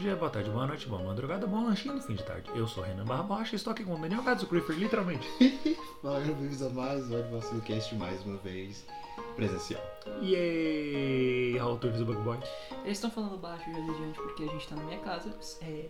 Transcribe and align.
dia, 0.00 0.16
boa 0.16 0.30
tarde, 0.30 0.48
boa 0.50 0.66
noite, 0.66 0.88
boa 0.88 1.02
madrugada, 1.02 1.46
bom 1.46 1.64
lanchinho 1.64 1.94
no 1.94 2.00
fim 2.00 2.14
de 2.14 2.22
tarde. 2.24 2.50
Eu 2.54 2.66
sou 2.66 2.82
Renan 2.82 3.04
Barra 3.04 3.22
Borracha 3.22 3.54
e 3.54 3.56
estou 3.56 3.72
aqui 3.72 3.84
com 3.84 3.94
o 3.94 3.98
Daniel 3.98 4.22
Gadzo 4.22 4.46
Griffer, 4.46 4.76
literalmente. 4.76 5.28
Fala, 6.00 6.20
bem-vindos 6.20 6.62
a 6.62 6.70
mais 6.70 7.10
um 7.10 7.18
Advacilo 7.18 7.60
Cast, 7.60 7.94
mais 7.96 8.24
uma 8.24 8.38
vez 8.38 8.86
presencial. 9.36 9.82
Yay! 10.22 11.58
Raul 11.58 11.76
Turves 11.76 11.98
do 12.00 12.06
Bug 12.06 12.20
Boy. 12.22 12.38
Eles 12.84 12.96
estão 12.96 13.10
falando 13.10 13.36
baixo 13.36 13.64
já 13.70 13.78
desde 13.78 14.02
antes 14.04 14.22
porque 14.22 14.44
a 14.44 14.46
gente 14.46 14.68
tá 14.68 14.76
na 14.76 14.84
minha 14.84 14.98
casa. 15.00 15.34
É, 15.60 15.86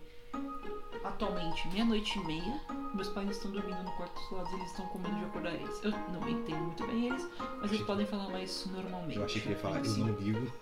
atualmente, 1.04 1.68
meia-noite 1.68 2.18
e 2.18 2.24
meia. 2.26 2.60
Meus 2.92 3.08
pais 3.10 3.30
estão 3.30 3.52
dormindo 3.52 3.80
no 3.84 3.92
quarto 3.92 4.12
dos 4.20 4.32
lados 4.32 4.50
e 4.50 4.54
eles 4.56 4.70
estão 4.72 4.86
com 4.86 4.98
medo 4.98 5.14
de 5.16 5.24
acordar 5.26 5.54
eles. 5.54 5.80
Eu 5.84 5.92
não 6.12 6.28
entendo 6.28 6.58
muito 6.58 6.84
bem 6.84 7.06
eles, 7.06 7.28
mas 7.60 7.70
eles 7.70 7.86
podem 7.86 8.04
falar 8.06 8.28
mais 8.30 8.66
normalmente. 8.66 9.16
Eu 9.16 9.24
achei 9.24 9.40
que 9.40 9.46
ele 9.48 9.54
ia 9.54 9.60
falar, 9.60 9.76
eu 9.76 9.82
Assim. 9.82 10.04
não 10.04 10.14
ligo. 10.18 10.52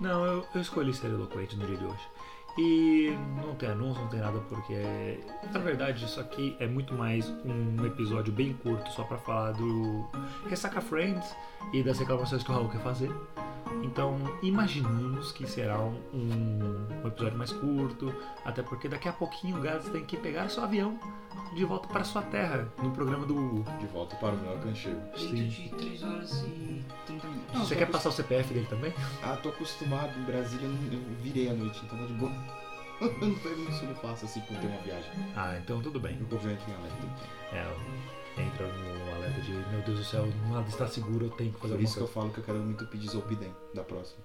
Não, 0.00 0.24
eu, 0.24 0.46
eu 0.54 0.60
escolhi 0.62 0.94
ser 0.94 1.08
eloquente 1.08 1.54
no 1.56 1.66
dia 1.66 1.76
de 1.76 1.84
hoje. 1.84 2.08
E 2.58 3.16
não 3.42 3.54
tem 3.54 3.70
anúncio, 3.70 4.02
não 4.02 4.10
tem 4.10 4.20
nada, 4.20 4.38
porque 4.40 5.18
na 5.52 5.58
verdade 5.58 6.04
isso 6.04 6.20
aqui 6.20 6.54
é 6.60 6.66
muito 6.66 6.92
mais 6.92 7.26
um 7.46 7.86
episódio 7.86 8.32
bem 8.32 8.52
curto 8.52 8.90
só 8.92 9.04
pra 9.04 9.16
falar 9.16 9.52
do 9.52 10.06
Ressaca 10.46 10.80
Friends 10.80 11.34
e 11.72 11.82
das 11.82 11.98
reclamações 11.98 12.42
que 12.42 12.50
o 12.50 12.54
Raul 12.54 12.68
quer 12.68 12.82
fazer. 12.82 13.10
Então 13.82 14.18
imaginamos 14.42 15.32
que 15.32 15.46
será 15.46 15.80
um, 15.80 15.98
um 16.12 17.06
episódio 17.06 17.38
mais 17.38 17.52
curto, 17.52 18.14
até 18.44 18.62
porque 18.62 18.86
daqui 18.86 19.08
a 19.08 19.12
pouquinho 19.12 19.56
o 19.56 19.60
Gats 19.60 19.88
tem 19.88 20.04
que 20.04 20.16
pegar 20.16 20.50
seu 20.50 20.62
avião 20.62 20.98
de 21.54 21.64
volta 21.64 21.88
para 21.88 22.04
sua 22.04 22.22
terra 22.22 22.68
no 22.82 22.90
programa 22.90 23.26
do 23.26 23.36
Hugo. 23.36 23.64
De 23.78 23.86
volta 23.86 24.16
para 24.16 24.34
o 24.34 24.38
meu 24.38 24.58
cancheiro. 24.58 24.98
Dentro 25.16 25.36
de 25.36 25.68
3 25.70 26.02
horas 26.02 26.44
e 26.46 26.84
30 27.06 27.26
minutos. 27.28 27.54
Não, 27.54 27.64
Você 27.64 27.76
quer 27.76 27.86
passar 27.90 28.08
o 28.08 28.12
CPF 28.12 28.52
dele 28.54 28.66
também? 28.66 28.92
Ah, 29.22 29.36
tô 29.36 29.50
acostumado, 29.50 30.18
em 30.18 30.22
Brasília 30.24 30.66
eu 30.66 31.00
virei 31.22 31.48
à 31.50 31.54
noite, 31.54 31.80
então 31.84 31.98
tá 31.98 32.06
de 32.06 32.12
boa. 32.14 32.32
Não 33.20 33.34
foi 33.36 33.56
muito 33.56 33.84
não 33.86 33.94
faço 33.96 34.24
assim 34.24 34.40
quando 34.42 34.60
tem 34.60 34.70
uma 34.70 34.80
viagem. 34.82 35.10
Ah, 35.36 35.56
então 35.58 35.82
tudo 35.82 35.98
bem. 36.00 36.20
O 36.22 36.26
povo 36.26 36.42
já 36.42 36.52
entra 36.52 36.70
em 36.70 36.74
alerta. 36.74 37.06
É, 37.52 38.40
entra 38.42 38.66
no 38.66 39.16
alerta 39.16 39.40
de 39.42 39.52
meu 39.52 39.82
Deus 39.82 39.98
do 39.98 40.04
céu, 40.04 40.26
nada 40.50 40.68
está 40.68 40.86
seguro, 40.86 41.26
eu 41.26 41.30
tenho 41.30 41.52
que 41.52 41.60
fazer 41.60 41.74
Por 41.74 41.82
isso 41.82 41.94
que 41.94 42.00
eu 42.00 42.06
coisa. 42.06 42.20
falo 42.20 42.32
que 42.32 42.40
eu 42.40 42.44
quero 42.44 42.58
muito 42.60 42.86
pedir 42.86 43.08
Zolpidem 43.08 43.54
da 43.74 43.82
próxima. 43.82 44.22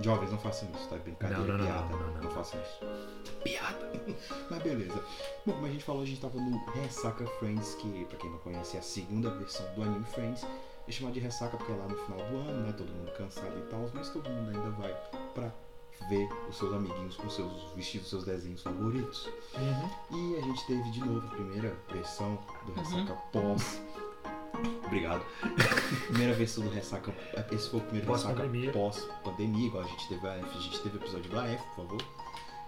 Jovens, 0.00 0.30
não 0.30 0.38
façam 0.38 0.68
isso, 0.74 0.88
tá? 0.88 0.96
É 0.96 0.98
Brincadeira, 0.98 1.40
Não, 1.42 1.46
não, 1.46 1.58
não, 1.58 1.64
piada. 1.66 1.96
não, 1.96 2.12
não, 2.14 2.22
não. 2.22 2.30
façam 2.30 2.60
isso. 2.60 2.80
Piada! 3.42 3.92
Mas 4.50 4.62
beleza. 4.62 5.02
Bom, 5.44 5.52
como 5.54 5.66
a 5.66 5.70
gente 5.70 5.84
falou, 5.84 6.02
a 6.02 6.06
gente 6.06 6.20
tava 6.20 6.38
no 6.38 6.64
Ressaca 6.72 7.26
Friends, 7.38 7.74
que 7.76 8.04
pra 8.04 8.18
quem 8.18 8.30
não 8.30 8.38
conhece 8.38 8.76
é 8.76 8.80
a 8.80 8.82
segunda 8.82 9.30
versão 9.30 9.66
do 9.74 9.82
anime 9.82 10.04
Friends. 10.04 10.46
É 10.86 10.92
chamado 10.92 11.14
de 11.14 11.20
Ressaca 11.20 11.56
porque 11.56 11.72
é 11.72 11.74
lá 11.76 11.86
no 11.88 11.96
final 11.96 12.18
do 12.18 12.36
ano, 12.36 12.66
né? 12.66 12.72
Todo 12.76 12.88
mundo 12.92 13.10
cansado 13.12 13.58
e 13.58 13.62
tal, 13.62 13.90
mas 13.94 14.08
todo 14.10 14.28
mundo 14.30 14.56
ainda 14.56 14.70
vai 14.70 14.94
pra 15.34 15.52
ver 16.08 16.28
os 16.48 16.56
seus 16.56 16.72
amiguinhos 16.72 17.16
com 17.16 17.28
seus 17.28 17.52
vestidos, 17.74 18.08
seus 18.08 18.24
desenhos 18.24 18.62
favoritos. 18.62 19.28
Uhum. 19.54 20.34
E 20.34 20.36
a 20.38 20.40
gente 20.42 20.66
teve 20.66 20.90
de 20.90 21.00
novo 21.00 21.26
a 21.26 21.30
primeira 21.30 21.76
versão 21.92 22.38
do 22.66 22.72
Ressaca 22.72 23.14
pós. 23.32 23.80
Obrigado. 24.86 25.24
primeira 26.08 26.34
versão 26.34 26.64
do 26.64 26.70
Ressaca. 26.70 27.14
Esse 27.52 27.70
foi 27.70 27.80
o 27.80 27.82
primeiro 27.82 28.10
Ressaca 28.10 28.34
Pós-pandemia. 28.34 28.72
pós-pandemia, 28.72 29.66
igual 29.66 29.84
a 29.84 29.86
gente 29.86 30.08
teve 30.08 30.26
a 30.26 30.34
F, 30.34 30.58
a 30.58 30.60
gente 30.60 30.80
teve 30.80 30.96
o 30.96 31.00
episódio 31.00 31.30
do 31.30 31.38
AF, 31.38 31.62
por 31.74 31.76
favor. 31.76 32.02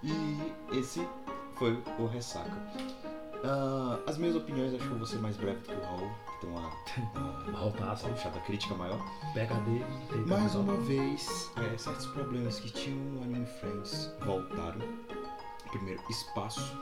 E 0.02 0.78
esse 0.78 1.06
foi 1.56 1.82
o 1.98 2.06
Ressaca. 2.06 2.56
Ah, 3.44 3.98
as 4.06 4.18
minhas 4.18 4.36
opiniões, 4.36 4.74
acho 4.74 4.86
que 4.86 4.90
eu 4.90 4.98
vou 4.98 5.06
ser 5.06 5.18
mais 5.18 5.36
breve 5.36 5.58
do 5.60 5.68
que 5.68 5.74
o 5.74 5.80
Raul, 5.80 6.10
tem 6.40 6.50
uma, 6.50 6.72
uma, 7.48 7.70
passa. 7.72 8.06
uma 8.06 8.16
chata 8.16 8.40
crítica 8.40 8.74
maior. 8.74 8.98
PHD. 9.34 10.26
Mais 10.26 10.54
uma 10.54 10.76
vez, 10.76 11.50
é, 11.56 11.76
certos 11.76 12.06
problemas 12.06 12.58
que 12.58 12.70
tinham 12.70 12.98
no 12.98 13.22
Anime 13.22 13.46
Friends 13.46 14.10
voltaram. 14.24 14.80
Primeiro, 15.70 16.02
espaço. 16.10 16.76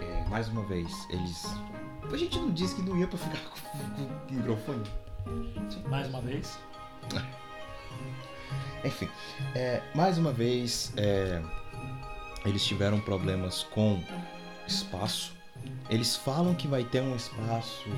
É, 0.00 0.28
mais 0.28 0.48
uma 0.48 0.62
vez, 0.64 1.06
eles. 1.10 1.44
A 2.12 2.16
gente 2.16 2.38
não 2.38 2.50
disse 2.50 2.76
que 2.76 2.82
não 2.82 2.96
ia 2.96 3.06
pra 3.06 3.18
ficar 3.18 3.40
com, 3.50 4.06
com 4.06 4.34
o 4.34 4.36
microfone. 4.36 4.84
Mais 5.88 6.08
uma 6.08 6.20
vez. 6.20 6.58
Enfim, 8.84 9.08
é, 9.54 9.80
mais 9.94 10.18
uma 10.18 10.32
vez, 10.32 10.92
é, 10.96 11.40
eles 12.44 12.64
tiveram 12.64 13.00
problemas 13.00 13.62
com 13.64 14.02
espaço. 14.66 15.32
Eles 15.88 16.16
falam 16.16 16.54
que 16.54 16.66
vai 16.66 16.82
ter 16.82 17.00
um 17.00 17.14
espaço 17.14 17.88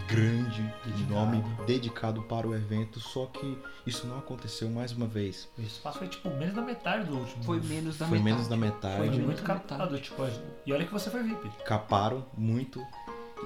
grande, 0.00 0.62
de 0.84 0.90
Dedicado. 0.92 1.14
nome 1.14 1.44
dedicado 1.66 2.22
para 2.22 2.46
o 2.46 2.54
evento, 2.54 2.98
só 3.00 3.26
que 3.26 3.58
isso 3.86 4.06
não 4.06 4.18
aconteceu 4.18 4.68
mais 4.68 4.92
uma 4.92 5.06
vez. 5.06 5.48
O 5.58 5.62
espaço 5.62 5.98
foi 5.98 6.08
tipo 6.08 6.28
menos 6.30 6.54
da 6.54 6.62
metade 6.62 7.04
do 7.06 7.16
último. 7.18 7.42
Foi 7.44 7.60
menos 7.60 7.96
da 7.98 8.06
Foi 8.06 8.18
metade. 8.18 8.34
menos 8.34 8.48
da 8.48 8.56
metade. 8.56 8.96
Foi 9.08 9.18
muito 9.20 9.42
captado, 9.42 9.82
metade. 9.84 10.02
tipo. 10.02 10.22
E 10.66 10.72
olha 10.72 10.84
que 10.84 10.92
você 10.92 11.10
foi 11.10 11.22
VIP. 11.22 11.48
caparam 11.64 12.24
muito. 12.36 12.80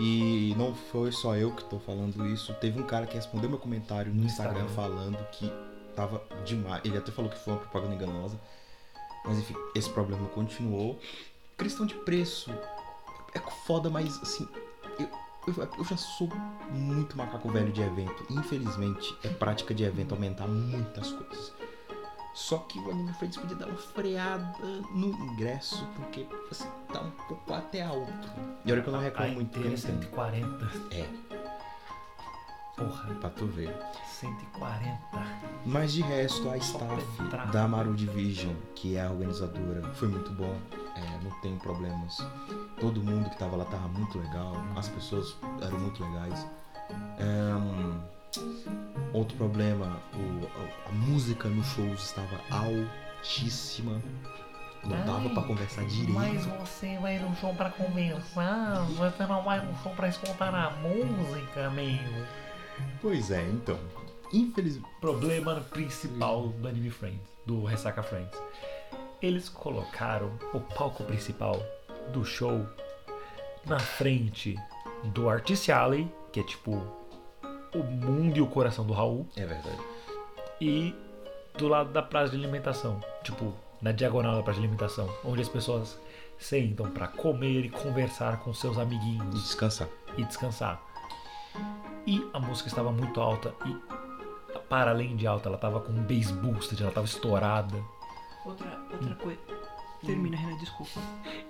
E 0.01 0.55
não 0.57 0.75
foi 0.75 1.11
só 1.11 1.35
eu 1.35 1.51
que 1.53 1.65
tô 1.65 1.79
falando 1.81 2.25
isso. 2.27 2.55
Teve 2.55 2.81
um 2.81 2.85
cara 2.87 3.05
que 3.07 3.17
respondeu 3.17 3.51
meu 3.51 3.59
comentário 3.59 4.13
no 4.15 4.25
Instagram, 4.25 4.65
Instagram. 4.67 4.75
falando 4.75 5.19
que 5.33 5.51
tava 5.97 6.23
demais. 6.45 6.85
Ele 6.85 6.97
até 6.97 7.11
falou 7.11 7.29
que 7.31 7.39
foi 7.39 7.53
uma 7.55 7.59
propaganda 7.61 7.95
enganosa. 7.97 8.39
Mas 9.25 9.39
enfim, 9.39 9.57
esse 9.75 9.91
problema 9.91 10.29
continuou. 10.29 10.99
Questão 11.57 11.85
de 11.85 11.95
preço. 11.95 12.51
É 13.35 13.41
foda, 13.67 13.91
mas 13.91 14.23
assim. 14.23 14.49
Eu, 15.01 15.09
eu, 15.57 15.85
já 15.85 15.97
sou 15.97 16.29
muito 16.71 17.17
macaco 17.17 17.49
velho 17.51 17.73
de 17.73 17.83
evento. 17.83 18.27
Infelizmente, 18.31 19.17
é 19.23 19.29
prática 19.29 19.75
de 19.75 19.85
evento 19.85 20.15
aumentar 20.15 20.47
muitas 20.47 21.13
coisas. 21.13 21.53
Só 22.35 22.59
que 22.59 22.79
o 22.79 22.91
Anime 22.91 23.13
Friends 23.15 23.37
podia 23.37 23.57
dar 23.57 23.67
uma 23.67 23.77
freada 23.77 24.55
no 24.95 25.09
ingresso, 25.09 25.85
porque 25.97 26.25
assim, 26.51 26.69
tá 26.93 27.01
um 27.01 27.11
pouco 27.11 27.53
até 27.53 27.83
alto. 27.83 28.13
E 28.65 28.71
olha 28.71 28.81
que 28.81 28.89
eu 28.89 28.93
não 28.93 29.01
reclamo 29.01 29.33
A 29.33 29.35
muito, 29.35 29.51
porque 29.51 29.69
inteira 29.69 29.71
não 29.71 29.77
tem. 29.77 30.03
140. 30.03 30.95
É, 30.95 31.09
Porra, 32.79 33.15
pra 33.21 33.31
tu 33.31 33.47
ver. 33.47 33.75
140. 34.07 34.99
Mas 35.67 35.93
de 35.93 36.03
resto, 36.03 36.49
a 36.49 36.57
staff 36.57 37.05
da 37.53 37.67
Maru 37.67 37.95
Division, 37.95 38.55
que 38.75 38.97
é 38.97 39.05
a 39.05 39.11
organizadora, 39.11 39.83
foi 39.95 40.09
muito 40.09 40.31
bom. 40.33 40.57
É, 40.97 41.25
não 41.25 41.31
tem 41.41 41.57
problemas. 41.59 42.19
Todo 42.81 43.03
mundo 43.03 43.29
que 43.31 43.37
tava 43.39 43.57
lá 43.57 43.65
tava 43.65 43.89
muito 43.89 44.19
legal. 44.19 44.53
As 44.77 44.89
pessoas 44.89 45.37
eram 45.61 45.79
muito 45.79 46.03
legais. 46.05 46.47
Outro 49.13 49.37
problema, 49.37 50.01
o- 50.15 50.47
a, 50.87 50.89
a 50.89 50.93
música 50.93 51.49
nos 51.49 51.67
shows 51.69 52.05
estava 52.05 52.39
altíssima. 52.51 54.01
Não 54.85 55.05
dava 55.05 55.29
pra 55.31 55.43
conversar 55.43 55.85
direito. 55.87 56.13
Mas 56.13 56.45
você 56.47 56.97
vai 56.99 57.19
no 57.19 57.35
show 57.37 57.53
pra 57.55 57.69
conversar, 57.71 58.85
você 58.97 59.27
não 59.27 59.43
vai 59.43 59.65
no 59.65 59.77
show 59.83 59.93
pra 59.95 60.09
escutar 60.09 60.55
a 60.55 60.71
música, 60.71 61.69
meu. 61.71 62.27
Pois 63.01 63.31
é, 63.31 63.43
então. 63.43 63.79
Infelizmente. 64.33 64.89
Problema 65.01 65.61
principal 65.71 66.49
do 66.49 66.69
Anime 66.69 66.91
Friends, 66.91 67.21
do 67.47 67.65
Ressaca 67.65 68.03
Friends. 68.03 68.39
Eles 69.23 69.49
colocaram 69.49 70.33
o 70.53 70.61
palco 70.61 71.03
principal 71.05 71.61
do 72.13 72.25
show 72.25 72.67
na 73.67 73.79
frente 73.79 74.57
do 75.05 75.29
Artist 75.29 75.71
Alley, 75.71 76.11
que 76.33 76.41
é 76.41 76.43
tipo 76.43 76.73
o 77.75 77.79
mundo 77.83 78.37
e 78.37 78.41
o 78.41 78.47
coração 78.47 78.87
do 78.87 78.93
Raul, 78.93 79.27
É 79.37 79.45
verdade. 79.45 79.79
e 80.61 80.95
do 81.57 81.69
lado 81.69 81.91
da 81.93 82.03
praça 82.03 82.31
de 82.31 82.37
alimentação, 82.43 83.01
tipo 83.23 83.53
na 83.83 83.93
diagonal 83.93 84.37
da 84.37 84.43
praça 84.43 84.59
de 84.61 84.65
alimentação, 84.67 85.09
onde 85.25 85.41
as 85.43 85.49
pessoas 85.49 85.99
sentam 86.39 86.91
pra 86.91 87.09
comer 87.09 87.65
e 87.65 87.71
conversar 87.71 88.39
com 88.41 88.53
seus 88.55 88.77
E 88.77 88.81
amiguinhos 88.81 89.43
descansar. 89.45 89.89
e 90.17 90.25
descansar. 90.25 90.81
E 92.09 92.27
a 92.33 92.41
música 92.41 92.71
estava 92.71 92.91
muito 92.91 93.21
alta 93.21 93.55
e 93.67 93.77
para 94.67 94.93
além 94.93 95.15
de 95.15 95.27
alta, 95.27 95.51
ela 95.51 95.57
estava 95.57 95.79
com 95.79 95.93
um 95.93 96.03
bass 96.05 96.31
boosted, 96.31 96.81
ela 96.81 96.89
estava 96.89 97.07
estourada. 97.07 97.77
Outra, 98.47 98.81
outra 98.91 99.15
coisa. 99.17 99.39
Termina, 100.07 100.35
Renan, 100.35 100.57
desculpa. 100.57 101.01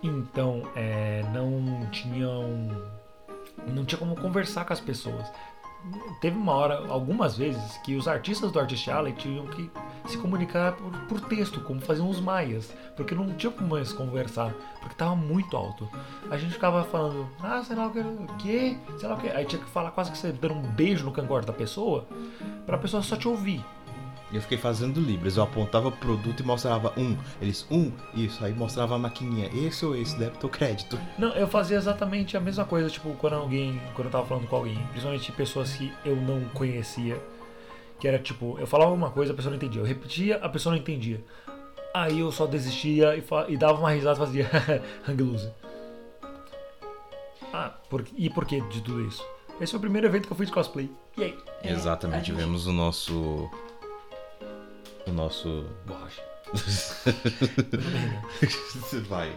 Então, 0.02 0.62
é, 0.74 1.22
não 1.32 1.88
tinham 1.92 2.44
não 3.68 3.84
tinha 3.84 4.00
como 4.00 4.16
conversar 4.16 4.64
com 4.64 4.72
as 4.72 4.80
pessoas. 4.80 5.30
Teve 6.20 6.36
uma 6.36 6.52
hora, 6.52 6.86
algumas 6.88 7.36
vezes, 7.36 7.76
que 7.78 7.94
os 7.96 8.08
artistas 8.08 8.50
do 8.50 8.58
Artist 8.58 8.88
Alley 8.88 9.12
tinham 9.12 9.46
que 9.46 9.70
se 10.06 10.16
comunicar 10.18 10.72
por, 10.72 10.90
por 11.02 11.20
texto, 11.22 11.60
como 11.60 11.80
faziam 11.80 12.08
os 12.08 12.20
maias, 12.20 12.72
porque 12.96 13.14
não 13.14 13.32
tinha 13.34 13.52
como 13.52 13.68
mais 13.68 13.92
conversar, 13.92 14.52
porque 14.80 14.94
tava 14.94 15.14
muito 15.14 15.56
alto. 15.56 15.88
A 16.30 16.36
gente 16.36 16.52
ficava 16.54 16.84
falando, 16.84 17.28
ah, 17.40 17.62
sei 17.62 17.76
lá 17.76 17.86
o 17.86 17.90
que, 17.90 18.00
o? 18.00 18.78
Sei 18.98 19.08
lá 19.08 19.14
o 19.14 19.18
que. 19.18 19.28
Aí 19.28 19.44
tinha 19.44 19.62
que 19.62 19.70
falar 19.70 19.90
quase 19.90 20.10
que 20.10 20.18
você 20.18 20.32
dando 20.32 20.54
um 20.54 20.62
beijo 20.62 21.04
no 21.04 21.12
cangote 21.12 21.46
da 21.46 21.52
pessoa, 21.52 22.06
pra 22.66 22.78
pessoa 22.78 23.02
só 23.02 23.16
te 23.16 23.28
ouvir. 23.28 23.64
E 24.30 24.36
eu 24.36 24.42
fiquei 24.42 24.58
fazendo 24.58 25.00
Libras. 25.00 25.36
Eu 25.38 25.42
apontava 25.42 25.88
o 25.88 25.92
produto 25.92 26.40
e 26.40 26.42
mostrava 26.44 26.92
um. 26.98 27.16
Eles, 27.40 27.66
um, 27.70 27.90
isso. 28.14 28.44
Aí 28.44 28.52
mostrava 28.52 28.94
a 28.94 28.98
maquininha. 28.98 29.48
Esse 29.54 29.86
ou 29.86 29.96
esse, 29.96 30.18
débito 30.18 30.46
ou 30.46 30.50
crédito. 30.52 30.98
Não, 31.18 31.30
eu 31.34 31.48
fazia 31.48 31.76
exatamente 31.78 32.36
a 32.36 32.40
mesma 32.40 32.64
coisa, 32.66 32.90
tipo, 32.90 33.10
quando 33.14 33.34
alguém, 33.34 33.80
quando 33.94 34.06
eu 34.08 34.12
tava 34.12 34.26
falando 34.26 34.46
com 34.46 34.56
alguém, 34.56 34.76
principalmente 34.90 35.32
pessoas 35.32 35.72
que 35.72 35.90
eu 36.04 36.14
não 36.14 36.44
conhecia, 36.50 37.18
que 37.98 38.06
era 38.06 38.18
tipo, 38.18 38.58
eu 38.60 38.66
falava 38.66 38.92
uma 38.92 39.10
coisa, 39.10 39.32
a 39.32 39.34
pessoa 39.36 39.50
não 39.50 39.56
entendia, 39.56 39.80
eu 39.80 39.86
repetia, 39.86 40.36
a 40.36 40.48
pessoa 40.48 40.74
não 40.74 40.80
entendia. 40.80 41.24
Aí 41.94 42.20
eu 42.20 42.30
só 42.30 42.46
desistia 42.46 43.16
e, 43.16 43.22
fa- 43.22 43.46
e 43.48 43.56
dava 43.56 43.78
uma 43.78 43.90
risada 43.90 44.16
e 44.16 44.18
fazia 44.26 44.50
hang 45.08 45.22
loose. 45.22 45.50
Ah, 47.52 47.72
por, 47.88 48.04
e 48.16 48.28
por 48.28 48.44
que 48.44 48.60
de 48.60 48.82
tudo 48.82 49.00
isso? 49.06 49.24
Esse 49.60 49.72
foi 49.72 49.78
o 49.78 49.80
primeiro 49.80 50.06
evento 50.06 50.26
que 50.26 50.32
eu 50.32 50.36
fiz 50.36 50.46
de 50.48 50.52
cosplay. 50.52 50.90
E 51.16 51.24
aí? 51.24 51.38
É, 51.62 51.72
Exatamente. 51.72 52.26
gente- 52.26 52.36
Tivemos 52.36 52.66
o 52.66 52.72
nosso. 52.72 53.50
O 55.08 55.12
nosso. 55.12 55.64
Borracha. 55.86 56.22
Vai. 59.08 59.32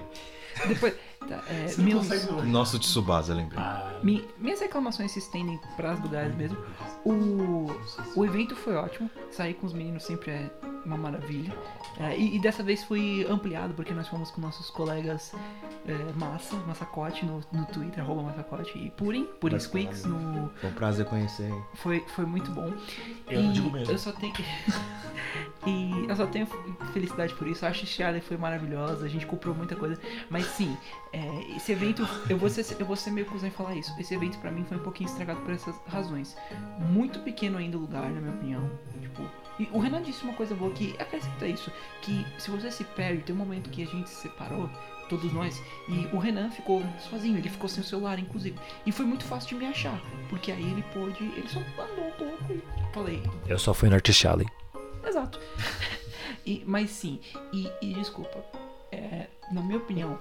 Depois. 0.67 0.93
Tá, 1.27 1.43
é, 1.47 1.67
Você 1.67 1.81
não 1.81 1.91
consegue- 1.99 2.41
Nosso 2.49 2.79
Tsubasa, 2.79 3.33
lembrei. 3.33 3.59
Ah, 3.61 3.99
Mi- 4.03 4.27
minhas 4.37 4.59
reclamações 4.59 5.11
se 5.11 5.19
estendem 5.19 5.59
para 5.75 5.93
os 5.93 5.99
lugares 5.99 6.35
mesmo. 6.35 6.57
O, 7.05 7.67
o 8.15 8.25
evento 8.25 8.55
foi 8.55 8.75
ótimo. 8.75 9.09
Sair 9.31 9.53
com 9.55 9.65
os 9.67 9.73
meninos 9.73 10.03
sempre 10.03 10.31
é 10.31 10.51
uma 10.85 10.97
maravilha. 10.97 11.53
É, 11.99 12.17
e, 12.17 12.35
e 12.35 12.39
dessa 12.39 12.63
vez 12.63 12.83
foi 12.83 13.25
ampliado 13.29 13.73
porque 13.73 13.93
nós 13.93 14.07
fomos 14.07 14.31
com 14.31 14.41
nossos 14.41 14.69
colegas 14.71 15.33
é, 15.87 15.93
Massa, 16.19 16.55
Massacote 16.67 17.25
no, 17.25 17.41
no 17.51 17.65
Twitter, 17.67 18.03
arroba 18.03 18.23
Massacote 18.23 18.77
e 18.77 18.89
Purim, 18.91 19.25
Purim 19.39 19.59
Squeaks, 19.59 20.05
no, 20.05 20.49
Foi 20.59 20.69
um 20.69 20.73
prazer 20.73 21.05
conhecer. 21.05 21.51
foi, 21.75 22.03
foi 22.15 22.25
muito 22.25 22.49
bom. 22.51 22.71
Eu 23.29 23.41
e 23.41 23.51
digo 23.53 23.69
mesmo. 23.71 23.93
Eu 23.93 23.97
só 23.97 24.11
tenho. 24.11 24.33
e 25.65 26.05
eu 26.09 26.15
só 26.15 26.25
tenho 26.25 26.47
felicidade 26.93 27.33
por 27.35 27.47
isso. 27.47 27.63
A 27.65 27.69
Arte 27.69 27.85
Charlie 27.85 28.21
foi 28.21 28.37
maravilhosa, 28.37 29.05
a 29.05 29.09
gente 29.09 29.25
comprou 29.25 29.53
muita 29.55 29.75
coisa. 29.75 29.99
Mas 30.29 30.45
sim, 30.47 30.75
é, 31.13 31.55
esse 31.57 31.71
evento, 31.71 32.07
eu 32.29 32.37
vou, 32.37 32.49
ser, 32.49 32.65
eu 32.79 32.85
vou 32.85 32.95
ser 32.95 33.11
meio 33.11 33.25
cuzão 33.27 33.47
em 33.47 33.51
falar 33.51 33.75
isso. 33.75 33.93
Esse 33.99 34.13
evento 34.13 34.37
pra 34.39 34.49
mim 34.51 34.63
foi 34.63 34.77
um 34.77 34.83
pouquinho 34.83 35.09
estragado 35.09 35.41
por 35.41 35.51
essas 35.53 35.75
razões. 35.87 36.37
Muito 36.79 37.19
pequeno 37.19 37.57
ainda 37.57 37.77
o 37.77 37.81
lugar, 37.81 38.09
na 38.09 38.21
minha 38.21 38.33
opinião. 38.33 38.71
Tipo. 39.01 39.23
E 39.59 39.67
o 39.73 39.79
Renan 39.79 40.01
disse 40.01 40.23
uma 40.23 40.33
coisa 40.33 40.55
boa 40.55 40.71
que 40.71 40.95
acrescenta 40.99 41.45
isso: 41.45 41.71
que 42.01 42.25
se 42.39 42.49
você 42.49 42.71
se 42.71 42.83
perde, 42.83 43.23
tem 43.23 43.35
um 43.35 43.37
momento 43.39 43.69
que 43.69 43.83
a 43.83 43.85
gente 43.85 44.09
se 44.09 44.21
separou, 44.21 44.69
todos 45.09 45.31
nós, 45.33 45.61
e 45.89 46.07
o 46.15 46.17
Renan 46.17 46.49
ficou 46.49 46.81
sozinho, 47.09 47.37
ele 47.37 47.49
ficou 47.49 47.67
sem 47.67 47.83
o 47.83 47.85
celular, 47.85 48.17
inclusive. 48.17 48.57
E 48.85 48.91
foi 48.93 49.05
muito 49.05 49.25
fácil 49.25 49.49
de 49.49 49.55
me 49.65 49.69
achar, 49.69 50.01
porque 50.29 50.51
aí 50.51 50.63
ele 50.71 50.83
pôde. 50.93 51.21
Ele 51.35 51.47
só 51.49 51.59
andou 51.59 52.07
um 52.07 52.11
pouco 52.11 52.53
e 52.53 52.93
falei, 52.93 53.21
eu 53.47 53.59
só 53.59 53.73
fui 53.73 53.89
no 53.89 53.95
Artist 53.95 54.25
Alley. 54.25 54.47
Exato. 55.05 55.39
E- 56.45 56.63
mas 56.65 56.89
sim, 56.89 57.19
e, 57.53 57.69
e 57.83 57.93
desculpa, 57.93 58.43
é, 58.91 59.27
na 59.51 59.61
minha 59.61 59.77
opinião, 59.77 60.17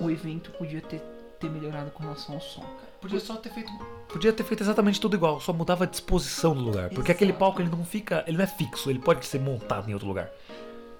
o 0.00 0.10
evento 0.10 0.50
podia 0.52 0.80
ter, 0.80 1.00
ter 1.38 1.50
melhorado 1.50 1.90
com 1.90 2.02
relação 2.02 2.34
ao 2.34 2.40
som, 2.40 2.62
cara. 2.62 2.94
Podia 3.00 3.20
só 3.20 3.36
ter 3.36 3.50
feito. 3.50 3.70
Podia 4.08 4.32
ter 4.32 4.44
feito 4.44 4.62
exatamente 4.62 5.00
tudo 5.00 5.14
igual, 5.14 5.40
só 5.40 5.52
mudava 5.52 5.84
a 5.84 5.86
disposição 5.86 6.54
do 6.54 6.62
lugar. 6.62 6.88
Porque 6.90 7.12
aquele 7.12 7.30
Exato. 7.32 7.40
palco 7.40 7.60
ele 7.60 7.68
não 7.70 7.84
fica. 7.84 8.24
Ele 8.26 8.36
não 8.36 8.44
é 8.44 8.46
fixo, 8.46 8.88
ele 8.88 8.98
pode 8.98 9.26
ser 9.26 9.40
montado 9.40 9.90
em 9.90 9.92
outro 9.92 10.08
lugar. 10.08 10.30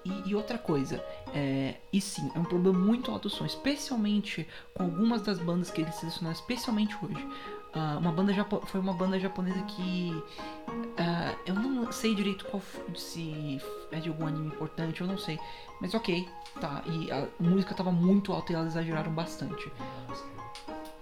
E, 0.03 0.29
e 0.29 0.35
outra 0.35 0.57
coisa, 0.57 1.03
é, 1.35 1.75
e 1.91 1.99
sim, 1.99 2.31
é 2.33 2.39
um 2.39 2.45
problema 2.45 2.79
muito 2.79 3.11
alto 3.11 3.29
som, 3.29 3.45
especialmente 3.45 4.47
com 4.73 4.83
algumas 4.83 5.21
das 5.21 5.37
bandas 5.37 5.69
que 5.69 5.81
eles 5.81 5.93
selecionaram, 5.95 6.33
especialmente 6.33 6.95
hoje. 7.03 7.27
Ah, 7.73 7.97
uma 7.99 8.11
banda 8.13 8.33
japo- 8.33 8.65
foi 8.65 8.79
uma 8.79 8.93
banda 8.93 9.19
japonesa 9.19 9.61
que 9.63 10.23
ah, 10.97 11.35
eu 11.45 11.53
não 11.53 11.91
sei 11.91 12.15
direito 12.15 12.45
qual 12.45 12.63
se 12.95 13.59
é 13.91 13.99
de 13.99 14.07
algum 14.07 14.25
anime 14.25 14.47
importante, 14.47 15.01
eu 15.01 15.07
não 15.07 15.17
sei, 15.17 15.37
mas 15.81 15.93
ok, 15.93 16.25
tá. 16.61 16.81
E 16.85 17.11
a 17.11 17.27
música 17.37 17.75
tava 17.75 17.91
muito 17.91 18.31
alta 18.31 18.53
e 18.53 18.55
elas 18.55 18.67
exageraram 18.67 19.11
bastante. 19.11 19.69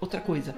Outra 0.01 0.19
coisa, 0.19 0.56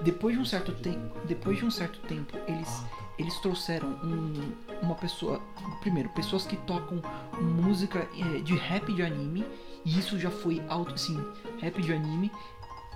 depois 0.00 0.36
de 0.36 0.40
um 0.40 0.44
certo 0.44 0.72
tempo, 0.72 1.18
depois 1.26 1.58
de 1.58 1.64
um 1.64 1.70
certo 1.72 1.98
tempo, 2.06 2.38
eles 2.46 2.84
eles 3.18 3.36
trouxeram 3.38 3.88
um- 4.02 4.52
uma 4.82 4.94
pessoa, 4.94 5.40
primeiro, 5.80 6.08
pessoas 6.10 6.46
que 6.46 6.56
tocam 6.58 7.02
música 7.40 8.08
eh, 8.16 8.40
de 8.40 8.54
rap 8.54 8.92
de 8.92 9.02
anime, 9.02 9.44
e 9.84 9.98
isso 9.98 10.18
já 10.18 10.30
foi 10.30 10.62
alto, 10.68 10.96
sim, 10.98 11.22
rap 11.60 11.80
de 11.82 11.92
anime, 11.92 12.30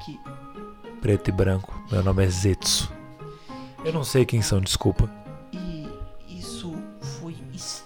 que 0.05 0.19
Preto 1.01 1.29
e 1.29 1.33
branco, 1.33 1.75
meu 1.91 2.03
nome 2.03 2.25
é 2.25 2.29
Zetsu. 2.29 2.91
Eu 3.85 3.93
não 3.93 4.05
sei 4.05 4.25
quem 4.25 4.41
são, 4.41 4.61
desculpa. 4.61 5.11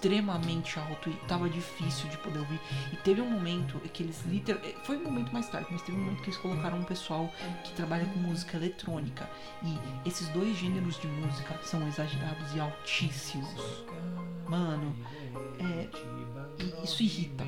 Extremamente 0.07 0.79
alto 0.79 1.09
e 1.09 1.13
tava 1.27 1.49
difícil 1.49 2.09
de 2.09 2.17
poder 2.19 2.39
ouvir. 2.39 2.59
E 2.93 2.95
teve 2.97 3.21
um 3.21 3.29
momento 3.29 3.79
que 3.91 4.03
eles 4.03 4.23
literal, 4.25 4.61
eh, 4.63 4.73
foi 4.83 4.97
um 4.97 5.03
momento 5.03 5.31
mais 5.33 5.49
tarde, 5.49 5.67
mas 5.69 5.81
teve 5.81 5.97
um 5.97 6.01
momento 6.01 6.21
que 6.21 6.29
eles 6.29 6.37
colocaram 6.37 6.79
um 6.79 6.83
pessoal 6.83 7.29
que 7.63 7.73
trabalha 7.73 8.05
com 8.05 8.19
música 8.19 8.55
eletrônica. 8.57 9.29
E 9.63 10.07
esses 10.07 10.29
dois 10.29 10.55
gêneros 10.57 10.99
de 10.99 11.07
música 11.07 11.59
são 11.63 11.85
exagerados 11.87 12.55
e 12.55 12.59
altíssimos. 12.59 13.83
Mano, 14.47 14.95
é, 15.59 15.89
isso 16.81 17.03
irrita. 17.03 17.43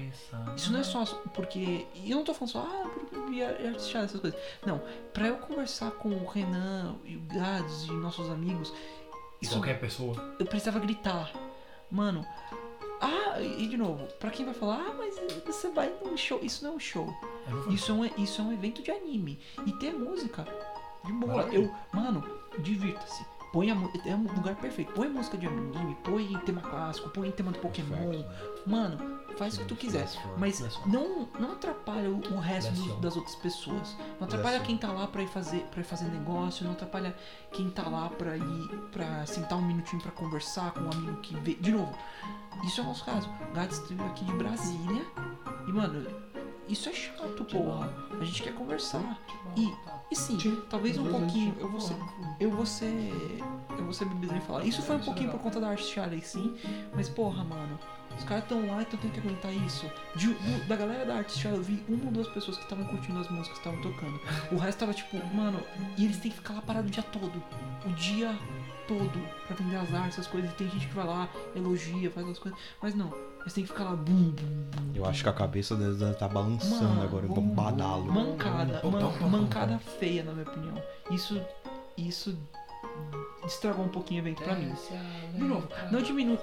Isso 0.56 0.74
não 0.74 0.82
é 0.82 0.84
só 0.84 1.06
porque. 1.34 1.88
E 1.96 2.12
eu 2.12 2.18
não 2.18 2.26
tô 2.26 2.34
falando 2.34 2.52
só, 2.52 2.60
ah, 2.60 2.90
porque 2.90 3.32
vi 3.32 3.42
artista 3.42 4.00
essas 4.00 4.20
coisas. 4.20 4.40
Não, 4.66 4.82
pra 5.14 5.28
eu 5.28 5.38
conversar 5.38 5.92
com 5.92 6.10
o 6.10 6.28
Renan 6.28 6.98
e 7.06 7.16
o 7.16 7.22
Gads 7.22 7.86
e 7.86 7.92
nossos 7.94 8.30
amigos, 8.30 8.74
isso 9.42 9.62
pessoa. 9.62 10.36
eu 10.38 10.46
precisava 10.46 10.80
gritar. 10.80 11.32
Mano, 11.92 12.26
ah, 13.02 13.40
e 13.42 13.68
de 13.68 13.78
novo, 13.78 14.06
pra 14.20 14.30
quem 14.30 14.46
vai 14.46 14.54
falar, 14.54 14.78
ah, 14.78 14.94
mas 14.98 15.16
você 15.46 15.70
vai 15.70 15.92
num 16.04 16.18
show. 16.18 16.40
Isso 16.44 16.64
não 16.64 16.74
é 16.74 16.76
um 16.76 16.80
show. 16.80 17.14
Isso 17.70 17.92
é 17.92 17.96
um, 17.96 18.06
isso 18.22 18.42
é 18.42 18.44
um 18.44 18.54
evento 18.54 18.82
de 18.82 18.92
anime. 18.92 19.40
E 19.66 19.72
ter 19.74 19.94
música. 19.94 20.46
De 21.06 21.14
boa. 21.14 21.38
Maravilha. 21.38 21.64
Eu, 21.64 22.00
mano, 22.00 22.24
divirta-se. 22.60 23.26
Põe 23.52 23.72
a, 23.72 23.74
é 24.06 24.16
um 24.16 24.24
lugar 24.36 24.56
perfeito. 24.56 24.92
Põe 24.94 25.10
música 25.10 25.38
de 25.38 25.48
anime, 25.48 25.96
põe 26.04 26.38
tema 26.46 26.62
clássico, 26.62 27.10
põe 27.10 27.32
tema 27.32 27.52
do 27.52 27.60
Pokémon. 27.60 28.24
Mano, 28.68 29.20
faz 29.38 29.56
o 29.56 29.60
que 29.62 29.66
tu 29.66 29.76
quiser. 29.76 30.08
Mas 30.38 30.60
não, 30.86 31.28
não 31.40 31.54
atrapalha 31.54 32.10
o, 32.12 32.40
resto 32.40 32.72
dos- 32.74 32.96
das 33.00 33.16
outras 33.16 33.36
pessoas. 33.36 33.96
Não 34.20 34.28
atrapalha 34.28 34.60
quem 34.60 34.78
tá 34.78 34.92
lá 34.92 35.08
pra 35.08 35.24
ir 35.24 35.28
fazer, 35.28 35.62
pra 35.72 35.82
ir 35.82 35.84
fazer 35.84 36.06
negócio. 36.06 36.64
Não 36.64 36.74
atrapalha 36.74 37.16
quem 37.52 37.70
tá 37.72 37.90
lá 37.90 38.08
pra 38.10 38.38
ir 38.38 38.68
pra 38.92 39.26
sentar 39.26 39.58
um 39.58 39.64
minutinho 39.66 40.02
pra 40.02 40.12
conversar 40.12 40.72
com 40.74 40.82
um 40.82 40.92
amigo 40.92 41.18
que 41.22 41.36
vê. 41.40 41.56
De 41.56 41.72
novo, 41.72 41.98
isso 42.64 42.82
é 42.82 42.84
o 42.84 42.88
nosso 42.88 43.04
caso. 43.04 43.28
O 43.50 43.54
Gats 43.56 43.80
esteve 43.80 44.04
aqui 44.04 44.26
de 44.26 44.34
Brasília. 44.34 45.04
E, 45.68 45.72
mano, 45.72 46.06
isso 46.70 46.88
é 46.88 46.94
chato, 46.94 47.44
porra. 47.46 47.92
A 48.20 48.24
gente 48.24 48.44
quer 48.44 48.54
conversar. 48.54 49.20
E, 49.58 49.74
e 50.12 50.16
sim, 50.16 50.38
talvez 50.70 50.98
um 50.98 51.10
pouquinho. 51.10 51.56
Eu 51.60 51.70
vou 51.70 51.82
ser. 51.82 51.96
Eu 52.40 52.52
vou 52.52 52.66
ser. 52.66 53.40
Eu 53.72 53.84
vou 53.84 53.94
ser 53.94 54.06
bebezão 54.06 54.38
e 54.38 54.42
falar. 54.42 54.64
Isso 54.64 54.82
foi 54.82 54.96
um 54.96 55.00
pouquinho 55.00 55.32
por 55.32 55.40
conta 55.40 55.60
da 55.60 55.70
arte 55.70 55.84
Charlie, 55.84 56.22
sim. 56.22 56.56
Mas, 56.94 57.10
porra, 57.10 57.44
mano. 57.44 57.80
Os 58.20 58.26
caras 58.26 58.44
tão 58.46 58.68
lá, 58.68 58.82
então 58.82 59.00
tem 59.00 59.10
que 59.10 59.20
aguentar 59.20 59.52
isso. 59.54 59.90
De- 60.16 60.34
do- 60.34 60.68
da 60.68 60.76
galera 60.76 61.06
da 61.06 61.16
arte 61.16 61.38
Charlie, 61.40 61.60
eu 61.60 61.64
vi 61.64 61.84
uma 61.88 62.06
ou 62.06 62.12
duas 62.12 62.28
pessoas 62.28 62.58
que 62.58 62.64
estavam 62.64 62.86
curtindo 62.86 63.20
as 63.20 63.30
músicas 63.30 63.58
que 63.60 63.68
estavam 63.68 63.82
tocando. 63.82 64.20
O 64.52 64.58
resto 64.58 64.80
tava 64.80 64.94
tipo, 64.94 65.18
mano. 65.34 65.60
E 65.98 66.06
eles 66.06 66.18
têm 66.18 66.30
que 66.32 66.38
ficar 66.38 66.54
lá 66.56 66.62
parado 66.62 66.88
o 66.88 66.92
dia 66.92 67.04
todo. 67.04 67.42
O 67.86 67.90
dia 67.94 68.38
todo 68.88 69.22
pra 69.48 69.56
vender 69.56 69.78
as 69.78 69.94
artes, 69.94 70.20
essas 70.20 70.28
coisas. 70.28 70.52
E 70.52 70.54
tem 70.56 70.70
gente 70.70 70.88
que 70.88 70.94
vai 70.96 71.06
lá, 71.06 71.30
elogia, 71.56 72.12
faz 72.12 72.28
as 72.28 72.40
coisas. 72.40 72.60
Mas 72.82 72.94
não, 72.96 73.14
eles 73.42 73.54
têm 73.54 73.64
que 73.64 73.70
ficar 73.72 73.86
lá, 73.86 73.96
bum, 73.96 74.32
bum, 74.32 74.34
bum. 74.34 74.92
Eu 74.96 75.06
acho 75.06 75.24
que 75.24 75.30
a 75.30 75.34
cabeça 75.34 75.76
deles 75.76 75.98
deve 75.98 76.16
tá 76.16 76.28
balançando 76.28 76.86
Mano, 76.90 77.04
agora, 77.04 77.28
bum, 77.28 77.40
um 77.40 77.50
badalo. 77.50 78.12
Mancada, 78.12 78.82
man- 78.84 79.30
mancada 79.30 79.80
feia, 80.00 80.24
na 80.24 80.34
minha 80.34 80.46
opinião. 80.46 80.76
Isso, 81.12 81.40
isso 81.98 82.38
estragou 83.46 83.86
um 83.86 83.90
pouquinho 83.90 84.22
o 84.24 84.28
evento 84.28 84.44
pra 84.44 84.56
mim. 84.56 84.74
De 85.36 85.44
novo, 85.44 85.68
não 85.92 86.02
diminui, 86.02 86.38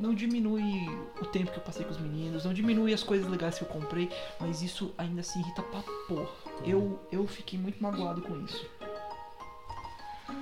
não 0.00 0.14
diminui 0.14 0.88
o 1.20 1.26
tempo 1.26 1.52
que 1.52 1.58
eu 1.58 1.62
passei 1.62 1.84
com 1.84 1.90
os 1.90 2.00
meninos, 2.00 2.44
não 2.44 2.54
diminui 2.54 2.94
as 2.94 3.02
coisas 3.02 3.28
legais 3.28 3.58
que 3.58 3.64
eu 3.64 3.68
comprei, 3.68 4.10
mas 4.40 4.62
isso 4.62 4.94
ainda 4.96 5.22
se 5.22 5.38
irrita 5.38 5.62
pra 5.62 5.82
porra. 6.08 6.30
Eu, 6.64 6.98
eu 7.12 7.26
fiquei 7.26 7.58
muito 7.58 7.80
magoado 7.82 8.22
com 8.22 8.42
isso. 8.44 8.66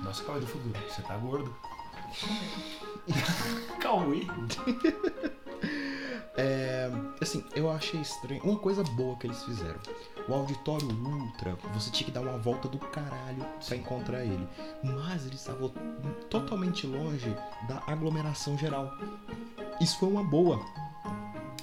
Nossa, 0.01 0.23
calma 0.23 0.39
do 0.39 0.47
futuro. 0.47 0.79
Você 0.87 1.01
tá 1.01 1.17
gordo? 1.17 1.53
Calma 3.79 4.13
aí. 4.15 4.27
É, 6.37 6.89
assim, 7.21 7.43
eu 7.55 7.69
achei 7.69 7.99
estranho. 7.99 8.41
Uma 8.43 8.57
coisa 8.59 8.83
boa 8.83 9.15
que 9.17 9.27
eles 9.27 9.43
fizeram. 9.43 9.79
O 10.27 10.33
auditório 10.33 10.87
ultra, 10.87 11.57
você 11.73 11.89
tinha 11.89 12.05
que 12.05 12.11
dar 12.11 12.21
uma 12.21 12.37
volta 12.37 12.67
do 12.67 12.77
caralho 12.77 13.45
pra 13.65 13.75
encontrar 13.75 14.23
ele. 14.23 14.47
Mas 14.83 15.25
ele 15.25 15.35
estava 15.35 15.69
totalmente 16.29 16.85
longe 16.85 17.35
da 17.67 17.81
aglomeração 17.87 18.57
geral. 18.57 18.91
Isso 19.81 19.97
foi 19.99 20.09
uma 20.09 20.23
boa. 20.23 20.59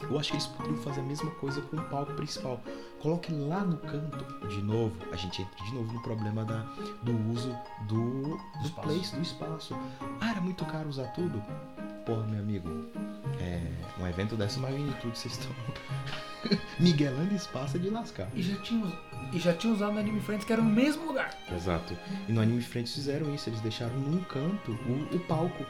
Eu 0.02 0.18
acho 0.18 0.30
que 0.30 0.36
eles 0.36 0.46
poderiam 0.46 0.76
fazer 0.82 1.00
a 1.00 1.04
mesma 1.04 1.30
coisa 1.32 1.60
com 1.62 1.76
o 1.76 1.84
palco 1.84 2.12
principal. 2.14 2.60
Coloque 3.00 3.32
lá 3.32 3.60
no 3.60 3.76
canto, 3.78 4.48
de 4.48 4.62
novo, 4.62 4.94
a 5.12 5.16
gente 5.16 5.42
entra 5.42 5.64
de 5.64 5.74
novo 5.74 5.92
no 5.92 6.02
problema 6.02 6.44
da, 6.44 6.58
do 7.02 7.32
uso 7.32 7.56
do, 7.82 8.22
do 8.36 8.64
Espaço. 8.64 8.88
place, 8.88 9.16
do 9.16 9.22
espaço. 9.22 9.74
Ah, 10.20 10.30
era 10.30 10.40
muito 10.40 10.64
caro 10.64 10.88
usar 10.88 11.06
tudo? 11.08 11.42
Porra, 12.06 12.22
meu 12.22 12.38
amigo, 12.38 12.68
é, 13.40 13.60
um 14.00 14.06
evento 14.06 14.36
dessa 14.36 14.60
magnitude, 14.60 15.18
vocês 15.18 15.34
estão 15.34 15.50
miguelando 16.78 17.34
espaço 17.34 17.76
é 17.76 17.80
de 17.80 17.90
lascar. 17.90 18.28
E 18.32 18.42
já 18.42 18.56
tinha, 18.62 18.92
e 19.32 19.38
já 19.40 19.52
tinha 19.52 19.72
usado 19.72 19.92
no 19.92 19.98
Anime 19.98 20.20
Friends 20.20 20.46
que 20.46 20.52
era 20.52 20.62
no 20.62 20.70
mesmo 20.70 21.04
lugar. 21.04 21.36
Exato. 21.52 21.96
E 22.28 22.32
no 22.32 22.40
Anime 22.40 22.62
Friends 22.62 22.94
fizeram 22.94 23.34
isso, 23.34 23.48
eles 23.48 23.60
deixaram 23.60 23.98
num 23.98 24.22
canto 24.22 24.70
o, 24.70 25.16
o 25.16 25.20
palco. 25.26 25.66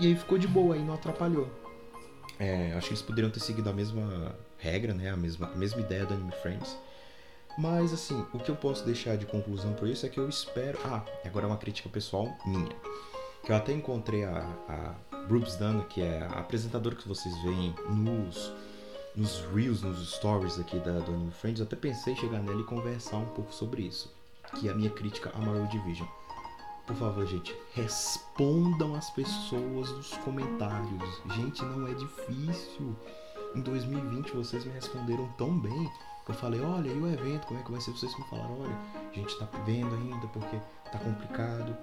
E 0.00 0.08
aí 0.08 0.16
ficou 0.16 0.36
de 0.36 0.48
boa, 0.48 0.74
aí 0.74 0.82
não 0.82 0.94
atrapalhou. 0.94 1.48
É, 2.40 2.74
acho 2.76 2.88
que 2.88 2.94
eles 2.94 3.02
poderiam 3.02 3.30
ter 3.30 3.38
seguido 3.40 3.70
a 3.70 3.72
mesma 3.72 4.34
regra, 4.58 4.92
né? 4.92 5.10
A 5.10 5.16
mesma, 5.16 5.46
a 5.46 5.56
mesma 5.56 5.80
ideia 5.80 6.04
do 6.04 6.14
Anime 6.14 6.32
Friends. 6.42 6.76
Mas 7.56 7.92
assim, 7.92 8.26
o 8.34 8.38
que 8.40 8.50
eu 8.50 8.56
posso 8.56 8.84
deixar 8.84 9.16
de 9.16 9.24
conclusão 9.24 9.72
por 9.74 9.88
isso 9.88 10.04
é 10.04 10.08
que 10.08 10.18
eu 10.18 10.28
espero. 10.28 10.76
Ah, 10.84 11.04
agora 11.24 11.46
é 11.46 11.48
uma 11.48 11.56
crítica 11.56 11.88
pessoal 11.88 12.36
minha. 12.44 12.74
Que 13.44 13.52
eu 13.52 13.56
até 13.56 13.72
encontrei 13.72 14.24
a, 14.24 14.40
a 14.68 14.94
Brooks 15.28 15.56
Dunn, 15.56 15.82
que 15.88 16.02
é 16.02 16.22
a 16.22 16.40
apresentadora 16.40 16.94
que 16.94 17.08
vocês 17.08 17.36
veem 17.42 17.74
nos, 17.88 18.52
nos 19.14 19.40
Reels, 19.52 19.82
nos 19.82 20.14
stories 20.14 20.58
aqui 20.58 20.78
da, 20.78 21.00
do 21.00 21.12
Anime 21.12 21.32
Friends. 21.32 21.58
Eu 21.58 21.66
até 21.66 21.74
pensei 21.74 22.12
em 22.12 22.16
chegar 22.16 22.40
nela 22.40 22.60
e 22.60 22.64
conversar 22.64 23.16
um 23.16 23.26
pouco 23.26 23.52
sobre 23.52 23.82
isso. 23.82 24.14
Que 24.54 24.68
é 24.68 24.72
a 24.72 24.74
minha 24.74 24.90
crítica 24.90 25.32
a 25.34 25.38
Marvel 25.38 25.66
Division. 25.66 26.06
Por 26.86 26.94
favor, 26.94 27.26
gente, 27.26 27.52
respondam 27.74 28.94
as 28.94 29.10
pessoas 29.10 29.90
nos 29.90 30.16
comentários. 30.18 31.20
Gente, 31.34 31.64
não 31.64 31.88
é 31.88 31.94
difícil. 31.94 32.94
Em 33.56 33.60
2020 33.60 34.30
vocês 34.30 34.64
me 34.64 34.72
responderam 34.72 35.28
tão 35.36 35.58
bem 35.58 35.90
que 36.24 36.30
eu 36.30 36.34
falei, 36.36 36.60
olha, 36.60 36.88
e 36.88 36.98
o 36.98 37.12
evento, 37.12 37.46
como 37.48 37.58
é 37.58 37.62
que 37.64 37.72
vai 37.72 37.80
ser? 37.80 37.90
Vocês 37.90 38.16
me 38.16 38.24
falaram, 38.26 38.60
olha, 38.60 38.78
a 39.10 39.14
gente 39.14 39.36
tá 39.38 39.48
vendo 39.64 39.92
ainda 39.96 40.26
porque 40.28 40.56
tá 40.92 40.98
complicado. 40.98 41.76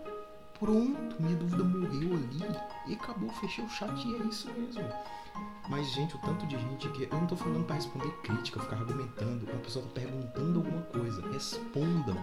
Pronto, 0.63 1.21
minha 1.21 1.35
dúvida 1.35 1.61
morreu 1.61 2.13
ali 2.13 2.57
e 2.87 2.93
acabou, 2.93 3.29
fechei 3.31 3.65
o 3.65 3.69
chat 3.69 4.07
e 4.07 4.15
é 4.15 4.25
isso 4.27 4.49
mesmo. 4.53 4.81
Mas, 5.67 5.91
gente, 5.91 6.15
o 6.15 6.19
tanto 6.19 6.47
de 6.47 6.57
gente 6.57 6.87
que. 6.91 7.03
Eu 7.03 7.19
não 7.19 7.27
tô 7.27 7.35
falando 7.35 7.65
pra 7.65 7.75
responder 7.75 8.09
crítica, 8.21 8.61
ficar 8.61 8.77
argumentando. 8.77 9.45
Uma 9.45 9.59
pessoa 9.59 9.85
tá 9.87 9.91
perguntando 9.99 10.59
alguma 10.59 10.81
coisa. 10.83 11.21
Respondam. 11.33 12.15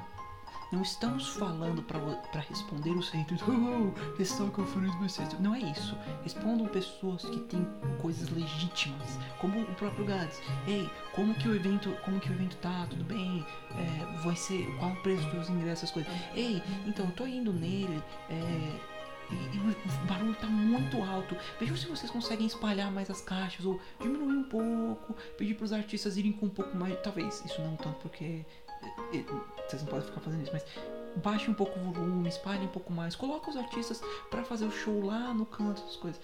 Não 0.72 0.82
estamos 0.82 1.28
falando 1.28 1.82
pra 1.82 2.40
responder 2.40 2.90
os 2.90 3.08
haters. 3.10 3.40
Oh, 3.50 4.22
Stalker 4.22 4.64
Friends 4.64 4.94
vocês. 4.96 5.38
Não 5.40 5.54
é 5.54 5.58
isso. 5.58 5.96
Respondam 6.22 6.66
pessoas 6.66 7.24
que 7.24 7.40
têm 7.40 7.66
coisas 8.00 8.28
legítimas, 8.30 9.18
como 9.40 9.60
o 9.62 9.74
próprio 9.74 10.04
Gads. 10.04 10.40
Ei, 10.66 10.88
como 11.14 11.34
que 11.34 11.48
o 11.48 11.54
evento, 11.54 11.94
como 12.04 12.20
que 12.20 12.30
o 12.30 12.32
evento 12.32 12.56
tá? 12.56 12.86
Tudo 12.88 13.04
bem? 13.04 13.44
É, 13.72 14.22
vai 14.22 14.36
ser 14.36 14.64
qual 14.78 14.92
o 14.92 15.02
preço 15.02 15.26
dos 15.30 15.50
ingressos, 15.50 15.84
essas 15.84 15.90
coisas. 15.90 16.12
Ei, 16.34 16.62
então 16.86 17.06
eu 17.06 17.12
tô 17.12 17.26
indo 17.26 17.52
nele. 17.52 18.02
É, 18.28 18.78
e, 19.30 19.56
e 19.56 19.58
o 19.58 20.06
barulho 20.06 20.34
tá 20.34 20.46
muito 20.46 21.02
alto. 21.02 21.36
Vejam 21.58 21.76
se 21.76 21.86
vocês 21.86 22.10
conseguem 22.10 22.46
espalhar 22.46 22.90
mais 22.90 23.10
as 23.10 23.20
caixas 23.20 23.64
ou 23.64 23.80
diminuir 24.00 24.36
um 24.36 24.44
pouco. 24.44 25.14
Pedir 25.36 25.54
pros 25.54 25.72
artistas 25.72 26.16
irem 26.16 26.32
com 26.32 26.46
um 26.46 26.50
pouco 26.50 26.76
mais. 26.76 27.00
Talvez 27.00 27.44
isso 27.44 27.60
não 27.62 27.76
tanto 27.76 27.98
porque 28.00 28.44
vocês 29.68 29.82
não 29.82 29.88
podem 29.88 30.06
ficar 30.06 30.20
fazendo 30.20 30.42
isso, 30.42 30.52
mas 30.52 30.64
baixe 31.16 31.50
um 31.50 31.54
pouco 31.54 31.78
o 31.78 31.92
volume, 31.92 32.28
espalhe 32.28 32.64
um 32.64 32.68
pouco 32.68 32.92
mais, 32.92 33.16
coloca 33.16 33.50
os 33.50 33.56
artistas 33.56 34.00
pra 34.30 34.44
fazer 34.44 34.64
o 34.64 34.70
show 34.70 35.04
lá 35.04 35.34
no 35.34 35.44
canto, 35.46 35.82
essas 35.82 35.96
coisas. 35.96 36.20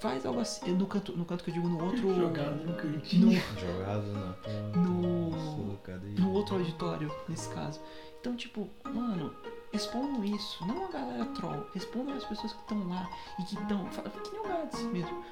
Faz 0.00 0.24
algo 0.26 0.40
assim, 0.40 0.72
no 0.72 0.86
canto, 0.86 1.16
no 1.16 1.24
canto 1.24 1.44
que 1.44 1.50
eu 1.50 1.54
digo 1.54 1.68
no 1.68 1.84
outro. 1.84 2.12
Jogado 2.14 2.64
no 2.64 2.74
cantinho. 2.74 3.26
no, 3.26 3.32
Jogado 3.60 4.06
na. 4.12 4.34
No- 4.78 5.74
no 6.18 6.32
outro 6.32 6.56
auditório, 6.56 7.10
nesse 7.28 7.48
caso. 7.50 7.80
Então, 8.20 8.34
tipo, 8.36 8.68
mano, 8.84 9.34
respondam 9.74 10.24
isso. 10.24 10.64
Não 10.66 10.84
a 10.84 10.88
galera 10.88 11.24
troll. 11.26 11.66
Respondam 11.74 12.14
as 12.16 12.24
pessoas 12.24 12.52
que 12.52 12.60
estão 12.60 12.88
lá 12.88 13.10
e 13.40 13.42
que 13.42 13.54
estão. 13.54 13.84
Que 14.22 14.30
nem 14.30 14.40
o 14.40 14.44
Gads 14.44 14.82
mesmo. 14.84 15.24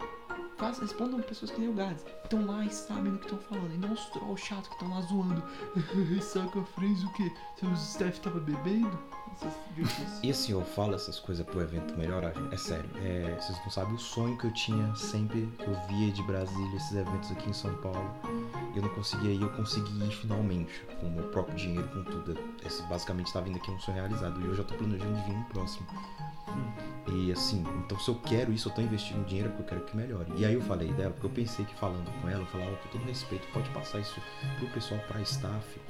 Faz, 0.58 0.78
respondam 0.78 1.20
pessoas 1.22 1.52
que 1.52 1.60
nem 1.60 1.70
o 1.70 1.74
Gads. 1.74 2.04
Estão 2.24 2.44
lá 2.44 2.64
e 2.64 2.70
sabem 2.70 3.12
do 3.12 3.18
que 3.18 3.26
estão 3.26 3.38
falando. 3.38 3.72
E 3.72 3.78
não 3.78 3.92
os 3.92 4.04
trolls 4.06 4.44
chatos 4.44 4.68
que 4.68 4.74
estão 4.74 4.90
lá 4.90 5.00
zoando. 5.02 5.42
Saca 6.20 6.62
Friends 6.74 7.04
o 7.04 7.12
quê? 7.12 7.32
Seus 7.56 7.80
staff 7.90 8.20
tava 8.20 8.40
bebendo? 8.40 8.98
E 10.22 10.30
assim, 10.30 10.52
eu 10.52 10.64
falo 10.64 10.94
essas 10.94 11.18
coisas 11.18 11.44
pro 11.44 11.60
evento 11.60 11.96
melhorar. 11.96 12.32
É 12.50 12.56
sério. 12.56 12.88
É, 13.02 13.36
vocês 13.40 13.58
não 13.58 13.70
sabem 13.70 13.94
o 13.94 13.98
sonho 13.98 14.36
que 14.38 14.46
eu 14.46 14.52
tinha 14.52 14.94
sempre 14.94 15.46
que 15.58 15.64
eu 15.64 15.74
via 15.88 16.12
de 16.12 16.22
Brasília 16.22 16.76
esses 16.76 16.92
eventos 16.92 17.30
aqui 17.32 17.50
em 17.50 17.52
São 17.52 17.74
Paulo. 17.76 18.10
Eu 18.74 18.82
não 18.82 18.88
conseguia 18.90 19.32
ir, 19.32 19.40
eu 19.40 19.50
consegui 19.50 20.04
ir 20.04 20.10
finalmente. 20.10 20.84
Com 21.00 21.06
o 21.06 21.10
meu 21.10 21.24
próprio 21.24 21.56
dinheiro, 21.56 21.88
com 21.88 22.04
tudo. 22.04 22.38
Esse 22.64 22.82
basicamente 22.84 23.32
tá 23.32 23.40
vindo 23.40 23.56
aqui 23.56 23.70
um 23.70 23.80
sonho 23.80 23.96
realizado. 23.96 24.40
E 24.40 24.46
eu 24.46 24.54
já 24.54 24.64
tô 24.64 24.74
planejando 24.74 25.14
de 25.14 25.22
vir 25.22 25.36
no 25.36 25.44
próximo. 25.46 25.86
E 27.08 27.32
assim, 27.32 27.64
então 27.84 27.98
se 27.98 28.10
eu 28.10 28.14
quero 28.14 28.52
isso, 28.52 28.68
eu 28.68 28.72
tô 28.72 28.80
investindo 28.80 29.26
dinheiro 29.26 29.50
porque 29.50 29.74
eu 29.74 29.78
quero 29.78 29.90
que 29.90 29.96
melhore. 29.96 30.32
E 30.36 30.44
aí 30.44 30.54
eu 30.54 30.60
falei 30.62 30.92
dela, 30.92 31.10
porque 31.10 31.26
eu 31.26 31.30
pensei 31.30 31.64
que 31.64 31.74
falando 31.74 32.10
com 32.20 32.28
ela, 32.28 32.40
eu 32.40 32.46
falava, 32.46 32.76
com 32.76 32.88
todo 32.88 33.04
respeito, 33.04 33.46
pode 33.52 33.68
passar 33.70 33.98
isso 33.98 34.20
pro 34.58 34.68
pessoal, 34.68 35.00
pra 35.08 35.20
staff. 35.22 35.80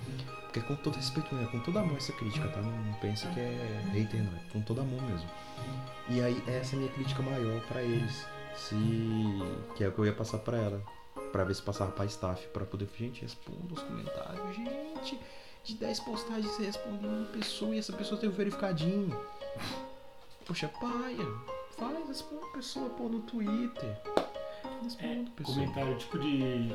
Porque 0.53 0.61
é 0.61 0.63
com 0.65 0.77
todo 0.77 0.97
respeito, 0.97 1.35
é 1.35 1.47
com 1.47 1.61
toda 1.61 1.81
amor 1.81 1.97
essa 1.97 2.13
crítica, 2.13 2.47
tá? 2.49 2.61
Não, 2.61 2.93
pensa 3.01 3.27
que 3.29 3.41
é 3.41 3.83
hater, 3.91 4.23
não. 4.23 4.37
É 4.37 4.53
com 4.53 4.61
toda 4.61 4.83
amor 4.83 5.01
mesmo. 5.05 5.27
E 6.11 6.21
aí 6.21 6.45
essa 6.47 6.75
é 6.75 6.77
a 6.77 6.81
minha 6.81 6.93
crítica 6.93 7.23
maior 7.23 7.59
pra 7.63 7.83
eles. 7.83 8.27
Se. 8.55 8.77
Que 9.75 9.85
é 9.85 9.89
o 9.89 9.93
que 9.93 9.99
eu 9.99 10.05
ia 10.05 10.13
passar 10.13 10.41
pra 10.41 10.59
ela. 10.59 10.83
Pra 11.33 11.43
ver 11.45 11.55
se 11.55 11.63
passava 11.63 11.91
pra 11.93 12.05
staff. 12.05 12.47
Pra 12.49 12.67
poder. 12.67 12.87
Gente, 12.99 13.23
responda 13.23 13.73
os 13.73 13.81
comentários. 13.81 14.55
Gente, 14.55 15.19
de 15.65 15.75
10 15.75 16.01
postagens 16.01 16.53
você 16.53 16.65
respondeu 16.65 17.09
uma 17.09 17.27
pessoa 17.29 17.75
e 17.75 17.79
essa 17.79 17.95
pessoa 17.95 18.21
tem 18.21 18.29
o 18.29 18.33
verificadinho. 18.33 19.19
Poxa, 20.45 20.69
paia. 20.69 21.27
Faz, 21.79 22.09
responda 22.09 22.45
a 22.45 22.51
pessoa, 22.51 22.91
pô, 22.91 23.09
no 23.09 23.21
Twitter. 23.21 23.97
Responda 24.83 25.31
a 25.31 25.33
pessoa. 25.35 25.57
Comentário 25.57 25.97
tipo 25.97 26.19
de. 26.19 26.69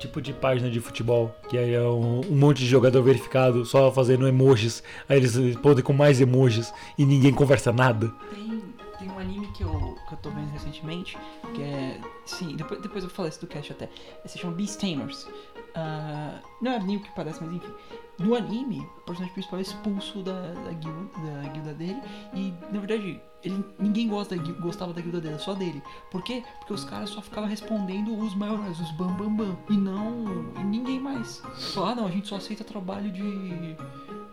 Tipo 0.00 0.22
de 0.22 0.32
página 0.32 0.70
de 0.70 0.80
futebol, 0.80 1.30
que 1.46 1.58
aí 1.58 1.74
é 1.74 1.82
um, 1.82 2.22
um 2.22 2.34
monte 2.34 2.60
de 2.60 2.66
jogador 2.66 3.02
verificado 3.02 3.66
só 3.66 3.92
fazendo 3.92 4.26
emojis. 4.26 4.82
Aí 5.06 5.18
eles 5.18 5.34
respondem 5.34 5.84
com 5.84 5.92
mais 5.92 6.22
emojis 6.22 6.72
e 6.96 7.04
ninguém 7.04 7.34
conversa 7.34 7.70
nada. 7.70 8.10
Tem, 8.34 8.62
tem 8.98 9.10
um 9.10 9.18
anime 9.18 9.46
que 9.52 9.62
eu, 9.62 9.94
que 10.08 10.14
eu 10.14 10.18
tô 10.22 10.30
vendo 10.30 10.50
recentemente, 10.52 11.18
que 11.54 11.62
é. 11.62 12.00
Sim, 12.24 12.56
depois, 12.56 12.80
depois 12.80 13.04
eu 13.04 13.10
falo 13.10 13.28
isso 13.28 13.42
do 13.42 13.46
cast 13.46 13.72
até. 13.72 13.90
Se 14.24 14.38
chama 14.38 14.54
Beast 14.54 14.80
Tamers. 14.80 15.28
Ah, 15.74 16.40
não 16.62 16.72
é 16.72 16.78
nem 16.78 16.96
o 16.96 17.00
que 17.00 17.14
parece, 17.14 17.44
mas 17.44 17.52
enfim. 17.52 17.72
No 18.18 18.34
anime, 18.34 18.80
o 18.80 19.00
personagem 19.02 19.34
principal 19.34 19.58
é 19.58 19.62
expulso 19.62 20.22
da, 20.22 20.32
da, 20.32 20.72
guilda, 20.72 21.42
da 21.42 21.48
guilda 21.50 21.74
dele. 21.74 22.00
E 22.32 22.54
na 22.72 22.80
verdade, 22.80 23.20
ele, 23.42 23.64
ninguém 23.78 24.08
gosta 24.08 24.36
gostava 24.36 24.92
da 24.92 25.00
guilda 25.00 25.20
dele, 25.20 25.38
só 25.38 25.54
dele. 25.54 25.82
Por 26.10 26.22
quê? 26.22 26.42
Porque 26.58 26.74
os 26.74 26.84
caras 26.84 27.10
só 27.10 27.22
ficavam 27.22 27.48
respondendo 27.48 28.16
os 28.18 28.34
maiores, 28.34 28.78
os 28.78 28.90
bam 28.92 29.12
bam 29.14 29.34
bam. 29.34 29.56
E 29.68 29.76
não. 29.76 30.52
E 30.58 30.64
ninguém 30.64 31.00
mais. 31.00 31.42
Só, 31.54 31.86
ah 31.86 31.94
não, 31.94 32.06
a 32.06 32.10
gente 32.10 32.28
só 32.28 32.36
aceita 32.36 32.64
trabalho 32.64 33.10
de. 33.10 33.74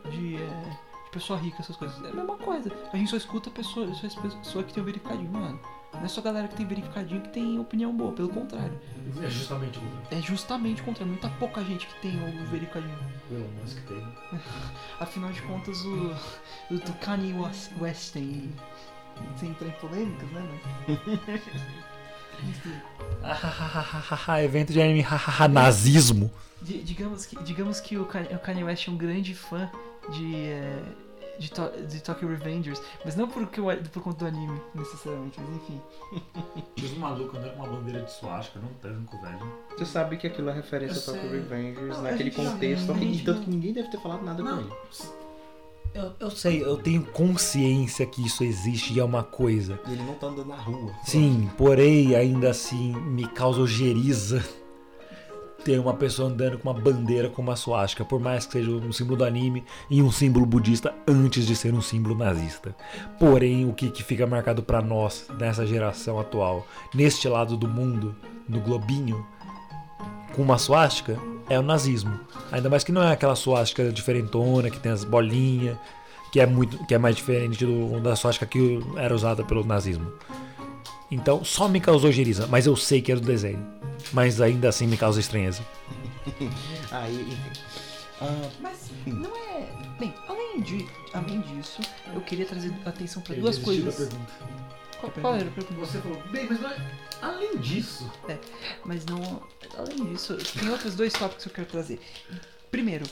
de. 0.10 0.36
é, 0.36 0.78
de 1.06 1.12
pessoa 1.12 1.40
rica, 1.40 1.58
essas 1.62 1.78
coisas. 1.78 2.04
É 2.04 2.10
a 2.10 2.14
mesma 2.14 2.38
coisa. 2.38 2.72
A 2.92 2.98
gente 2.98 3.10
só 3.10 3.18
escuta 3.18 3.50
pessoa, 3.50 3.94
só 3.94 4.22
pessoa 4.22 4.64
que 4.64 4.74
tem 4.74 4.84
o 4.84 4.86
verificadinho, 4.86 5.32
mano. 5.32 5.60
Não 5.94 6.04
é 6.04 6.08
só 6.08 6.22
galera 6.22 6.48
que 6.48 6.56
tem 6.56 6.66
verificadinho 6.66 7.22
que 7.22 7.30
tem 7.30 7.58
opinião 7.60 7.96
boa, 7.96 8.12
pelo 8.12 8.30
contrário. 8.30 8.80
É 9.22 9.30
justamente 9.30 9.80
o 9.80 9.82
É 10.12 10.22
justamente 10.22 10.82
o 10.82 10.86
contrário. 10.86 11.12
Muita 11.12 11.30
pouca 11.30 11.64
gente 11.64 11.88
que 11.88 12.02
tem 12.02 12.16
o 12.16 12.46
verificadinho. 12.46 12.98
Elon 13.32 13.48
Musk 13.62 13.80
tem. 13.88 14.06
Afinal 15.00 15.32
de 15.32 15.42
contas, 15.44 15.80
o, 15.86 16.16
o 16.72 16.78
do 16.78 16.94
Kanye 17.00 17.34
West 17.80 18.14
tem. 18.14 18.54
Sem 19.40 19.50
entrar 19.50 19.68
em 19.68 19.72
polêmicas, 19.72 20.30
né? 20.32 20.60
Mas... 21.28 21.42
Enfim, 22.50 22.74
Ah, 24.28 24.44
evento 24.44 24.72
de 24.74 24.82
anime, 24.82 25.02
hahaha, 25.02 25.48
nazismo. 25.48 26.32
di- 26.62 26.82
digamos 26.84 27.26
que, 27.26 27.44
digamos 27.44 27.80
que 27.80 27.98
o 27.98 28.06
Kanye, 28.06 28.64
West 28.64 28.88
é 28.88 28.92
um 28.92 28.98
grande 28.98 29.34
fã 29.34 29.70
de. 30.12 30.36
é, 30.46 30.80
de, 31.40 31.52
to, 31.52 31.70
de 31.88 32.02
Tokyo 32.02 32.28
Revengers, 32.30 32.82
mas 33.06 33.16
não 33.16 33.28
por, 33.28 33.46
que 33.48 33.60
o- 33.62 33.66
por 33.92 34.02
conta 34.04 34.26
do 34.26 34.28
anime, 34.36 34.60
necessariamente, 34.74 35.40
mas 35.40 35.56
enfim. 35.56 35.82
Os 36.84 36.98
malucos 36.98 37.38
andando 37.40 37.54
com 37.56 37.64
uma 37.64 37.76
bandeira 37.78 38.02
de 38.02 38.12
suástica, 38.12 38.60
não 38.60 38.70
tanco, 38.82 39.20
velho. 39.22 39.54
Você 39.78 39.86
sabe 39.86 40.18
que 40.18 40.28
aquilo 40.28 40.50
é 40.50 40.54
referência 40.54 41.12
Eu 41.12 41.16
ao 41.16 41.22
Tokyo 41.22 41.30
sei. 41.30 41.40
Revengers 41.40 41.90
Não, 41.90 41.98
a 42.00 42.02
naquele 42.12 42.32
já- 42.32 42.36
contexto, 42.44 42.92
a 42.92 42.96
gente 42.96 43.24
tanto 43.24 43.38
não- 43.38 43.44
que 43.46 43.50
ninguém 43.52 43.74
deve 43.74 43.90
ter 43.90 44.00
falado 44.00 44.24
nada 44.24 44.42
com 44.44 44.50
Não. 44.50 44.60
ele. 44.62 44.70
Eu, 45.98 46.14
eu 46.20 46.30
sei, 46.30 46.64
eu 46.64 46.78
tenho 46.78 47.04
consciência 47.04 48.06
que 48.06 48.24
isso 48.24 48.44
existe 48.44 48.94
e 48.94 49.00
é 49.00 49.04
uma 49.04 49.24
coisa. 49.24 49.80
E 49.88 49.94
ele 49.94 50.04
não 50.04 50.14
tá 50.14 50.28
andando 50.28 50.50
na 50.50 50.56
rua. 50.56 50.94
Sim, 51.04 51.50
porém, 51.58 52.16
ainda 52.16 52.52
assim, 52.52 52.94
me 52.94 53.28
causa 53.28 53.62
ojeriza 53.62 54.46
ter 55.66 55.80
uma 55.80 55.96
pessoa 55.96 56.30
andando 56.30 56.60
com 56.60 56.70
uma 56.70 56.80
bandeira 56.80 57.30
com 57.30 57.42
uma 57.42 57.56
suástica, 57.56 58.06
por 58.06 58.20
mais 58.20 58.46
que 58.46 58.54
seja 58.54 58.70
um 58.70 58.92
símbolo 58.92 59.18
do 59.18 59.26
anime 59.26 59.64
e 59.90 60.00
um 60.04 60.12
símbolo 60.12 60.46
budista 60.46 60.94
antes 61.08 61.48
de 61.48 61.56
ser 61.56 61.74
um 61.74 61.82
símbolo 61.82 62.16
nazista. 62.16 62.76
Porém, 63.18 63.68
o 63.68 63.74
que, 63.74 63.90
que 63.90 64.04
fica 64.04 64.28
marcado 64.28 64.62
pra 64.62 64.84
nós, 64.84 65.26
nessa 65.40 65.66
geração 65.66 66.20
atual, 66.20 66.68
neste 66.94 67.28
lado 67.28 67.58
do 67.58 67.68
mundo, 67.68 68.16
no 68.48 68.62
globinho, 68.62 69.26
com 70.38 70.44
uma 70.44 70.60
suástica, 70.60 71.18
é 71.50 71.60
o 71.60 71.64
nazismo. 71.64 72.20
Ainda 72.52 72.70
mais 72.70 72.84
que 72.84 72.92
não 72.92 73.02
é 73.02 73.12
aquela 73.12 73.36
suástica 73.36 73.92
diferentona, 73.92 74.70
que 74.70 74.80
tem 74.80 74.92
as 74.92 75.04
bolinhas, 75.04 75.76
que 76.32 76.40
é 76.40 76.46
muito 76.46 76.78
que 76.86 76.94
é 76.94 76.98
mais 77.00 77.16
diferente 77.16 77.66
do, 77.66 78.00
da 78.00 78.16
suástica 78.16 78.46
que 78.46 78.80
era 78.96 79.14
usada 79.16 79.44
pelo 79.44 79.66
nazismo. 79.66 80.14
Então, 81.10 81.44
só 81.44 81.68
me 81.68 81.82
causou 81.82 82.12
geriza, 82.12 82.46
mas 82.48 82.68
eu 82.68 82.76
sei 82.76 83.02
que 83.02 83.12
era 83.12 83.20
do 83.20 83.26
desenho. 83.26 83.66
Mas 84.14 84.40
ainda 84.40 84.70
assim 84.70 84.86
me 84.86 84.96
causa 84.96 85.20
estranheza. 85.20 85.64
Aí, 86.92 87.22
enfim. 87.22 87.62
Ah, 88.22 88.50
Mas 88.62 88.92
não 89.08 89.36
é. 89.36 89.68
Bem, 90.00 90.14
além, 90.28 90.62
de, 90.62 90.86
além 91.14 91.42
disso, 91.42 91.82
eu 92.14 92.22
queria 92.22 92.46
trazer 92.46 92.72
atenção 92.86 93.24
para 93.24 93.36
duas 93.36 93.58
coisas. 93.58 94.10
Qual, 95.00 95.12
qual 95.12 95.36
era 95.36 95.48
a 95.48 95.52
pergunta? 95.52 95.80
Você 95.80 96.00
falou, 96.00 96.22
bem, 96.30 96.48
mas 96.50 96.60
não 96.60 96.70
é... 96.70 96.92
além 97.22 97.58
disso. 97.58 98.12
Mas 98.86 99.06
não. 99.06 99.44
Além 99.78 100.06
disso, 100.12 100.38
tem 100.60 100.70
outros 100.70 100.96
dois 100.96 101.14
tópicos 101.14 101.44
que 101.44 101.50
eu 101.50 101.54
quero 101.54 101.68
trazer. 101.68 102.00
Primeiro, 102.72 103.06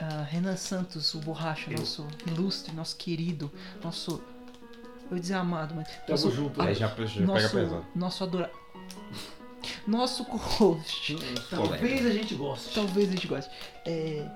ah, 0.00 0.26
Renan 0.28 0.56
Santos, 0.56 1.14
o 1.14 1.18
Borracha, 1.18 1.70
nosso 1.70 2.06
ilustre, 2.26 2.74
nosso 2.74 2.96
querido, 2.96 3.50
nosso. 3.82 4.22
Eu 5.10 5.16
ia 5.16 5.20
dizer 5.20 5.34
amado, 5.34 5.74
mas. 5.74 5.88
nosso, 6.08 6.30
junto, 6.30 6.60
ah, 6.60 6.66
aí 6.66 6.74
já, 6.74 6.88
já 6.88 6.94
pega 6.94 7.20
nosso, 7.20 7.50
pesado. 7.50 7.86
nosso 7.94 8.24
adora. 8.24 8.50
Nosso 9.86 10.24
co-host. 10.24 11.16
Talvez 11.50 12.06
a 12.06 12.10
gente 12.10 12.34
goste. 12.34 12.74
Talvez 12.74 13.08
a 13.08 13.12
gente 13.12 13.26
goste. 13.26 13.50
É, 13.84 14.26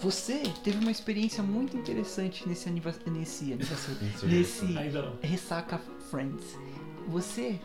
você 0.00 0.42
teve 0.62 0.78
uma 0.78 0.90
experiência 0.90 1.42
muito 1.42 1.76
interessante 1.76 2.48
nesse 2.48 2.68
aniversário. 2.68 3.12
Nesse 3.12 3.56
nesse 4.24 4.78
Ainda 4.78 5.02
não. 5.02 5.18
Ressaca 5.20 5.80
Friends. 6.10 6.58
Você 7.08 7.58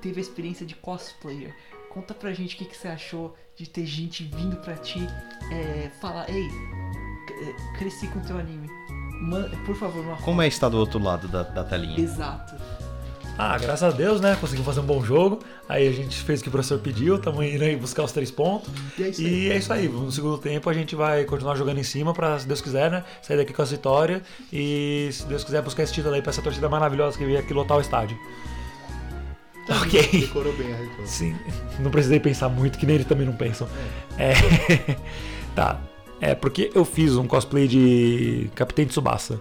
teve 0.00 0.18
a 0.18 0.22
experiência 0.22 0.64
de 0.66 0.74
cosplayer. 0.74 1.54
Conta 1.90 2.14
pra 2.14 2.32
gente 2.32 2.54
o 2.54 2.58
que, 2.58 2.64
que 2.66 2.76
você 2.76 2.88
achou 2.88 3.34
de 3.56 3.68
ter 3.68 3.84
gente 3.84 4.22
vindo 4.24 4.56
pra 4.56 4.76
ti 4.76 5.00
é, 5.52 5.90
falar: 6.00 6.28
Ei, 6.30 6.46
é, 6.46 7.78
cresci 7.78 8.06
com 8.08 8.20
teu 8.20 8.38
anime. 8.38 8.68
Man- 9.22 9.50
por 9.66 9.74
favor, 9.76 10.02
uma 10.04 10.16
Como 10.18 10.40
é 10.40 10.48
estar 10.48 10.68
do 10.68 10.78
outro 10.78 10.98
lado 11.02 11.28
da, 11.28 11.42
da 11.42 11.64
telinha? 11.64 11.98
Exato. 12.00 12.54
Ah, 13.38 13.56
graças 13.58 13.82
a 13.82 13.96
Deus, 13.96 14.20
né? 14.20 14.36
Conseguimos 14.38 14.66
fazer 14.66 14.80
um 14.80 14.86
bom 14.86 15.02
jogo. 15.02 15.40
Aí 15.68 15.88
a 15.88 15.92
gente 15.92 16.16
fez 16.22 16.40
o 16.40 16.42
que 16.42 16.48
o 16.48 16.52
professor 16.52 16.78
pediu, 16.78 17.16
estamos 17.16 17.44
indo 17.44 17.64
aí 17.64 17.74
buscar 17.74 18.04
os 18.04 18.12
três 18.12 18.30
pontos. 18.30 18.68
E 18.98 19.02
é 19.02 19.08
isso 19.08 19.20
aí. 19.20 19.26
E 19.26 19.50
é 19.50 19.56
isso 19.56 19.72
aí. 19.72 19.88
No 19.88 20.12
segundo 20.12 20.38
tempo 20.38 20.68
a 20.68 20.74
gente 20.74 20.94
vai 20.94 21.24
continuar 21.24 21.56
jogando 21.56 21.78
em 21.78 21.82
cima 21.82 22.12
pra, 22.12 22.38
se 22.38 22.46
Deus 22.46 22.60
quiser, 22.60 22.90
né? 22.90 23.04
Sair 23.22 23.38
daqui 23.38 23.52
com 23.52 23.62
a 23.62 23.64
vitória. 23.64 24.22
E 24.52 25.08
se 25.12 25.24
Deus 25.26 25.42
quiser 25.42 25.62
buscar 25.62 25.84
esse 25.84 25.92
título 25.92 26.14
aí 26.14 26.22
pra 26.22 26.30
essa 26.30 26.42
torcida 26.42 26.68
maravilhosa 26.68 27.16
que 27.16 27.24
veio 27.24 27.38
aqui 27.38 27.54
lotar 27.54 27.78
o 27.78 27.80
estádio. 27.80 28.18
Ok. 29.68 30.02
Decorou 30.12 30.52
bem 30.54 30.72
a 30.72 30.76
resposta. 30.76 31.06
Sim, 31.06 31.36
não 31.78 31.90
precisei 31.90 32.18
pensar 32.18 32.48
muito, 32.48 32.78
que 32.78 32.84
nem 32.84 32.96
eles 32.96 33.06
também 33.06 33.26
não 33.26 33.34
pensam. 33.34 33.68
É. 34.18 34.32
tá. 35.54 35.80
É 36.20 36.34
porque 36.34 36.70
eu 36.74 36.84
fiz 36.84 37.16
um 37.16 37.26
cosplay 37.26 37.66
de 37.66 38.50
Capitão 38.54 38.84
Tsubasa. 38.84 39.40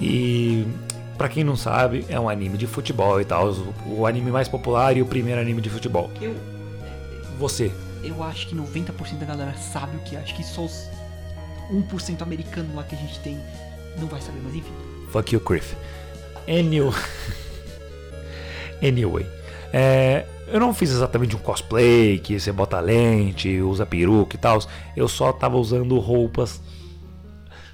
E 0.00 0.64
pra 1.20 1.28
quem 1.28 1.44
não 1.44 1.54
sabe, 1.54 2.06
é 2.08 2.18
um 2.18 2.30
anime 2.30 2.56
de 2.56 2.66
futebol 2.66 3.20
e 3.20 3.26
tal, 3.26 3.50
o, 3.50 3.98
o 3.98 4.06
anime 4.06 4.30
mais 4.30 4.48
popular 4.48 4.96
e 4.96 5.02
o 5.02 5.06
primeiro 5.06 5.38
anime 5.38 5.60
de 5.60 5.68
futebol. 5.68 6.10
Eu, 6.18 6.34
Você, 7.38 7.70
eu 8.02 8.22
acho 8.22 8.46
que 8.46 8.56
90% 8.56 9.18
da 9.18 9.26
galera 9.26 9.54
sabe 9.58 9.98
o 9.98 10.00
que 10.00 10.16
é. 10.16 10.20
Acho 10.20 10.34
que 10.34 10.42
só 10.42 10.64
os 10.64 10.88
1% 11.70 12.22
americano 12.22 12.74
lá 12.74 12.84
que 12.84 12.94
a 12.94 12.98
gente 12.98 13.20
tem 13.20 13.38
não 13.98 14.06
vai 14.06 14.18
saber, 14.22 14.40
mas 14.42 14.54
enfim. 14.54 14.72
fuck 15.10 15.34
you, 15.34 15.40
Griff. 15.40 15.76
Anyway, 16.48 16.90
anyway 18.82 19.26
é, 19.74 20.24
eu 20.48 20.58
não 20.58 20.72
fiz 20.72 20.90
exatamente 20.90 21.36
um 21.36 21.38
cosplay 21.38 22.18
que 22.18 22.40
você 22.40 22.50
bota 22.50 22.80
lente, 22.80 23.60
usa 23.60 23.84
peruca 23.84 24.36
e 24.36 24.38
tal. 24.38 24.58
Eu 24.96 25.06
só 25.06 25.34
tava 25.34 25.58
usando 25.58 25.98
roupas 25.98 26.62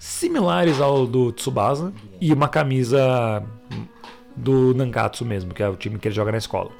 similares 0.01 0.81
ao 0.81 1.07
do 1.07 1.31
Tsubasa 1.31 1.93
e 2.21 2.33
uma 2.33 2.49
camisa 2.49 3.43
do 4.35 4.75
Nankatsu 4.75 5.25
mesmo, 5.25 5.55
que 5.55 5.63
é 5.63 5.69
o 5.69 5.77
time 5.77 5.99
que 5.99 6.09
ele 6.09 6.15
joga 6.15 6.33
na 6.33 6.39
escola. 6.39 6.71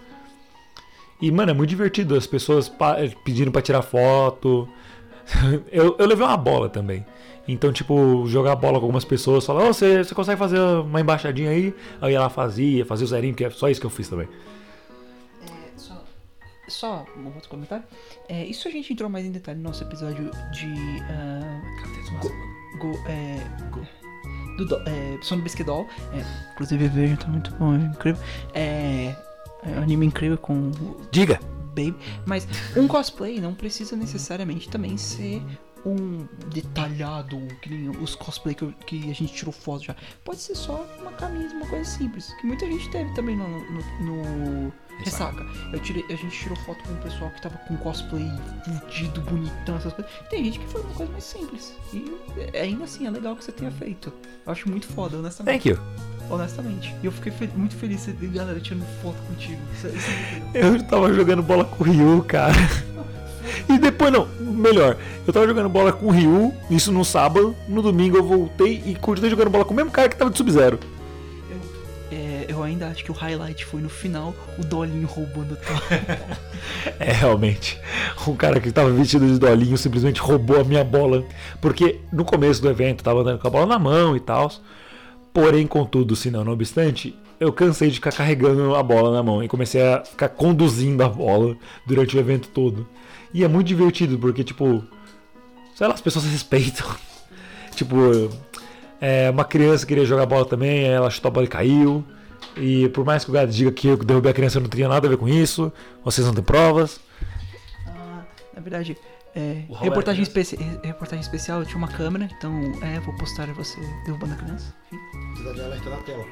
E, 1.21 1.31
mano, 1.31 1.51
é 1.51 1.55
muito 1.55 1.71
divertido. 1.71 2.15
As 2.15 2.27
pessoas 2.27 2.69
pa- 2.69 2.97
pedindo 3.25 3.51
pra 3.51 3.63
tirar 3.63 3.81
foto. 3.83 4.69
eu, 5.73 5.97
eu 5.99 6.07
levei 6.07 6.27
uma 6.27 6.37
bola 6.37 6.69
também. 6.69 7.05
Então, 7.49 7.73
tipo, 7.73 8.27
jogar 8.27 8.57
bola 8.57 8.79
com 8.79 8.85
algumas 8.87 9.05
pessoas, 9.05 9.47
falar, 9.47 9.63
ô, 9.65 9.67
você, 9.73 10.03
você 10.05 10.15
consegue 10.15 10.39
fazer 10.39 10.59
uma 10.61 11.01
embaixadinha 11.01 11.51
aí? 11.51 11.75
Aí 12.01 12.13
ela 12.13 12.29
fazia, 12.29 12.85
fazia 12.85 13.05
o 13.05 13.09
zerinho, 13.09 13.35
que 13.35 13.45
é 13.45 13.51
só 13.51 13.69
isso 13.71 13.81
que 13.81 13.87
eu 13.87 13.91
fiz 13.91 14.09
também. 14.09 14.29
É, 15.49 15.71
só, 15.77 16.05
só 16.69 17.07
um 17.17 17.27
outro 17.27 17.49
comentário. 17.49 17.85
É, 18.29 18.45
isso 18.45 18.67
a 18.67 18.71
gente 18.71 18.93
entrou 18.93 19.09
mais 19.09 19.25
em 19.25 19.31
detalhe 19.31 19.59
no 19.59 19.65
nosso 19.65 19.83
episódio 19.85 20.29
de. 20.53 20.75
ah, 21.09 21.63
Go- 22.79 22.99
é, 23.09 23.39
do, 24.57 24.65
do, 24.65 24.77
é, 24.89 25.19
Sono 25.23 25.43
Bisquedol. 25.43 25.87
É, 26.13 26.25
inclusive 26.53 26.89
vejo, 26.89 27.17
tá 27.17 27.29
muito 27.29 27.53
bom, 27.55 27.75
é 27.75 27.79
incrível. 27.79 28.23
É, 28.55 29.15
é 29.65 29.79
um 29.79 29.83
anime 29.83 30.07
incrível 30.07 30.39
com 30.39 30.71
Diga! 31.11 31.39
Baby. 31.77 31.95
Mas 32.25 32.49
um 32.75 32.89
cosplay 32.89 33.39
não 33.39 33.55
precisa 33.55 33.95
necessariamente 33.97 34.69
também 34.71 34.97
ser 34.97 35.43
um 35.85 36.27
detalhado, 36.53 37.39
que 37.61 37.69
nem 37.69 37.91
os 37.91 38.15
cosplay 38.15 38.55
que, 38.55 38.63
eu- 38.65 38.73
que 38.87 39.11
a 39.11 39.15
gente 39.15 39.33
tirou 39.35 39.53
foto 39.53 39.85
já. 39.85 39.97
Pode 40.25 40.39
ser 40.41 40.55
só 40.55 40.85
uma 41.01 41.13
camisa, 41.13 41.55
uma 41.55 41.67
coisa 41.67 41.85
simples. 41.85 42.33
Que 42.41 42.47
muita 42.47 42.65
gente 42.67 42.91
teve 42.91 43.13
também 43.15 43.37
no, 43.37 43.47
no, 43.71 43.81
no 44.01 44.73
Ressaca. 45.05 45.47
Eu 45.73 45.79
tirei, 45.81 46.05
a 46.09 46.15
gente 46.17 46.31
tirou 46.39 46.57
foto 46.59 46.83
com 46.85 46.93
o 46.95 46.97
pessoal 46.97 47.31
que 47.31 47.43
tava 47.43 47.57
com 47.59 47.77
cosplay 47.77 48.31
fudido, 48.65 49.21
bonitão, 49.23 49.77
essas 49.77 49.93
coisas. 49.93 50.11
Tem 50.31 50.45
gente 50.45 50.59
que 50.59 50.67
foi 50.67 50.81
uma 50.81 50.95
coisa 50.95 51.13
mais 51.13 51.25
simples. 51.25 51.75
E 51.93 52.13
é- 52.53 52.63
ainda 52.63 52.85
assim 52.85 53.07
é 53.07 53.11
legal 53.11 53.37
que 53.37 53.45
você 53.45 53.53
tenha 53.53 53.71
feito. 53.71 54.13
Eu 54.45 54.53
acho 54.53 54.69
muito 54.71 54.87
foda, 54.87 55.17
honestamente. 55.19 55.63
Thank 55.63 55.69
you. 55.69 55.79
Honestamente. 56.29 56.95
E 57.03 57.07
eu 57.07 57.13
fiquei 57.13 57.31
fe- 57.31 57.51
muito 57.55 57.77
feliz 57.77 58.05
de 58.07 58.13
ter 58.15 58.27
galera 58.29 58.59
tirando 58.59 58.85
foto 59.03 59.17
contigo. 59.29 59.61
Isso, 59.75 59.87
isso 59.89 60.09
é 60.11 60.41
muito 60.41 60.55
legal. 60.55 60.73
Eu 60.75 60.83
tava 60.85 61.13
jogando 61.15 61.43
bola 61.43 61.65
com 61.65 61.85
o 61.85 61.87
Ryu, 61.87 62.25
cara. 62.27 62.55
E 63.69 63.79
depois, 63.79 64.13
não, 64.13 64.27
melhor, 64.41 64.97
eu 65.25 65.33
tava 65.33 65.47
jogando 65.47 65.69
bola 65.69 65.93
com 65.93 66.07
o 66.07 66.11
Ryu, 66.11 66.53
isso 66.69 66.91
no 66.91 67.05
sábado, 67.05 67.55
no 67.69 67.81
domingo 67.81 68.17
eu 68.17 68.25
voltei 68.25 68.83
e 68.85 68.95
continuei 68.97 69.31
jogando 69.31 69.51
bola 69.51 69.65
com 69.65 69.73
o 69.73 69.77
mesmo 69.77 69.91
cara 69.93 70.09
que 70.09 70.17
tava 70.17 70.31
de 70.31 70.37
Sub-Zero. 70.37 70.81
Ainda 72.67 72.89
acho 72.89 73.05
que 73.05 73.11
o 73.11 73.15
highlight 73.15 73.65
foi 73.65 73.81
no 73.81 73.89
final 73.89 74.35
o 74.59 74.65
Dolinho 74.65 75.07
roubando 75.07 75.55
a 75.55 75.57
tua. 75.57 76.37
É, 76.99 77.13
realmente. 77.13 77.79
Um 78.27 78.35
cara 78.35 78.61
que 78.61 78.73
tava 78.73 78.91
vestido 78.91 79.27
de 79.27 79.39
dolinho 79.39 79.79
simplesmente 79.79 80.21
roubou 80.21 80.61
a 80.61 80.65
minha 80.65 80.83
bola. 80.83 81.25
Porque 81.61 82.01
no 82.13 82.25
começo 82.25 82.61
do 82.61 82.69
evento 82.69 83.01
eu 83.01 83.05
tava 83.05 83.21
andando 83.21 83.39
com 83.39 83.47
a 83.47 83.51
bola 83.51 83.67
na 83.67 83.79
mão 83.79 84.17
e 84.17 84.21
tal. 84.21 84.51
Porém, 85.33 85.67
contudo, 85.67 86.17
se 86.17 86.31
não, 86.31 86.45
não 86.45 86.53
obstante, 86.53 87.15
eu 87.39 87.53
cansei 87.53 87.89
de 87.89 87.97
ficar 87.97 88.13
carregando 88.13 88.75
a 88.75 88.83
bola 88.83 89.13
na 89.13 89.23
mão 89.23 89.43
e 89.43 89.49
comecei 89.49 89.83
a 89.83 90.05
ficar 90.05 90.29
conduzindo 90.31 91.03
a 91.05 91.09
bola 91.09 91.57
durante 91.87 92.17
o 92.17 92.21
evento 92.21 92.49
todo. 92.49 92.87
E 93.33 93.45
é 93.45 93.49
muito 93.49 93.67
divertido 93.67 94.19
porque, 94.19 94.43
tipo, 94.43 94.83
sei 95.75 95.87
lá, 95.87 95.95
as 95.95 96.01
pessoas 96.01 96.25
respeitam. 96.25 96.87
tipo, 97.77 97.97
é, 99.01 99.31
uma 99.31 99.45
criança 99.45 99.87
queria 99.87 100.05
jogar 100.05 100.27
bola 100.27 100.45
também, 100.45 100.85
ela 100.85 101.11
chutou 101.11 101.29
a 101.29 101.33
bola 101.33 101.47
e 101.47 101.51
caiu. 101.51 102.05
E 102.57 102.89
por 102.89 103.05
mais 103.05 103.25
que 103.25 103.31
o 103.31 103.33
gato 103.33 103.51
diga 103.51 103.71
que 103.71 103.89
eu 103.89 103.97
derrubei 103.97 104.31
a 104.31 104.35
criança, 104.35 104.59
eu 104.59 104.63
não 104.63 104.69
tinha 104.69 104.89
nada 104.89 105.07
a 105.07 105.11
ver 105.11 105.17
com 105.17 105.29
isso. 105.29 105.73
Vocês 106.05 106.27
não 106.27 106.35
têm 106.35 106.43
provas. 106.43 107.01
Ah, 107.87 108.23
na 108.55 108.61
verdade, 108.61 108.97
é, 109.35 109.65
Raul 109.69 109.83
reportagem, 109.83 110.23
especi 110.23 110.57
reportagem 110.83 111.21
especial, 111.21 111.61
eu 111.61 111.67
tinha 111.67 111.77
uma 111.77 111.89
câmera, 111.89 112.27
então 112.39 112.73
é, 112.83 112.99
vou 113.01 113.15
postar 113.19 113.47
você 113.53 113.79
derrubando 114.07 114.33
a 114.33 114.37
criança. 114.37 114.75
Enfim. 114.87 115.03
Precisa 115.33 115.55
de 115.55 115.61
alerta 115.61 115.91
na 115.91 115.97
tela. 115.99 116.25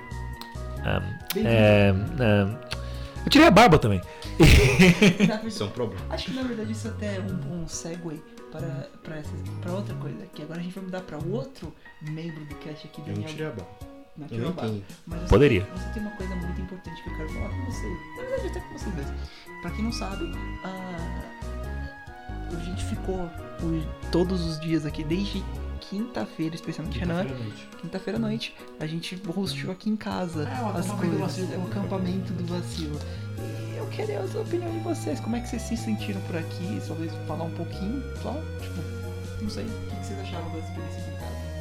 Bem-vindo. 1.34 1.48
É, 1.48 1.94
é, 2.20 2.84
eu 3.24 3.30
tirei 3.30 3.46
a 3.46 3.50
barba 3.50 3.78
também. 3.78 4.00
Isso 5.46 5.62
é 5.62 5.66
um 5.66 5.70
problema. 5.70 6.02
Acho 6.10 6.26
que 6.26 6.32
na 6.32 6.42
verdade 6.42 6.72
isso 6.72 6.88
até 6.88 7.16
é 7.16 7.20
um 7.20 7.36
bom 7.36 7.68
segue 7.68 8.22
para, 8.50 8.88
para, 9.02 9.16
essa, 9.16 9.30
para 9.60 9.72
outra 9.72 9.94
coisa. 9.96 10.26
Que 10.34 10.42
agora 10.42 10.60
a 10.60 10.62
gente 10.62 10.74
vai 10.74 10.84
mudar 10.84 11.00
para 11.02 11.18
outro 11.18 11.72
membro 12.02 12.44
do 12.44 12.54
cast 12.56 12.86
aqui, 12.86 13.02
Eu 13.06 13.16
não 13.16 13.22
tirei 13.22 13.46
a 13.46 13.50
barba. 13.50 13.93
Mas 14.16 14.30
você, 15.22 15.28
Poderia. 15.28 15.66
Você 15.74 15.88
tem 15.94 16.02
uma 16.02 16.10
coisa 16.12 16.34
muito 16.36 16.60
importante 16.60 17.02
que 17.02 17.10
eu 17.10 17.16
quero 17.16 17.28
falar 17.30 17.48
com 17.48 17.64
você. 17.64 17.86
Na 18.16 18.22
verdade, 18.22 18.48
até 18.48 18.60
com 18.60 18.78
vocês 18.78 18.94
dois. 18.94 19.08
Pra 19.62 19.70
quem 19.72 19.84
não 19.84 19.92
sabe, 19.92 20.32
a, 20.64 21.20
a 22.56 22.60
gente 22.64 22.84
ficou 22.84 23.16
o- 23.16 23.84
todos 24.12 24.40
os 24.44 24.60
dias 24.60 24.86
aqui, 24.86 25.02
desde 25.02 25.42
quinta-feira, 25.80 26.54
especialmente 26.54 26.98
Renan, 26.98 27.24
Quinta-feira 27.24 27.36
à 27.36 27.44
noite. 27.48 27.68
quinta-feira 27.80 28.18
à 28.18 28.20
noite, 28.20 28.56
a 28.80 28.86
gente 28.86 29.22
hostou 29.36 29.70
aqui 29.72 29.90
em 29.90 29.96
casa 29.96 30.48
É, 30.48 30.78
as 30.78 30.86
coisas. 30.92 31.50
É 31.52 31.56
o 31.58 31.64
acampamento 31.66 32.32
do 32.32 32.44
vacilo. 32.46 32.98
E 33.38 33.76
eu 33.76 33.86
queria 33.88 34.20
a 34.20 34.40
opinião 34.40 34.70
de 34.70 34.78
vocês. 34.78 35.20
Como 35.20 35.36
é 35.36 35.40
que 35.40 35.48
vocês 35.48 35.62
se 35.62 35.76
sentiram 35.76 36.20
por 36.22 36.36
aqui? 36.36 36.80
Talvez 36.86 37.12
falar 37.26 37.44
um 37.44 37.50
pouquinho, 37.54 38.02
só, 38.22 38.32
tipo, 38.60 38.80
não 39.42 39.50
sei. 39.50 39.64
O 39.64 39.68
que 39.90 39.96
que 39.96 40.06
vocês 40.06 40.20
acharam 40.20 40.50
da 40.52 40.58
experiência 40.58 41.00
aqui 41.00 41.10
em 41.10 41.18
casa? 41.18 41.53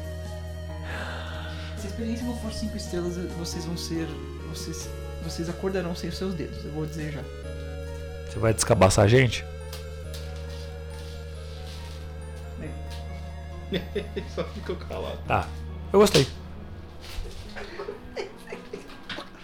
Se 1.84 1.88
a 1.88 1.90
experiência 1.90 2.24
não 2.24 2.34
for 2.38 2.50
cinco 2.50 2.78
estrelas, 2.78 3.16
vocês 3.38 3.66
vão 3.66 3.76
ser. 3.76 4.06
Vocês, 4.48 4.88
vocês 5.22 5.50
acordarão 5.50 5.94
sem 5.94 6.08
os 6.08 6.16
seus 6.16 6.32
dedos, 6.32 6.64
eu 6.64 6.72
vou 6.72 6.86
dizer 6.86 7.12
já. 7.12 7.20
Você 8.26 8.38
vai 8.38 8.54
descabaçar 8.54 9.04
a 9.04 9.08
gente? 9.08 9.44
Só 14.34 14.44
ficou 14.44 14.76
calado. 14.76 15.18
Tá. 15.26 15.46
Eu 15.92 15.98
gostei. 15.98 16.26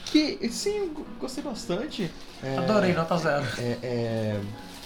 Que, 0.06 0.48
sim, 0.48 0.94
gostei 1.20 1.44
bastante. 1.44 2.10
É, 2.42 2.56
Adorei, 2.56 2.94
nota 2.94 3.18
zero. 3.18 3.46
é, 3.58 3.78
é, 3.82 4.40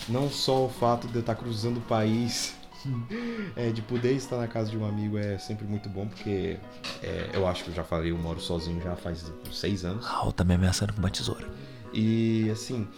não 0.08 0.28
só 0.28 0.64
o 0.64 0.68
fato 0.68 1.06
de 1.06 1.14
eu 1.14 1.20
estar 1.20 1.36
cruzando 1.36 1.78
o 1.78 1.82
país, 1.82 2.53
é, 3.56 3.70
de 3.70 3.82
poder 3.82 4.12
estar 4.12 4.36
na 4.36 4.48
casa 4.48 4.70
de 4.70 4.76
um 4.76 4.86
amigo 4.86 5.18
é 5.18 5.38
sempre 5.38 5.66
muito 5.66 5.88
bom, 5.88 6.06
porque 6.06 6.58
é, 7.02 7.30
eu 7.32 7.46
acho 7.46 7.64
que 7.64 7.70
eu 7.70 7.74
já 7.74 7.84
falei, 7.84 8.10
eu 8.10 8.18
moro 8.18 8.40
sozinho 8.40 8.80
já 8.82 8.96
faz 8.96 9.24
seis 9.52 9.84
anos. 9.84 10.04
Raul 10.04 10.32
tá 10.32 10.44
me 10.44 10.54
ameaçando 10.54 10.92
com 10.92 10.98
uma 10.98 11.10
tesoura. 11.10 11.46
E 11.92 12.50
assim, 12.50 12.88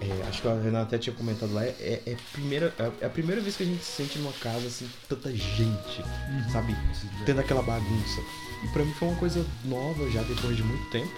é, 0.00 0.28
acho 0.28 0.40
que 0.40 0.48
a 0.48 0.54
Renata 0.54 0.86
até 0.86 0.98
tinha 0.98 1.14
comentado 1.14 1.52
lá, 1.52 1.62
é, 1.62 1.76
é, 1.78 2.02
é 2.06 2.16
primeira, 2.32 2.74
é 3.00 3.06
a 3.06 3.10
primeira 3.10 3.40
vez 3.40 3.56
que 3.56 3.62
a 3.62 3.66
gente 3.66 3.84
se 3.84 4.02
sente 4.02 4.18
numa 4.18 4.32
casa 4.32 4.66
assim, 4.66 4.88
tanta 5.08 5.30
gente, 5.30 6.02
sabe? 6.50 6.74
Tendo 7.26 7.40
aquela 7.40 7.62
bagunça. 7.62 8.20
E 8.64 8.68
pra 8.68 8.84
mim 8.84 8.92
foi 8.94 9.08
uma 9.08 9.16
coisa 9.18 9.44
nova 9.64 10.10
já 10.10 10.22
depois 10.22 10.56
de 10.56 10.62
muito 10.62 10.90
tempo. 10.90 11.12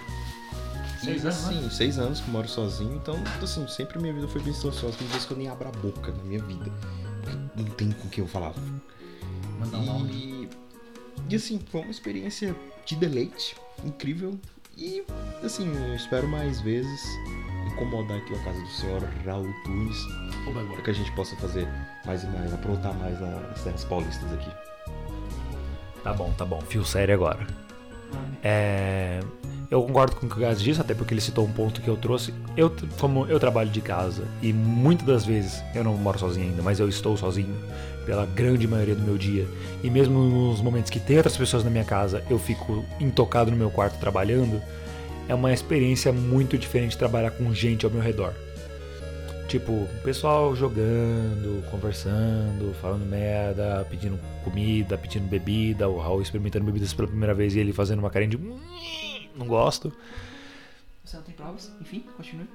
Seis 1.00 1.24
anos, 1.24 1.42
né? 1.42 1.58
assim, 1.58 1.70
seis 1.70 1.98
anos 1.98 2.20
que 2.20 2.28
eu 2.28 2.32
moro 2.32 2.48
sozinho, 2.48 2.94
então 2.96 3.16
assim, 3.42 3.66
sempre 3.68 3.98
minha 4.00 4.12
vida 4.12 4.26
foi 4.28 4.40
bem 4.40 4.52
silenciosa. 4.52 4.96
Tem 4.96 5.06
vezes 5.08 5.26
que 5.26 5.32
eu 5.32 5.36
nem 5.36 5.48
abro 5.48 5.68
a 5.68 5.72
boca 5.72 6.12
na 6.12 6.22
minha 6.24 6.42
vida. 6.42 6.70
Não 7.56 7.64
tem 7.64 7.90
com 7.92 8.08
quem 8.08 8.24
eu 8.24 8.28
falar. 8.28 8.54
Mandar 9.58 9.78
um. 9.78 10.06
E, 10.06 10.48
e 11.28 11.36
assim, 11.36 11.60
foi 11.70 11.82
uma 11.82 11.90
experiência 11.90 12.54
de 12.84 12.96
deleite, 12.96 13.56
incrível. 13.84 14.38
E 14.76 15.04
assim, 15.42 15.70
eu 15.88 15.94
espero 15.94 16.26
mais 16.26 16.60
vezes 16.60 17.00
incomodar 17.72 18.18
aqui 18.18 18.34
a 18.34 18.44
casa 18.44 18.60
do 18.60 18.68
senhor 18.68 19.02
Raul 19.24 19.52
Tunes 19.64 19.98
para 20.72 20.82
que 20.82 20.90
a 20.90 20.94
gente 20.94 21.12
possa 21.12 21.36
fazer 21.36 21.68
mais 22.04 22.24
e 22.24 22.26
mais, 22.26 22.52
aprontar 22.52 22.94
mais 22.94 23.20
nas 23.20 23.62
terras 23.62 23.84
paulistas 23.84 24.32
aqui. 24.32 24.50
Tá 26.02 26.12
bom, 26.12 26.32
tá 26.32 26.44
bom. 26.44 26.60
Fio 26.62 26.84
sério 26.84 27.14
agora. 27.14 27.46
É, 28.42 29.20
eu 29.72 29.82
concordo 29.82 30.16
com 30.16 30.26
o 30.26 30.28
que 30.28 30.36
o 30.36 30.38
Gás 30.38 30.60
disse, 30.60 30.82
até 30.82 30.92
porque 30.92 31.14
ele 31.14 31.20
citou 31.22 31.46
um 31.46 31.50
ponto 31.50 31.80
que 31.80 31.88
eu 31.88 31.96
trouxe. 31.96 32.34
Eu, 32.54 32.70
como 33.00 33.24
eu 33.24 33.40
trabalho 33.40 33.70
de 33.70 33.80
casa 33.80 34.22
e 34.42 34.52
muitas 34.52 35.06
das 35.06 35.24
vezes 35.24 35.62
eu 35.74 35.82
não 35.82 35.96
moro 35.96 36.18
sozinho 36.18 36.50
ainda, 36.50 36.60
mas 36.60 36.78
eu 36.78 36.90
estou 36.90 37.16
sozinho 37.16 37.54
pela 38.04 38.26
grande 38.26 38.68
maioria 38.68 38.94
do 38.94 39.00
meu 39.00 39.16
dia. 39.16 39.46
E 39.82 39.88
mesmo 39.88 40.18
nos 40.18 40.60
momentos 40.60 40.90
que 40.90 41.00
tem 41.00 41.16
outras 41.16 41.38
pessoas 41.38 41.64
na 41.64 41.70
minha 41.70 41.86
casa, 41.86 42.22
eu 42.28 42.38
fico 42.38 42.84
intocado 43.00 43.50
no 43.50 43.56
meu 43.56 43.70
quarto 43.70 43.98
trabalhando. 43.98 44.60
É 45.26 45.34
uma 45.34 45.54
experiência 45.54 46.12
muito 46.12 46.58
diferente 46.58 46.98
trabalhar 46.98 47.30
com 47.30 47.54
gente 47.54 47.86
ao 47.86 47.90
meu 47.90 48.02
redor. 48.02 48.34
Tipo, 49.48 49.88
pessoal 50.04 50.54
jogando, 50.54 51.64
conversando, 51.70 52.74
falando 52.78 53.06
merda, 53.06 53.86
pedindo 53.88 54.20
comida, 54.44 54.98
pedindo 54.98 55.26
bebida, 55.28 55.88
o 55.88 55.98
Raul 55.98 56.20
experimentando 56.20 56.66
bebidas 56.66 56.92
pela 56.92 57.08
primeira 57.08 57.32
vez 57.32 57.54
e 57.54 57.58
ele 57.58 57.72
fazendo 57.72 58.00
uma 58.00 58.10
carinha 58.10 58.36
de. 58.36 58.38
"Hum, 59.34 59.38
Não 59.38 59.46
gosto. 59.46 59.92
Você 61.04 61.16
não 61.16 61.24
tem 61.24 61.34
provas? 61.34 61.72
Enfim, 61.80 62.04
continue. 62.16 62.46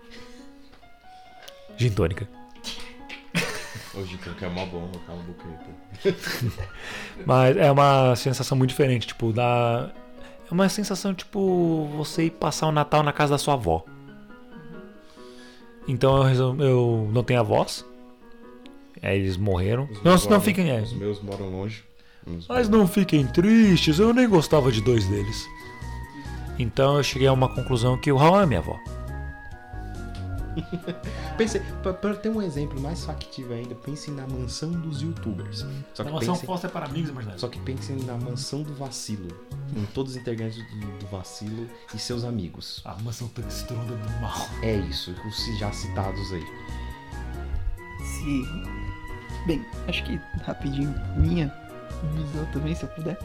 Gin 1.78 1.90
tônica. 1.92 2.28
Hoje 3.96 4.16
então 4.20 4.34
que 4.36 4.46
é 4.46 4.50
mó 4.50 4.66
bom, 4.66 4.92
cala 5.08 5.20
a 5.20 5.24
boca 5.24 5.44
aí, 5.48 6.12
pô. 6.14 6.54
Mas 7.26 7.58
é 7.58 7.72
uma 7.72 8.16
sensação 8.16 8.58
muito 8.58 8.70
diferente, 8.70 9.08
tipo, 9.08 9.34
dá. 9.34 9.92
É 10.50 10.54
uma 10.54 10.70
sensação, 10.70 11.14
tipo, 11.14 11.86
você 11.98 12.26
ir 12.26 12.32
passar 12.32 12.68
o 12.68 12.72
Natal 12.72 13.04
na 13.04 13.12
casa 13.12 13.32
da 13.34 13.38
sua 13.38 13.56
avó. 13.56 13.84
Então 15.88 16.18
eu, 16.18 16.24
resol- 16.24 16.56
eu 16.62 17.10
não 17.12 17.24
tenho 17.24 17.40
avós. 17.40 17.86
Aí 19.02 19.20
eles 19.20 19.38
morreram. 19.38 19.86
Os 19.86 19.98
Não, 19.98 20.04
meus 20.12 20.24
não 20.24 20.30
moram- 20.32 20.42
fiquem. 20.42 20.70
É, 20.72 20.82
Os 20.82 20.94
meus 20.94 21.22
moram 21.22 21.50
longe. 21.50 21.84
Mas 22.50 22.68
não 22.68 22.86
fiquem 22.88 23.26
tristes, 23.26 24.00
eu 24.00 24.14
nem 24.14 24.28
gostava 24.28 24.70
de 24.72 24.82
dois 24.82 25.08
deles. 25.08 25.46
Então 26.58 26.98
eu 26.98 27.04
cheguei 27.04 27.28
a 27.28 27.34
uma 27.34 27.50
conclusão 27.50 27.98
que 27.98 28.12
o 28.12 28.18
Raul 28.18 28.42
é 28.42 28.46
minha 28.46 28.60
avó. 28.60 28.78
Pense, 31.38 31.60
pra, 31.84 31.94
pra 31.94 32.16
ter 32.16 32.30
um 32.30 32.42
exemplo 32.42 32.80
mais 32.82 33.06
factível 33.06 33.56
ainda, 33.56 33.76
pense 33.76 34.10
na 34.10 34.26
mansão 34.28 34.72
dos 34.72 35.02
youtubers. 35.02 35.66
Só 35.94 36.04
que, 36.04 36.20
pense, 36.20 36.46
Foster 36.46 36.70
para 36.70 36.88
amigos 36.88 37.10
imaginários. 37.10 37.42
só 37.42 37.48
que 37.48 37.60
pense 37.60 37.94
na 37.94 38.18
mansão 38.18 38.64
do 38.64 38.74
vacilo. 38.74 39.28
Com 39.74 39.86
todos 39.94 40.14
os 40.14 40.18
integrantes 40.18 40.58
do, 40.58 40.98
do 40.98 41.08
vacilo 41.08 41.70
e 41.94 42.00
seus 42.00 42.24
amigos. 42.24 42.82
A 42.86 42.96
mansão 43.04 43.28
textronda 43.28 43.96
do 43.96 44.10
mal. 44.22 44.48
É 44.64 44.76
isso, 44.78 45.14
os 45.28 45.60
já 45.60 45.72
citados 45.72 46.34
aí. 46.34 46.46
Se. 48.04 48.44
Bem, 49.46 49.64
acho 49.88 50.04
que 50.04 50.20
rapidinho, 50.44 50.94
minha 51.18 51.54
visão 52.06 52.46
também, 52.54 52.76
se 52.76 52.84
eu 52.84 52.90
puder. 52.90 53.18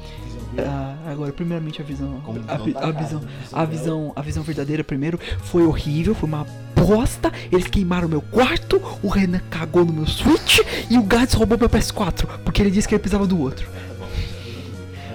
Ah, 0.59 0.97
agora, 1.07 1.33
primeiramente 1.33 1.81
a 1.81 1.85
visão. 1.85 2.23
A, 2.49 2.55
a 2.89 2.91
visão. 2.91 3.23
A 3.53 3.65
visão, 3.65 4.13
a 4.17 4.23
visão 4.23 4.43
verdadeira 4.43 4.83
primeiro 4.83 5.19
foi 5.45 5.65
horrível, 5.65 6.15
foi 6.15 6.29
uma 6.29 6.47
bosta. 6.75 7.33
Eles 7.51 7.67
queimaram 7.67 8.09
meu 8.09 8.23
quarto, 8.23 8.81
o 9.03 9.09
Renan 9.09 9.41
cagou 9.51 9.85
no 9.85 9.93
meu 9.93 10.07
Switch 10.07 10.61
e 10.91 10.99
o 10.99 11.03
Gats 11.03 11.35
roubou 11.35 11.59
meu 11.59 11.69
PS4, 11.69 12.27
porque 12.45 12.63
ele 12.63 12.71
disse 12.71 12.89
que 12.89 12.95
ele 12.95 13.01
precisava 13.01 13.27
do 13.27 13.41
outro. 13.41 13.69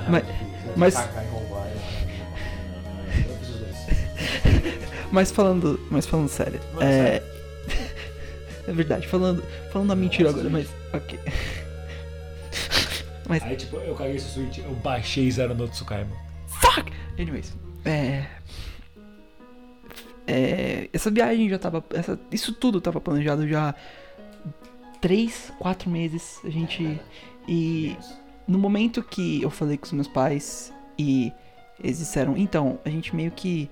Mas, 0.09 0.23
mas, 0.75 0.95
mas 5.11 5.31
falando, 5.31 5.79
mas 5.91 6.05
falando 6.05 6.29
sério, 6.29 6.59
é, 6.79 7.21
é 8.67 8.71
verdade, 8.71 9.07
falando, 9.07 9.43
falando 9.71 9.91
a 9.91 9.95
mentira 9.95 10.29
agora, 10.29 10.49
mas 10.49 10.67
ok. 10.93 11.19
Mas 13.27 13.43
Aí 13.43 13.55
tipo, 13.55 13.77
eu 13.77 13.93
caguei 13.95 14.15
esse 14.15 14.29
switch, 14.29 14.59
eu 14.59 14.73
baixei 14.75 15.29
Zero 15.29 15.53
no 15.53 15.67
Tsukaima. 15.67 16.11
Fuck! 16.47 16.91
Anyways, 17.19 17.55
é. 17.85 18.25
É. 20.25 20.89
Essa 20.91 21.09
viagem 21.09 21.49
já 21.49 21.57
tava. 21.59 21.83
essa- 21.93 22.19
isso 22.31 22.53
tudo 22.53 22.81
tava 22.81 22.99
planejado 22.99 23.47
já. 23.47 23.73
Três, 25.01 25.51
quatro 25.59 25.89
meses. 25.89 26.39
A 26.43 26.49
gente. 26.49 26.99
E. 27.47 27.95
No 28.47 28.57
momento 28.57 29.03
que 29.03 29.41
eu 29.41 29.49
falei 29.49 29.77
com 29.77 29.85
os 29.85 29.91
meus 29.91 30.07
pais 30.07 30.73
e 30.97 31.31
eles 31.83 31.99
disseram, 31.99 32.37
então, 32.37 32.79
a 32.85 32.89
gente 32.89 33.13
meio 33.15 33.29
que 33.31 33.69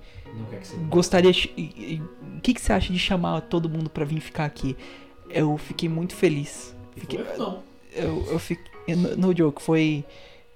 que 0.58 0.76
gostaria. 0.88 1.30
O 1.30 2.40
que, 2.42 2.52
que 2.54 2.60
você 2.60 2.72
acha 2.74 2.92
de 2.92 2.98
chamar 2.98 3.40
todo 3.42 3.70
mundo 3.70 3.88
pra 3.88 4.04
vir 4.04 4.20
ficar 4.20 4.44
aqui? 4.44 4.76
Eu 5.30 5.56
fiquei 5.56 5.88
muito 5.88 6.14
feliz. 6.14 6.76
Fiquei, 6.94 7.24
Não. 7.38 7.62
eu, 7.92 8.26
eu 8.30 8.38
fiquei. 8.38 8.70
No, 8.94 9.16
no 9.16 9.36
joke, 9.36 9.62
foi. 9.62 10.04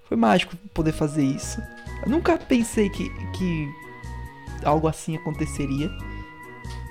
Foi 0.05 0.16
mágico 0.16 0.57
poder 0.75 0.93
fazer 0.93 1.23
isso. 1.25 1.62
Eu 2.05 2.11
nunca 2.11 2.37
pensei 2.37 2.88
que, 2.90 3.09
que 3.33 3.69
algo 4.64 4.87
assim 4.88 5.16
aconteceria. 5.16 5.90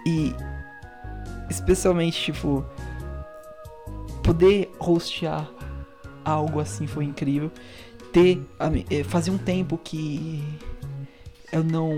E. 0.06 0.34
Especialmente, 1.50 2.22
tipo. 2.22 2.66
Poder 4.24 4.72
hostear 4.80 5.50
algo 6.24 6.60
assim 6.60 6.86
foi 6.88 7.06
incrível. 7.06 7.52
Ter. 8.14 8.42
eh, 8.90 9.04
Fazia 9.04 9.34
um 9.34 9.38
tempo 9.38 9.78
que. 9.78 10.44
Eu 11.52 11.64
não. 11.64 11.92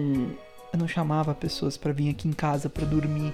Eu 0.73 0.80
não 0.80 0.88
chamava 0.88 1.36
pessoas 1.36 1.75
pra 1.75 1.91
vir 1.91 2.10
aqui 2.10 2.27
em 2.30 2.32
casa 2.32 2.69
pra 2.69 2.86
dormir 2.86 3.34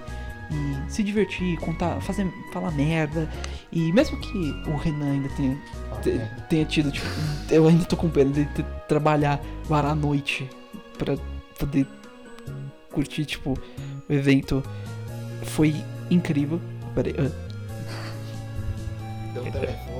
e 0.50 0.90
se 0.90 1.02
divertir, 1.02 1.58
contar, 1.58 2.00
fazer, 2.00 2.26
falar 2.52 2.70
merda. 2.70 3.28
E 3.70 3.92
mesmo 3.92 4.16
que 4.18 4.38
o 4.66 4.76
Renan 4.76 5.12
ainda 5.12 5.28
tenha, 5.30 5.58
te- 6.02 6.20
tenha 6.48 6.64
tido, 6.64 6.90
tipo, 6.90 7.06
eu 7.50 7.66
ainda 7.68 7.84
tô 7.84 7.96
com 7.96 8.08
pena 8.08 8.30
de 8.32 8.44
ter, 8.46 8.64
trabalhar 8.88 9.40
varar 9.64 9.92
a 9.92 9.94
noite 9.94 10.48
pra 10.96 11.16
poder 11.58 11.86
curtir, 12.90 13.24
tipo, 13.26 13.58
o 14.08 14.12
evento. 14.12 14.62
Foi 15.44 15.74
incrível. 16.10 16.60
Peraí, 16.94 17.14
ah, 17.18 17.30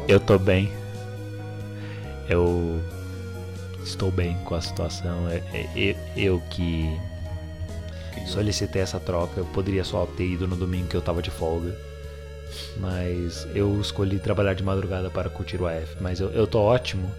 Eu 0.09 0.19
tô 0.21 0.39
bem. 0.39 0.71
Eu 2.29 2.81
estou 3.83 4.11
bem 4.11 4.37
com 4.45 4.55
a 4.55 4.61
situação. 4.61 5.29
É, 5.29 5.37
é- 5.55 5.69
eu, 5.77 5.97
eu 6.17 6.41
que 6.51 6.89
solicitei 8.27 8.83
essa 8.83 8.99
troca. 9.01 9.41
Eu 9.41 9.45
poderia 9.47 9.85
só 9.85 10.07
ter 10.07 10.27
ido 10.27 10.47
no 10.47 10.57
domingo 10.57 10.89
que 10.89 10.95
eu 10.97 11.03
tava 11.03 11.21
de 11.23 11.31
folga. 11.31 11.77
Mas 12.79 13.47
eu 13.55 13.81
escolhi 13.81 14.19
trabalhar 14.19 14.55
de 14.55 14.63
madrugada 14.63 15.11
para 15.11 15.29
curtir 15.29 15.61
o 15.61 15.67
AF. 15.67 15.97
Mas 16.01 16.19
eu, 16.21 16.31
eu 16.31 16.47
tô 16.47 16.61
ótimo. 16.61 17.11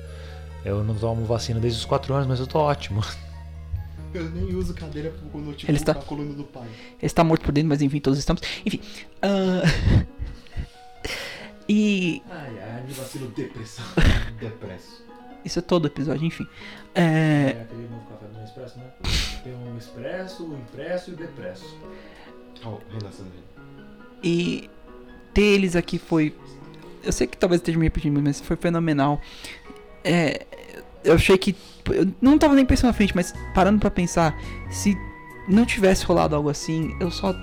Eu 0.65 0.83
não 0.83 0.95
tomo 0.95 1.23
vacina 1.25 1.59
desde 1.59 1.79
os 1.79 1.85
4 1.85 2.13
anos, 2.13 2.27
mas 2.27 2.39
eu 2.39 2.47
tô 2.47 2.59
ótimo. 2.59 3.01
Eu 4.11 4.27
nem 4.31 4.55
uso 4.55 4.73
cadeira 4.73 5.11
pro 5.11 5.39
notebook 5.39 5.69
Ele 5.69 5.77
está- 5.77 5.91
a 5.91 5.95
coluna 5.95 6.33
do 6.33 6.43
pai. 6.43 6.63
Ele 6.63 6.97
está 7.03 7.23
morto 7.23 7.43
por 7.43 7.51
dentro, 7.51 7.69
mas 7.69 7.79
enfim, 7.79 7.99
todos 7.99 8.17
estamos. 8.17 8.41
Enfim. 8.65 8.81
ah, 9.21 9.61
e 11.69 12.21
Ai, 12.29 12.59
ai, 12.59 12.83
me 12.87 12.93
vacilo 12.93 13.27
depressão. 13.27 13.85
Depresso. 14.41 15.03
Isso 15.43 15.59
é 15.59 15.61
todo 15.61 15.87
episódio, 15.87 16.25
enfim. 16.25 16.47
É, 16.93 17.61
aquele 17.61 17.87
novo 17.87 18.05
café 18.07 18.25
do 18.27 18.43
Expresso, 18.43 18.79
né? 18.79 18.85
Tem 19.43 19.53
um 19.53 19.77
expresso, 19.77 20.43
o 20.43 20.57
impresso 20.57 21.11
e 21.11 21.13
o 21.13 21.17
depresso. 21.17 21.77
Ó, 22.63 22.77
redação 22.91 23.25
dele. 23.25 23.43
E 24.23 24.69
ter 25.33 25.41
eles 25.41 25.75
aqui 25.75 25.97
foi. 25.97 26.35
Eu 27.03 27.11
sei 27.11 27.25
que 27.27 27.37
talvez 27.37 27.61
esteja 27.61 27.77
me 27.77 27.85
repetindo, 27.85 28.21
mas 28.21 28.41
foi 28.41 28.57
fenomenal. 28.57 29.21
É, 30.03 30.45
eu 31.03 31.13
achei 31.13 31.37
que. 31.37 31.55
Eu 31.87 32.11
não 32.21 32.37
tava 32.37 32.53
nem 32.53 32.65
pensando 32.65 32.87
na 32.87 32.93
frente, 32.93 33.15
mas 33.15 33.33
parando 33.55 33.79
pra 33.79 33.89
pensar, 33.89 34.37
se 34.69 34.97
não 35.47 35.65
tivesse 35.65 36.05
rolado 36.05 36.35
algo 36.35 36.49
assim, 36.49 36.95
eu 36.99 37.09
só 37.09 37.33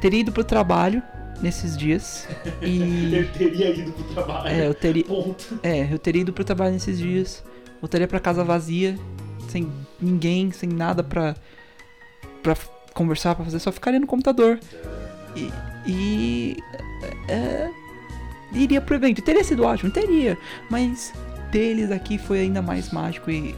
teria 0.00 0.20
ido 0.20 0.32
pro 0.32 0.44
trabalho 0.44 1.02
nesses 1.42 1.76
dias. 1.76 2.28
E. 2.62 3.28
teria 3.36 3.70
ido 3.70 3.92
pro 3.92 4.04
trabalho. 4.14 4.48
É, 4.48 4.66
eu 4.66 4.74
teria. 4.74 5.04
Ponto. 5.04 5.58
É, 5.62 5.92
eu 5.92 5.98
teria 5.98 6.22
ido 6.22 6.32
pro 6.32 6.44
trabalho 6.44 6.72
nesses 6.72 6.98
dias. 6.98 7.44
Voltaria 7.80 8.06
pra 8.06 8.20
casa 8.20 8.44
vazia, 8.44 8.98
sem 9.48 9.70
ninguém, 10.00 10.52
sem 10.52 10.68
nada 10.68 11.02
pra, 11.02 11.34
pra 12.42 12.54
conversar, 12.92 13.34
pra 13.34 13.44
fazer, 13.44 13.58
só 13.58 13.72
ficaria 13.72 13.98
no 13.98 14.06
computador. 14.06 14.58
E. 15.34 15.50
e 15.86 16.56
é, 17.28 17.70
iria 18.52 18.80
pro 18.80 18.94
evento. 18.94 19.22
Teria 19.22 19.44
sido 19.44 19.64
ótimo, 19.64 19.90
teria. 19.90 20.36
Mas 20.70 21.12
deles 21.50 21.90
aqui 21.90 22.18
foi 22.18 22.40
ainda 22.40 22.62
mais 22.62 22.92
mágico 22.92 23.30
e 23.30 23.54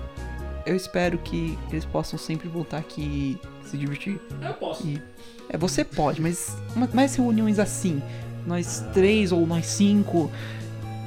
eu 0.64 0.76
espero 0.76 1.18
que 1.18 1.58
eles 1.70 1.84
possam 1.84 2.18
sempre 2.18 2.48
voltar 2.48 2.78
aqui 2.78 3.38
se 3.72 3.78
divertir. 3.78 4.20
Eu 4.40 4.54
posso. 4.54 4.86
E- 4.86 5.02
É, 5.48 5.58
você 5.58 5.84
pode, 5.84 6.20
mas 6.22 6.56
uma- 6.74 6.88
mais 6.94 7.14
reuniões 7.16 7.58
assim, 7.58 8.00
nós 8.46 8.84
três 8.94 9.32
ou 9.32 9.46
nós 9.46 9.66
cinco, 9.66 10.30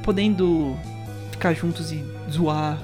podendo 0.03 0.75
ficar 1.31 1.53
juntos 1.53 1.91
e 1.91 2.03
zoar, 2.29 2.77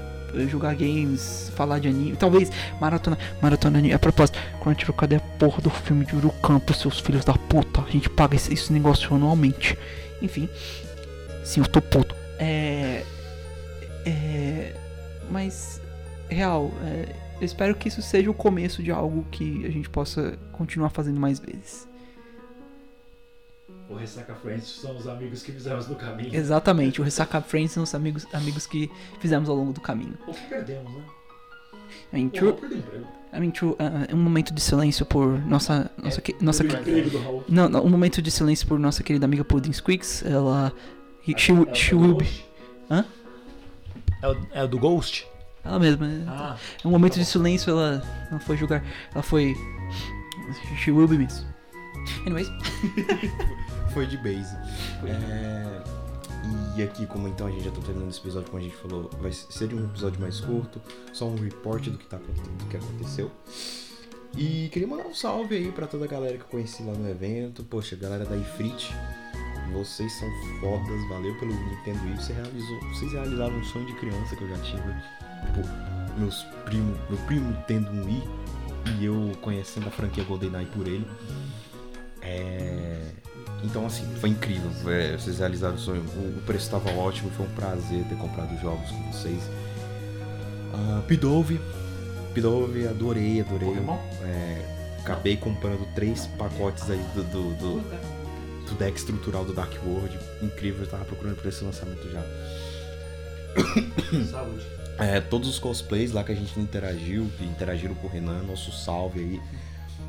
jogar 0.48 0.74
games, 0.74 1.52
falar 1.54 1.78
de 1.78 1.88
anime, 1.88 2.16
talvez 2.16 2.50
maratona, 2.80 3.18
maratona 3.40 3.78
anime. 3.78 3.94
A 3.94 3.98
propósito, 3.98 4.38
Crunchyroll, 4.60 4.96
cadê 4.96 5.16
a 5.16 5.20
porra 5.20 5.60
do 5.60 5.70
filme 5.70 6.04
de 6.06 6.16
Urucampo, 6.16 6.72
seus 6.74 6.98
filhos 6.98 7.24
da 7.24 7.34
puta? 7.34 7.82
A 7.82 7.90
gente 7.90 8.08
paga 8.08 8.34
esse, 8.34 8.52
esse 8.52 8.72
negócio 8.72 9.14
anualmente. 9.14 9.78
Enfim, 10.22 10.48
sim, 11.44 11.60
eu 11.60 11.66
tô 11.68 11.80
puto. 11.82 12.14
É. 12.38 13.04
É. 14.06 14.72
Mas, 15.30 15.80
real, 16.28 16.72
é, 16.84 17.06
eu 17.42 17.46
espero 17.46 17.74
que 17.74 17.88
isso 17.88 18.00
seja 18.00 18.30
o 18.30 18.34
começo 18.34 18.82
de 18.82 18.90
algo 18.92 19.24
que 19.30 19.66
a 19.66 19.70
gente 19.70 19.90
possa 19.90 20.38
continuar 20.52 20.90
fazendo 20.90 21.18
mais 21.20 21.38
vezes. 21.40 21.88
O 23.88 23.94
Ressaca 23.94 24.34
Friends 24.34 24.66
são 24.80 24.96
os 24.96 25.06
amigos 25.06 25.42
que 25.42 25.52
fizemos 25.52 25.86
no 25.88 25.96
caminho. 25.96 26.34
Exatamente, 26.34 27.00
o 27.00 27.04
Ressaca 27.04 27.40
Friends 27.42 27.72
são 27.72 27.82
os 27.82 27.94
amigos, 27.94 28.26
amigos 28.32 28.66
que 28.66 28.90
fizemos 29.20 29.48
ao 29.48 29.56
longo 29.56 29.72
do 29.72 29.80
caminho. 29.80 30.16
O 30.26 30.32
que 30.32 30.40
perdemos, 30.48 30.92
né? 30.92 31.02
I 32.12 32.16
mean, 32.16 32.28
true, 32.30 32.52
emprego. 32.52 33.06
I 33.34 33.40
mean, 33.40 33.50
true, 33.50 33.72
uh, 33.72 34.14
um 34.14 34.18
momento 34.18 34.54
de 34.54 34.60
silêncio 34.60 35.04
por 35.04 35.38
nossa. 35.46 35.90
Nossa, 36.02 36.20
que- 36.22 36.36
nossa 36.40 36.62
não, 37.48 37.68
não, 37.68 37.84
um 37.84 37.88
momento 37.88 38.22
de 38.22 38.30
silêncio 38.30 38.66
por 38.66 38.78
nossa 38.78 39.02
querida 39.02 39.24
amiga 39.26 39.44
Pudding 39.44 39.72
Squeaks. 39.72 40.22
Ela. 40.24 40.72
he- 41.26 41.34
She, 41.36 41.52
Ela 41.52 41.74
she 41.74 41.90
tá 41.90 41.96
will 41.96 42.14
be. 42.14 42.28
Hã? 42.90 43.04
É 44.22 44.28
o, 44.28 44.36
é 44.52 44.64
o 44.64 44.68
do 44.68 44.78
Ghost? 44.78 45.26
Ela 45.64 45.78
mesma. 45.78 46.06
Ah, 46.26 46.56
É 46.84 46.88
um 46.88 46.90
momento 46.90 47.14
de 47.14 47.24
silêncio, 47.24 47.70
ela 47.70 48.02
não 48.30 48.40
foi 48.40 48.56
julgar. 48.56 48.84
Ela 49.12 49.22
foi. 49.22 49.54
She 50.78 50.90
will 50.90 51.06
be 51.08 51.18
missed. 51.18 51.46
Anyways, 52.26 52.48
Foi 53.94 54.06
de 54.06 54.16
base. 54.16 54.56
É, 55.06 55.82
E 56.76 56.82
aqui, 56.82 57.06
como 57.06 57.28
então 57.28 57.46
a 57.46 57.50
gente 57.50 57.64
já 57.64 57.70
tá 57.70 57.80
terminando 57.80 58.10
esse 58.10 58.18
episódio, 58.20 58.50
como 58.50 58.60
a 58.60 58.64
gente 58.66 58.76
falou, 58.76 59.08
vai 59.20 59.30
ser 59.32 59.72
um 59.72 59.84
episódio 59.84 60.20
mais 60.20 60.40
curto, 60.40 60.80
só 61.12 61.26
um 61.26 61.36
report 61.36 61.88
do 61.88 61.98
que, 61.98 62.06
tá, 62.06 62.16
do 62.16 62.64
que 62.68 62.76
aconteceu. 62.76 63.30
E 64.36 64.68
queria 64.72 64.88
mandar 64.88 65.04
um 65.06 65.14
salve 65.14 65.54
aí 65.54 65.70
pra 65.70 65.86
toda 65.86 66.06
a 66.06 66.08
galera 66.08 66.36
que 66.38 66.42
eu 66.42 66.48
conheci 66.48 66.82
lá 66.82 66.92
no 66.94 67.08
evento. 67.08 67.62
Poxa, 67.64 67.94
galera 67.94 68.24
da 68.24 68.34
Ifrit, 68.36 68.90
vocês 69.72 70.12
são 70.12 70.28
fodas, 70.60 71.08
valeu 71.08 71.34
pelo 71.36 71.52
Nintendo 71.52 72.04
Wii. 72.04 72.16
Você 72.16 72.32
realizou, 72.32 72.80
vocês 72.80 73.12
realizaram 73.12 73.56
um 73.56 73.64
sonho 73.64 73.86
de 73.86 73.94
criança 73.94 74.36
que 74.36 74.42
eu 74.42 74.48
já 74.48 74.58
tive. 74.58 74.82
Tipo, 75.46 76.18
meus 76.18 76.42
primo, 76.64 76.96
meu 77.08 77.18
primo 77.26 77.56
tendo 77.66 77.90
um 77.90 78.04
Wii 78.04 78.22
e 78.98 79.04
eu 79.04 79.32
conhecendo 79.40 79.88
a 79.88 79.90
franquia 79.90 80.24
GoldenEye 80.24 80.66
por 80.66 80.86
ele. 80.86 81.06
É... 82.20 83.10
Então, 83.64 83.86
assim, 83.86 84.04
foi 84.16 84.30
incrível. 84.30 84.70
é, 84.90 85.16
vocês 85.16 85.38
realizaram 85.38 85.76
o 85.76 85.78
sonho. 85.78 86.02
O, 86.16 86.38
o 86.38 86.42
preço 86.42 86.64
estava 86.64 86.90
ótimo. 86.90 87.30
Foi 87.30 87.46
um 87.46 87.50
prazer 87.50 88.04
ter 88.04 88.16
comprado 88.16 88.60
jogos 88.60 88.90
com 88.90 89.12
vocês. 89.12 89.42
Ah, 90.74 91.02
Pidove. 91.06 91.60
Pidove, 92.34 92.88
adorei, 92.88 93.40
adorei. 93.40 93.76
É, 94.22 94.98
acabei 95.00 95.36
comprando 95.36 95.86
três 95.94 96.26
pacotes 96.38 96.90
aí 96.90 97.02
do, 97.14 97.22
do, 97.24 97.54
do, 97.54 98.21
do 98.72 98.78
deck 98.78 98.96
estrutural 98.96 99.44
do 99.44 99.52
Dark 99.52 99.72
World. 99.84 100.18
Incrível, 100.42 100.82
eu 100.82 100.90
tava 100.90 101.04
procurando 101.04 101.36
por 101.36 101.46
esse 101.46 101.62
lançamento 101.62 102.10
já. 102.10 102.22
saúde. 104.30 104.64
É, 104.98 105.20
todos 105.20 105.48
os 105.48 105.58
cosplays 105.58 106.12
lá 106.12 106.22
que 106.22 106.32
a 106.32 106.34
gente 106.34 106.58
interagiu, 106.58 107.30
que 107.36 107.44
interagiram 107.44 107.94
com 107.94 108.06
o 108.06 108.10
Renan, 108.10 108.42
nosso 108.42 108.72
salve 108.72 109.20
aí. 109.20 109.42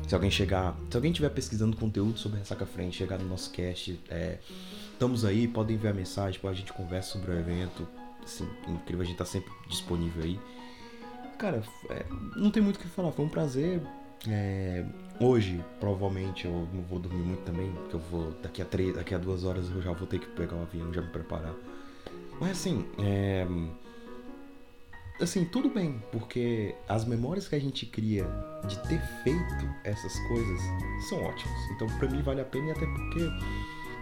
Se 0.06 0.14
alguém 0.14 0.30
chegar, 0.30 0.76
se 0.90 0.96
alguém 0.96 1.10
estiver 1.10 1.30
pesquisando 1.30 1.76
conteúdo 1.76 2.18
sobre 2.18 2.38
Ressaca 2.38 2.66
Frente, 2.66 2.96
chegar 2.96 3.18
no 3.18 3.26
nosso 3.26 3.50
cast, 3.50 3.98
é, 4.10 4.38
estamos 4.92 5.24
aí, 5.24 5.48
podem 5.48 5.76
enviar 5.76 5.94
mensagem, 5.94 6.38
pô, 6.38 6.48
a 6.48 6.54
gente 6.54 6.72
conversa 6.72 7.12
sobre 7.12 7.32
o 7.32 7.38
evento. 7.38 7.88
Assim, 8.22 8.48
incrível, 8.68 9.02
a 9.02 9.04
gente 9.04 9.16
tá 9.16 9.24
sempre 9.24 9.50
disponível 9.68 10.22
aí. 10.22 10.38
Cara, 11.38 11.62
é, 11.90 12.04
não 12.36 12.50
tem 12.50 12.62
muito 12.62 12.76
o 12.76 12.78
que 12.78 12.88
falar, 12.88 13.12
foi 13.12 13.24
um 13.24 13.28
prazer. 13.28 13.80
É, 14.28 14.84
hoje, 15.20 15.62
provavelmente, 15.78 16.46
eu 16.46 16.68
não 16.72 16.82
vou 16.82 16.98
dormir 16.98 17.22
muito 17.22 17.42
também, 17.42 17.70
porque 17.72 17.96
eu 17.96 18.00
vou, 18.00 18.30
daqui 18.42 18.62
a, 18.62 18.64
três, 18.64 18.94
daqui 18.94 19.14
a 19.14 19.18
duas 19.18 19.44
horas 19.44 19.70
eu 19.70 19.82
já 19.82 19.92
vou 19.92 20.06
ter 20.06 20.18
que 20.18 20.26
pegar 20.28 20.56
o 20.56 20.62
avião, 20.62 20.92
já 20.92 21.02
me 21.02 21.08
preparar. 21.08 21.54
Mas 22.40 22.52
assim, 22.52 22.86
é, 22.98 23.46
assim, 25.20 25.44
tudo 25.44 25.68
bem, 25.68 26.02
porque 26.10 26.74
as 26.88 27.04
memórias 27.04 27.46
que 27.46 27.54
a 27.54 27.60
gente 27.60 27.86
cria 27.86 28.26
de 28.66 28.78
ter 28.88 29.00
feito 29.22 29.74
essas 29.84 30.18
coisas 30.28 30.60
são 31.08 31.22
ótimas. 31.22 31.70
Então, 31.74 31.86
pra 31.98 32.08
mim, 32.08 32.22
vale 32.22 32.40
a 32.40 32.44
pena, 32.44 32.68
e 32.68 32.70
até 32.70 32.86
porque 32.86 33.20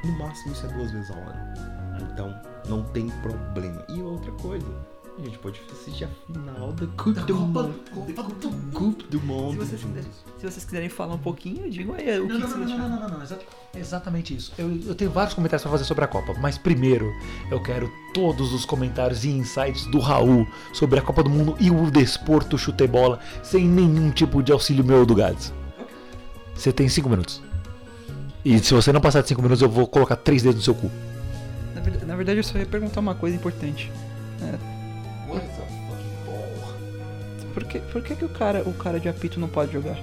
no 0.07 0.19
máximo 0.19 0.53
isso 0.53 0.67
é 0.67 0.69
duas 0.73 0.91
vezes 0.91 1.11
ao 1.11 1.19
ano. 1.19 2.13
Então, 2.13 2.43
não 2.69 2.85
tem 2.93 3.09
problema. 3.21 3.85
E 3.89 4.01
outra 4.03 4.33
coisa, 4.33 4.67
a 5.19 5.23
gente 5.25 5.39
pode 5.39 5.61
assistir 5.71 6.05
a 6.05 6.09
final 6.27 6.73
da 6.73 6.87
Copa 6.87 7.21
do 7.21 7.37
Mundo. 7.37 7.75
Da 8.15 8.23
Copa 8.23 8.35
do 9.11 9.19
se 9.21 9.25
Mundo. 9.25 9.57
vocês, 9.57 9.81
quiserem, 9.83 10.11
se 10.39 10.51
vocês 10.51 10.65
quiserem 10.65 10.89
falar 10.89 11.15
um 11.15 11.19
pouquinho, 11.19 11.71
digam 11.71 11.95
aí 11.95 12.19
o 12.21 12.27
que, 12.27 12.33
Não, 12.33 12.41
que 12.41 12.43
não, 12.43 12.49
vocês 12.49 12.71
não, 12.71 12.79
não, 12.79 12.89
não, 12.89 13.01
não, 13.01 13.09
não, 13.09 13.17
não, 13.19 13.23
exa- 13.23 13.39
exatamente 13.77 14.35
isso. 14.35 14.53
Eu, 14.59 14.75
eu 14.87 14.95
tenho 14.95 15.11
vários 15.11 15.35
comentários 15.35 15.63
pra 15.63 15.71
fazer 15.71 15.85
sobre 15.85 16.05
a 16.05 16.09
Copa, 16.09 16.35
mas 16.41 16.57
primeiro 16.59 17.13
eu 17.51 17.63
quero 17.63 17.91
todos 18.15 18.53
os 18.53 18.65
comentários 18.65 19.25
e 19.25 19.29
insights 19.31 19.87
do 19.87 19.99
Raul 19.99 20.47
sobre 20.73 20.99
a 20.99 21.03
Copa 21.03 21.23
do 21.23 21.31
Mundo 21.31 21.57
e 21.61 21.71
o 21.71 21.91
desporto 21.91 22.57
chutebola, 22.59 23.21
sem 23.43 23.69
nenhum 23.69 24.11
tipo 24.11 24.43
de 24.43 24.51
auxílio 24.51 24.83
meu 24.85 25.01
ou 25.01 25.07
do 25.07 25.15
Gads. 25.15 25.53
Você 26.55 26.73
tem 26.73 26.89
cinco 26.89 27.09
minutos. 27.09 27.43
E 28.45 28.59
se 28.59 28.75
você 28.75 28.93
não 28.93 29.01
passar 29.01 29.21
de 29.23 29.29
cinco 29.29 29.43
minutos, 29.43 29.63
eu 29.63 29.69
vou 29.69 29.87
colocar 29.87 30.17
três 30.17 30.43
dedos 30.43 30.57
no 30.57 30.63
seu 30.63 30.75
cu. 30.75 30.91
Na 31.75 31.81
verdade, 31.81 32.07
na 32.07 32.17
verdade, 32.17 32.39
eu 32.41 32.45
só 32.45 32.59
ia 32.59 32.67
perguntar 32.67 32.99
uma 33.01 33.15
coisa 33.15 33.37
importante. 33.37 33.91
What 35.33 35.47
the 35.47 35.53
fucking 35.55 36.25
ball? 36.27 37.53
Por 37.55 37.65
que, 37.65 37.79
por 37.81 38.03
que, 38.03 38.15
que 38.17 38.25
o, 38.25 38.29
cara, 38.29 38.63
o 38.67 38.73
cara 38.73 38.99
de 39.01 39.09
apito 39.09 39.39
não 39.41 39.49
pode 39.49 39.73
jogar? 39.73 39.97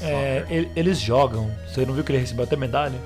É, 0.00 0.44
eles 0.74 0.98
jogam. 0.98 1.50
Você 1.68 1.84
não 1.84 1.94
viu 1.94 2.02
que 2.04 2.12
ele 2.12 2.18
recebeu 2.18 2.44
até 2.44 2.56
medalha? 2.56 2.98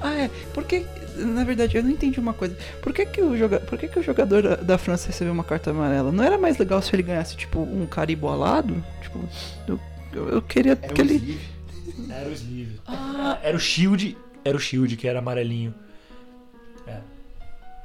Ah, 0.00 0.14
é. 0.14 0.30
Por 0.52 0.64
que. 0.64 0.84
Na 1.16 1.44
verdade, 1.44 1.76
eu 1.76 1.82
não 1.82 1.90
entendi 1.90 2.20
uma 2.20 2.32
coisa. 2.32 2.56
Por 2.82 2.92
que, 2.92 3.04
que, 3.06 3.20
o, 3.20 3.36
joga, 3.36 3.60
por 3.60 3.78
que, 3.78 3.88
que 3.88 3.98
o 3.98 4.02
jogador 4.02 4.42
da, 4.42 4.56
da 4.56 4.78
França 4.78 5.08
recebeu 5.08 5.32
uma 5.32 5.44
carta 5.44 5.70
amarela? 5.70 6.12
Não 6.12 6.22
era 6.22 6.38
mais 6.38 6.56
legal 6.58 6.80
se 6.80 6.94
ele 6.94 7.02
ganhasse, 7.02 7.36
tipo, 7.36 7.60
um 7.60 7.86
cara 7.86 8.12
embolado? 8.12 8.82
Tipo, 9.02 9.18
eu, 9.66 9.80
eu, 10.12 10.28
eu 10.28 10.42
queria 10.42 10.78
Era 10.80 10.92
que 10.94 11.00
ele. 11.00 11.14
sleeve. 11.14 11.40
Era 12.10 12.28
o 12.28 12.32
Sleeve. 12.32 12.80
Era 13.42 13.56
o 13.56 13.60
Shield. 13.60 14.16
Era 14.44 14.56
o 14.56 14.60
Shield, 14.60 14.96
que 14.96 15.06
era 15.08 15.18
amarelinho. 15.18 15.74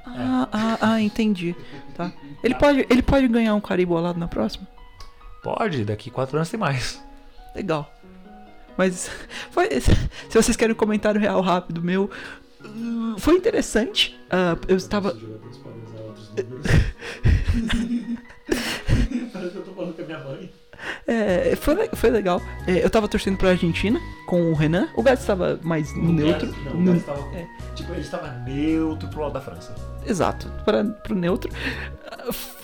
Ah, 0.07 0.47
ah, 0.51 0.77
ah, 0.81 1.01
entendi. 1.01 1.55
Tá. 1.95 2.11
Ele 2.43 2.55
pode, 2.55 2.85
ele 2.89 3.01
pode 3.01 3.27
ganhar 3.27 3.55
um 3.55 3.61
cara 3.61 3.81
embolado 3.81 4.19
na 4.19 4.27
próxima? 4.27 4.67
Pode, 5.43 5.83
daqui 5.85 6.09
quatro 6.09 6.37
anos 6.37 6.49
tem 6.49 6.59
mais. 6.59 7.03
Legal. 7.55 7.91
Mas 8.77 9.09
foi, 9.51 9.69
se 9.81 10.33
vocês 10.33 10.55
querem 10.55 10.73
um 10.73 10.77
comentário 10.77 11.19
real 11.19 11.41
rápido 11.41 11.81
meu, 11.81 12.09
hum, 12.63 13.15
foi 13.17 13.35
interessante. 13.35 14.19
Ah, 14.29 14.57
eu 14.67 14.77
estava 14.77 15.13
Os 15.15 15.21
jogadores 15.21 15.57
podem 15.57 15.83
usar 15.83 16.01
outros 16.01 16.29
números. 16.35 16.67
Parece 19.31 19.51
que 19.51 19.57
eu 19.57 19.63
tô 19.63 19.73
falando 19.73 19.95
com 19.95 20.01
a 20.01 20.05
minha 20.05 20.19
mãe. 20.19 20.51
É, 21.07 21.55
foi, 21.55 21.87
foi 21.93 22.09
legal. 22.09 22.41
É, 22.65 22.83
eu 22.83 22.89
tava 22.89 23.07
torcendo 23.07 23.37
pra 23.37 23.49
Argentina 23.51 23.99
com 24.25 24.51
o 24.51 24.53
Renan. 24.55 24.87
O 24.95 25.03
Gats 25.03 25.21
estava 25.21 25.59
mais 25.63 25.95
neutro. 25.95 26.53
Não, 26.65 26.73
No- 26.73 26.91
o 26.93 26.95
estava, 26.95 27.19
é. 27.35 27.47
Tipo, 27.75 27.91
ele 27.93 28.01
estava 28.01 28.31
neutro 28.39 29.07
pro 29.09 29.21
lado 29.21 29.33
da 29.33 29.41
França. 29.41 29.75
Exato, 30.07 30.49
para, 30.63 30.83
pro 30.83 31.13
neutro. 31.15 31.51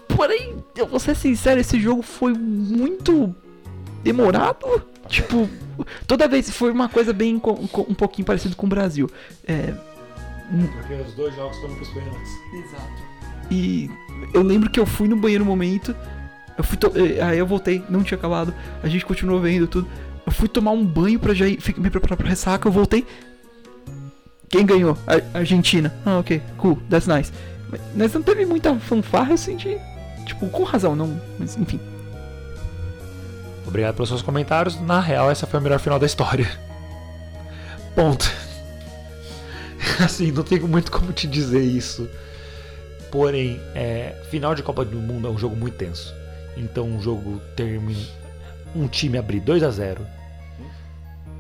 Porém, 0.07 0.63
eu 0.75 0.87
vou 0.87 0.99
ser 0.99 1.15
sincero, 1.15 1.59
esse 1.59 1.79
jogo 1.79 2.01
foi 2.01 2.33
muito 2.33 3.33
demorado. 4.03 4.81
Tipo, 5.07 5.49
toda 6.07 6.27
vez 6.27 6.49
foi 6.49 6.71
uma 6.71 6.87
coisa 6.89 7.13
bem 7.13 7.35
um 7.35 7.93
pouquinho 7.93 8.25
parecido 8.25 8.55
com 8.55 8.65
o 8.65 8.69
Brasil. 8.69 9.09
É, 9.47 9.73
Porque 10.73 10.93
os 10.95 11.13
dois 11.13 11.35
jogos 11.35 11.57
foram 11.57 11.75
pros 11.75 11.89
pênaltis. 11.89 12.29
Exato. 12.53 13.11
e 13.49 13.89
eu 14.33 14.41
lembro 14.41 14.69
que 14.69 14.79
eu 14.79 14.85
fui 14.85 15.07
no 15.07 15.15
banheiro 15.15 15.43
um 15.43 15.47
momento. 15.47 15.95
Eu 16.57 16.63
fui 16.63 16.77
to- 16.77 16.91
eh, 16.95 17.21
aí 17.21 17.37
eu 17.39 17.45
voltei, 17.47 17.83
não 17.89 18.03
tinha 18.03 18.17
acabado. 18.17 18.53
A 18.83 18.87
gente 18.87 19.05
continuou 19.05 19.39
vendo 19.39 19.67
tudo. 19.67 19.87
Eu 20.25 20.31
fui 20.31 20.47
tomar 20.47 20.71
um 20.71 20.85
banho 20.85 21.19
pra 21.19 21.33
já 21.33 21.47
ir, 21.47 21.59
me 21.77 21.89
preparar 21.89 22.17
pra 22.17 22.27
ressaca. 22.29 22.67
Eu 22.67 22.71
voltei. 22.71 23.05
Quem 24.49 24.65
ganhou? 24.65 24.97
A 25.07 25.39
Argentina. 25.39 25.93
Ah, 26.05 26.19
ok, 26.19 26.41
cool, 26.57 26.77
that's 26.89 27.07
nice. 27.07 27.31
Mas- 27.95 28.13
não 28.13 28.21
teve 28.21 28.45
muita 28.45 28.75
fanfarra, 28.75 29.31
eu 29.31 29.37
senti. 29.37 29.77
Tipo, 30.25 30.47
com 30.49 30.63
razão, 30.63 30.95
não. 30.95 31.19
Mas 31.39 31.57
enfim. 31.57 31.79
Obrigado 33.65 33.95
pelos 33.95 34.09
seus 34.09 34.21
comentários. 34.21 34.79
Na 34.81 34.99
real, 34.99 35.31
essa 35.31 35.47
foi 35.47 35.59
a 35.59 35.63
melhor 35.63 35.79
final 35.79 35.97
da 35.97 36.05
história. 36.05 36.49
Ponto. 37.95 38.29
Assim, 40.03 40.31
não 40.31 40.43
tenho 40.43 40.67
muito 40.67 40.91
como 40.91 41.11
te 41.13 41.25
dizer 41.27 41.63
isso. 41.63 42.07
Porém, 43.09 43.59
é, 43.75 44.15
final 44.29 44.53
de 44.55 44.63
Copa 44.63 44.83
do 44.85 44.97
Mundo 44.97 45.27
é 45.27 45.31
um 45.31 45.37
jogo 45.37 45.55
muito 45.55 45.75
tenso. 45.75 46.13
Então, 46.61 46.85
um 46.85 47.01
jogo 47.01 47.41
termina. 47.55 47.99
Um 48.75 48.87
time 48.87 49.17
abrir 49.17 49.41
2 49.41 49.63
a 49.63 49.69
0 49.69 50.05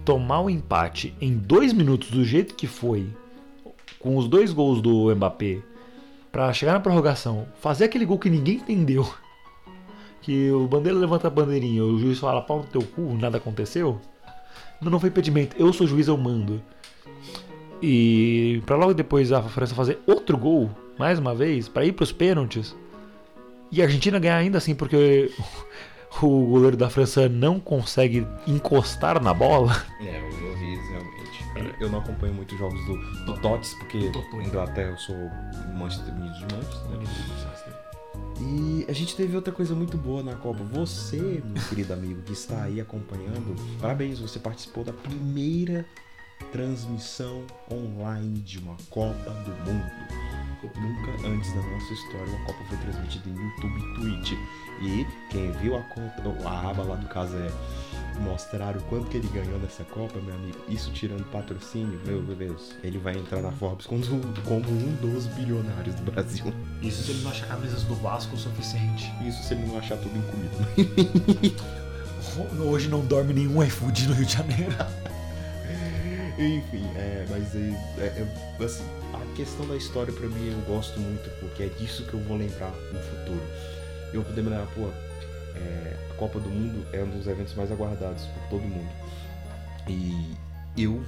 tomar 0.03 0.41
o 0.41 0.49
empate 0.49 1.13
em 1.21 1.37
dois 1.37 1.73
minutos 1.73 2.09
do 2.09 2.23
jeito 2.23 2.55
que 2.55 2.67
foi, 2.67 3.07
com 3.99 4.17
os 4.17 4.27
dois 4.27 4.51
gols 4.51 4.81
do 4.81 5.13
Mbappé, 5.15 5.59
pra 6.31 6.51
chegar 6.53 6.73
na 6.73 6.79
prorrogação, 6.79 7.47
fazer 7.59 7.85
aquele 7.85 8.05
gol 8.05 8.17
que 8.17 8.29
ninguém 8.29 8.55
entendeu 8.55 9.07
que 10.21 10.51
o 10.51 10.67
bandeira 10.67 10.97
levanta 10.97 11.27
a 11.27 11.31
bandeirinha, 11.31 11.83
o 11.83 11.99
juiz 11.99 12.19
fala 12.19 12.41
pau 12.41 12.59
no 12.59 12.63
teu 12.65 12.81
cu, 12.81 13.15
nada 13.19 13.37
aconteceu. 13.37 13.99
Não, 14.81 14.91
não 14.91 14.99
foi 14.99 15.09
impedimento, 15.09 15.55
eu 15.59 15.71
sou 15.71 15.85
juiz, 15.85 16.07
eu 16.07 16.17
mando. 16.17 16.61
E 17.81 18.61
pra 18.65 18.75
logo 18.75 18.93
depois 18.93 19.31
a 19.31 19.41
França 19.41 19.75
fazer 19.75 19.99
outro 20.05 20.37
gol, 20.37 20.69
mais 20.97 21.19
uma 21.19 21.33
vez, 21.33 21.67
pra 21.67 21.85
ir 21.85 21.91
pros 21.93 22.11
pênaltis. 22.11 22.75
E 23.71 23.81
a 23.81 23.85
Argentina 23.85 24.19
ganhar 24.19 24.37
ainda 24.37 24.57
assim, 24.57 24.75
porque 24.75 25.31
o 26.21 26.45
goleiro 26.47 26.75
da 26.75 26.89
França 26.89 27.29
não 27.29 27.59
consegue 27.59 28.27
encostar 28.45 29.21
na 29.21 29.33
bola. 29.33 29.85
É, 30.01 30.19
eu 30.19 30.57
vi 30.57 30.73
isso 30.73 30.91
realmente. 30.91 31.43
Cara, 31.53 31.75
eu 31.79 31.89
não 31.89 31.99
acompanho 31.99 32.33
muito 32.33 32.57
jogos 32.57 32.83
do, 32.85 32.97
do 33.25 33.39
Tots, 33.39 33.73
porque 33.75 34.09
Totó. 34.11 34.41
Inglaterra 34.41 34.89
eu 34.89 34.97
sou 34.97 35.15
Manchester 35.77 36.13
Unidos 36.13 36.37
de 36.37 36.55
Manchester. 36.55 37.81
E 38.41 38.85
a 38.89 38.93
gente 38.93 39.15
teve 39.15 39.35
outra 39.35 39.53
coisa 39.53 39.75
muito 39.75 39.97
boa 39.97 40.23
na 40.23 40.35
Copa. 40.35 40.63
Você, 40.63 41.41
meu 41.45 41.63
querido 41.69 41.93
amigo, 41.93 42.21
que 42.23 42.33
está 42.33 42.63
aí 42.63 42.81
acompanhando, 42.81 43.55
parabéns, 43.79 44.19
você 44.19 44.39
participou 44.39 44.83
da 44.83 44.91
primeira 44.91 45.85
transmissão 46.51 47.45
online 47.71 48.39
de 48.39 48.57
uma 48.57 48.75
Copa 48.89 49.29
do 49.29 49.51
Mundo. 49.71 49.91
Nunca 50.63 51.27
antes 51.27 51.53
da 51.53 51.61
nossa 51.61 51.93
história 51.93 52.27
uma 52.27 52.45
Copa 52.45 52.63
foi 52.69 52.77
transmitida 52.77 53.29
em 53.29 53.33
YouTube 53.35 53.79
e 53.79 53.93
Twitch. 53.95 54.31
E 54.81 55.07
quem 55.29 55.51
viu 55.53 55.77
a, 55.77 55.81
conta, 55.81 56.23
a 56.47 56.69
aba 56.69 56.83
lá 56.83 56.95
do 56.95 57.07
caso 57.07 57.35
é 57.35 57.51
mostrar 58.21 58.75
o 58.77 58.81
quanto 58.83 59.07
que 59.07 59.17
ele 59.17 59.27
ganhou 59.29 59.59
nessa 59.59 59.83
Copa, 59.83 60.19
meu 60.19 60.33
amigo. 60.35 60.57
Isso 60.69 60.91
tirando 60.91 61.23
patrocínio, 61.31 61.99
meu 62.05 62.21
Deus. 62.21 62.73
Ele 62.83 62.97
vai 62.97 63.15
entrar 63.15 63.41
na 63.41 63.51
Forbes 63.51 63.85
como, 63.85 64.01
como 64.45 64.69
um 64.69 64.95
dos 65.01 65.25
bilionários 65.27 65.95
do 65.95 66.11
Brasil. 66.11 66.53
Isso 66.81 67.03
se 67.03 67.11
ele 67.11 67.23
não 67.23 67.31
achar 67.31 67.47
camisas 67.47 67.83
do 67.83 67.95
Vasco 67.95 68.35
o 68.35 68.39
suficiente. 68.39 69.11
Isso 69.25 69.43
se 69.43 69.53
ele 69.53 69.65
não 69.65 69.77
achar 69.77 69.97
tudo 69.97 70.15
em 70.17 70.21
comida. 70.21 71.55
Hoje 72.63 72.87
não 72.87 73.05
dorme 73.05 73.33
nenhum 73.33 73.61
iFood 73.63 74.07
no 74.07 74.13
Rio 74.13 74.25
de 74.25 74.33
Janeiro. 74.33 74.71
Enfim, 76.37 76.85
é, 76.95 77.25
mas 77.29 77.55
é, 77.55 77.59
é- 77.99 78.27
é, 78.59 78.63
assim, 78.63 78.83
questão 79.35 79.67
da 79.67 79.75
história 79.75 80.13
pra 80.13 80.27
mim 80.27 80.51
eu 80.51 80.73
gosto 80.73 80.99
muito, 80.99 81.29
porque 81.39 81.63
é 81.63 81.67
disso 81.67 82.03
que 82.05 82.13
eu 82.13 82.19
vou 82.21 82.37
lembrar 82.37 82.71
no 82.93 82.99
futuro. 82.99 83.41
Eu 84.13 84.21
vou 84.21 84.25
poder 84.25 84.41
lembrar, 84.41 84.67
pô, 84.75 84.87
é, 85.55 85.97
a 86.11 86.13
Copa 86.15 86.39
do 86.39 86.49
Mundo 86.49 86.85
é 86.93 87.03
um 87.03 87.09
dos 87.09 87.27
eventos 87.27 87.53
mais 87.55 87.71
aguardados 87.71 88.23
por 88.25 88.49
todo 88.49 88.61
mundo. 88.61 88.89
E 89.87 90.35
eu 90.77 91.03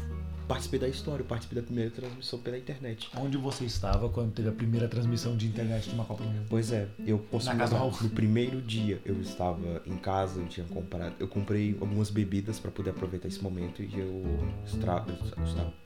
participei 0.47 0.79
da 0.79 0.88
história, 0.88 1.23
participei 1.23 1.62
da 1.62 1.65
primeira 1.65 1.91
transmissão 1.91 2.39
pela 2.39 2.58
internet. 2.58 3.10
Onde 3.17 3.38
você 3.38 3.65
estava 3.65 4.10
quando 4.10 4.32
teve 4.34 4.49
a 4.49 4.51
primeira 4.51 4.88
transmissão 4.88 5.36
de 5.36 5.47
internet 5.47 5.89
de 5.89 5.95
uma 5.95 6.06
Copa 6.06 6.23
do 6.23 6.29
Mundo? 6.29 6.45
Pois 6.49 6.71
é, 6.71 6.88
eu 7.06 7.17
posso 7.19 7.45
Na 7.47 7.56
casa 7.56 7.77
no 7.77 8.10
primeiro 8.10 8.62
dia 8.62 9.01
eu 9.06 9.19
estava 9.21 9.82
em 9.86 9.97
casa, 9.97 10.39
eu 10.39 10.47
tinha 10.47 10.65
comprado, 10.67 11.13
eu 11.19 11.27
comprei 11.27 11.75
algumas 11.79 12.10
bebidas 12.10 12.60
pra 12.60 12.71
poder 12.71 12.91
aproveitar 12.91 13.27
esse 13.27 13.41
momento 13.41 13.82
e 13.82 13.99
eu 13.99 14.23
estava, 14.65 15.06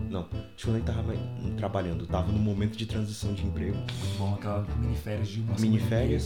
não, 0.10 0.22
acho 0.56 0.65
que 0.65 0.67
eu 0.67 0.74
nem 0.74 0.84
tava 0.84 1.04
mais 1.04 1.20
trabalhando, 1.58 2.04
eu 2.04 2.08
tava 2.08 2.32
no 2.32 2.39
momento 2.39 2.78
de 2.78 2.86
transição 2.86 3.34
de 3.34 3.46
emprego, 3.46 3.76
Muito 3.78 4.17
bom, 4.17 4.34
aquela 4.36 4.65
mini 4.80 4.96
férias 4.96 5.28
de 5.28 5.41
uma 5.41 5.56
mini 5.60 5.80
semana 5.80 6.06
e 6.06 6.17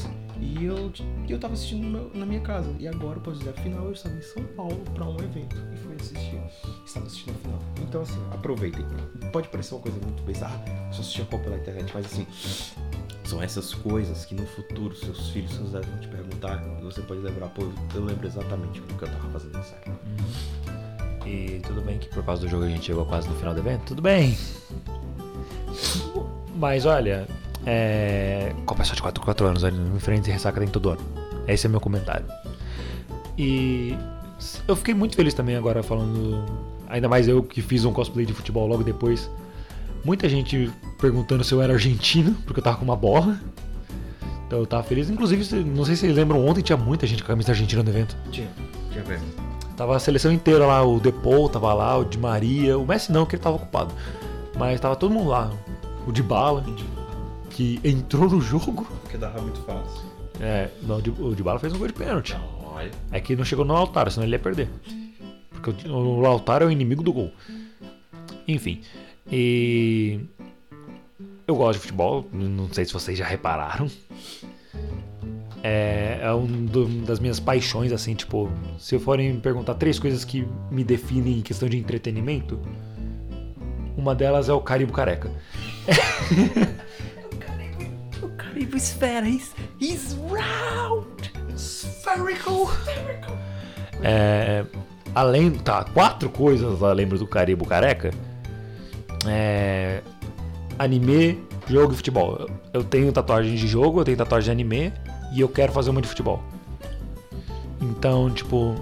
e 0.42 0.66
eu, 0.66 0.92
eu 1.30 1.40
tava 1.40 1.54
assistindo 1.54 1.86
meu- 1.86 2.12
na 2.16 2.26
minha 2.26 2.42
casa, 2.42 2.74
e 2.80 2.88
agora 2.88 3.20
posso 3.20 3.38
dizer, 3.40 3.52
afinal 3.52 3.86
eu 3.86 3.92
estava 3.92 4.16
em 4.16 4.22
São 4.22 4.44
Paulo 4.56 4.78
pra 4.94 5.06
um 5.06 5.16
evento 5.20 5.56
e 5.74 5.78
fui 5.78 5.96
assistir, 5.96 6.40
estava 6.86 7.06
assistindo 7.06 7.36
a 7.36 7.40
final. 7.40 7.60
Então 7.82 8.02
assim, 8.02 8.21
aproveitem, 8.32 8.86
pode 9.32 9.48
parecer 9.50 9.74
uma 9.74 9.82
coisa 9.82 9.98
muito 10.00 10.24
bizarra, 10.24 10.64
só 10.92 11.02
assistir 11.02 11.26
Copa 11.26 11.44
pela 11.44 11.58
internet, 11.58 11.92
mas 11.94 12.06
assim, 12.06 12.28
são 13.24 13.42
essas 13.42 13.74
coisas 13.74 14.26
que 14.26 14.36
no 14.36 14.46
futuro 14.46 14.96
seus 14.96 15.30
filhos, 15.30 15.54
seus 15.54 15.74
netos 15.74 15.90
vão 15.90 16.00
te 16.00 16.08
perguntar 16.08 16.58
você 16.92 17.02
pode 17.02 17.22
lembrar, 17.22 17.48
pô, 17.48 17.64
eu 17.96 18.04
lembro 18.04 18.28
exatamente 18.28 18.82
do 18.82 18.94
que 18.96 19.04
eu 19.04 19.10
tava 19.10 19.30
fazendo 19.30 19.58
nessa 19.58 19.76
época. 19.76 19.98
E 21.26 21.62
tudo 21.66 21.82
bem 21.82 21.98
que 21.98 22.10
por 22.10 22.24
causa 22.24 22.42
do 22.42 22.50
jogo 22.50 22.66
a 22.66 22.68
gente 22.68 22.86
chegou 22.86 23.06
quase 23.06 23.30
no 23.30 23.36
final 23.36 23.54
do 23.54 23.60
evento? 23.62 23.86
Tudo 23.86 24.02
bem. 24.02 24.38
Mas 26.56 26.86
olha, 26.86 27.28
é... 27.66 28.54
Copa 28.66 28.84
só 28.84 28.94
de 28.94 29.02
4 29.02 29.24
4 29.24 29.48
anos, 29.48 29.64
olha, 29.64 29.76
em 29.76 30.00
frente 30.00 30.30
e 30.30 30.34
ressaca 30.34 30.60
tem 30.60 30.68
todo 30.68 30.90
ano. 30.90 31.02
Esse 31.48 31.68
é 31.68 31.70
meu 31.70 31.80
comentário. 31.80 32.26
E 33.38 33.98
eu 34.68 34.76
fiquei 34.76 34.94
muito 34.94 35.16
feliz 35.16 35.34
também 35.34 35.56
agora 35.56 35.82
falando. 35.82 36.44
Ainda 36.92 37.08
mais 37.08 37.26
eu 37.26 37.42
que 37.42 37.62
fiz 37.62 37.86
um 37.86 37.94
cosplay 37.94 38.26
de 38.26 38.34
futebol 38.34 38.68
logo 38.68 38.84
depois. 38.84 39.32
Muita 40.04 40.28
gente 40.28 40.70
perguntando 41.00 41.42
se 41.42 41.54
eu 41.54 41.62
era 41.62 41.74
argentino, 41.74 42.36
porque 42.46 42.60
eu 42.60 42.64
tava 42.64 42.78
com 42.78 42.84
uma 42.84 42.98
bola. 42.98 43.40
Então 44.46 44.60
eu 44.60 44.66
tava 44.66 44.84
feliz. 44.84 45.10
Inclusive, 45.10 45.64
não 45.64 45.86
sei 45.86 45.96
se 45.96 46.02
vocês 46.02 46.16
lembram, 46.16 46.46
ontem 46.46 46.62
tinha 46.62 46.78
muita 46.78 47.08
gente 47.08 47.24
com 47.24 47.28
a 47.28 47.34
camisa 47.34 47.54
argentina 47.54 47.82
no 47.82 47.90
evento. 47.90 48.18
Tinha, 48.30 48.50
tinha 48.92 49.06
mesmo. 49.06 49.26
Tava 49.78 49.96
a 49.96 50.00
seleção 50.00 50.34
inteira 50.34 50.66
lá, 50.66 50.84
o 50.84 51.00
Depou 51.00 51.48
tava 51.48 51.74
lá, 51.74 51.98
o 51.98 52.04
Di 52.04 52.18
Maria, 52.18 52.78
o 52.78 52.86
Messi 52.86 53.10
não, 53.10 53.26
que 53.26 53.38
ele 53.38 53.42
tava 53.42 53.56
ocupado. 53.56 53.94
Mas 54.60 54.78
tava 54.82 54.98
todo 54.98 55.14
mundo 55.14 55.30
lá. 55.30 55.50
O 56.06 56.12
Di 56.12 56.22
Bala, 56.22 56.62
que 57.52 57.80
entrou 57.86 58.30
no 58.30 58.42
jogo. 58.42 58.86
Porque 59.02 59.18
dava 59.18 59.42
muito 59.42 59.62
fácil. 59.62 60.02
É, 60.42 60.68
não, 60.84 60.98
o 60.98 61.34
Di 61.34 61.42
Bala 61.42 61.58
fez 61.58 61.72
um 61.72 61.78
gol 61.78 61.88
de 61.88 61.94
pênalti. 61.94 62.38
Olha. 62.66 62.92
É 63.14 63.22
que 63.22 63.34
não 63.34 63.46
chegou 63.46 63.64
no 63.64 63.74
Lautaro, 63.74 64.12
senão 64.12 64.26
ele 64.26 64.36
ia 64.36 64.40
perder. 64.40 64.70
Porque 65.62 65.88
o, 65.88 66.20
Lautaro 66.20 66.66
é 66.66 66.68
o 66.68 66.72
inimigo 66.72 67.04
do 67.04 67.14
gol. 67.14 67.32
Enfim. 68.48 68.82
E. 69.32 70.20
Eu 71.48 71.56
gosto 71.56 71.74
de 71.74 71.80
futebol, 71.82 72.26
não 72.32 72.72
sei 72.72 72.86
se 72.86 72.94
vocês 72.94 73.18
já 73.18 73.26
repararam. 73.26 73.90
É, 75.64 76.20
é 76.22 76.34
um 76.34 76.46
do- 76.66 76.88
das 77.06 77.20
minhas 77.20 77.40
paixões, 77.40 77.92
assim, 77.92 78.16
tipo, 78.16 78.50
se 78.80 78.98
forem 78.98 79.34
me 79.34 79.40
perguntar 79.42 79.76
três 79.76 80.00
coisas 80.00 80.24
que 80.26 80.48
me 80.72 80.84
definem 80.84 81.40
em 81.40 81.42
questão 81.42 81.68
de 81.70 81.78
entretenimento, 81.78 82.60
uma 83.98 84.16
delas 84.16 84.50
é 84.50 84.54
o 84.54 84.62
Caribo 84.62 84.92
Careca. 84.94 85.32
O 88.22 88.30
Caribe 88.38 88.78
Esfera, 88.78 89.28
he's, 89.28 89.54
he's 89.80 90.16
round! 90.30 91.32
Spherical! 91.58 92.70
É, 94.04 94.64
além, 95.14 95.52
tá, 95.52 95.84
quatro 95.84 96.30
coisas 96.30 96.80
lembro 96.96 97.18
do 97.18 97.28
Caribo 97.28 97.66
Careca. 97.66 98.12
É, 99.28 100.02
anime, 100.78 101.40
jogo 101.68 101.94
e 101.94 101.96
futebol. 101.96 102.38
Eu, 102.40 102.50
eu 102.74 102.84
tenho 102.84 103.12
tatuagem 103.12 103.56
de 103.56 103.68
jogo, 103.68 104.00
eu 104.00 104.06
tenho 104.06 104.18
tatuagem 104.18 104.46
de 104.46 104.52
anime 104.52 104.94
e 105.34 105.42
eu 105.42 105.50
quero 105.50 105.72
fazer 105.72 105.90
uma 105.90 106.02
de 106.02 106.08
futebol. 106.08 106.42
Então, 107.82 108.30
tipo, 108.30 108.76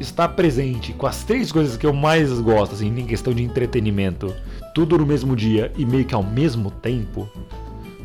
estar 0.00 0.28
presente 0.28 0.92
com 0.92 1.06
as 1.06 1.22
três 1.24 1.52
coisas 1.52 1.76
que 1.76 1.86
eu 1.86 1.92
mais 1.92 2.40
gosto, 2.40 2.74
assim, 2.74 2.88
em 2.88 3.06
questão 3.06 3.32
de 3.32 3.42
entretenimento, 3.42 4.34
tudo 4.74 4.98
no 4.98 5.06
mesmo 5.06 5.36
dia 5.36 5.72
e 5.76 5.84
meio 5.84 6.04
que 6.04 6.14
ao 6.14 6.22
mesmo 6.22 6.70
tempo, 6.70 7.28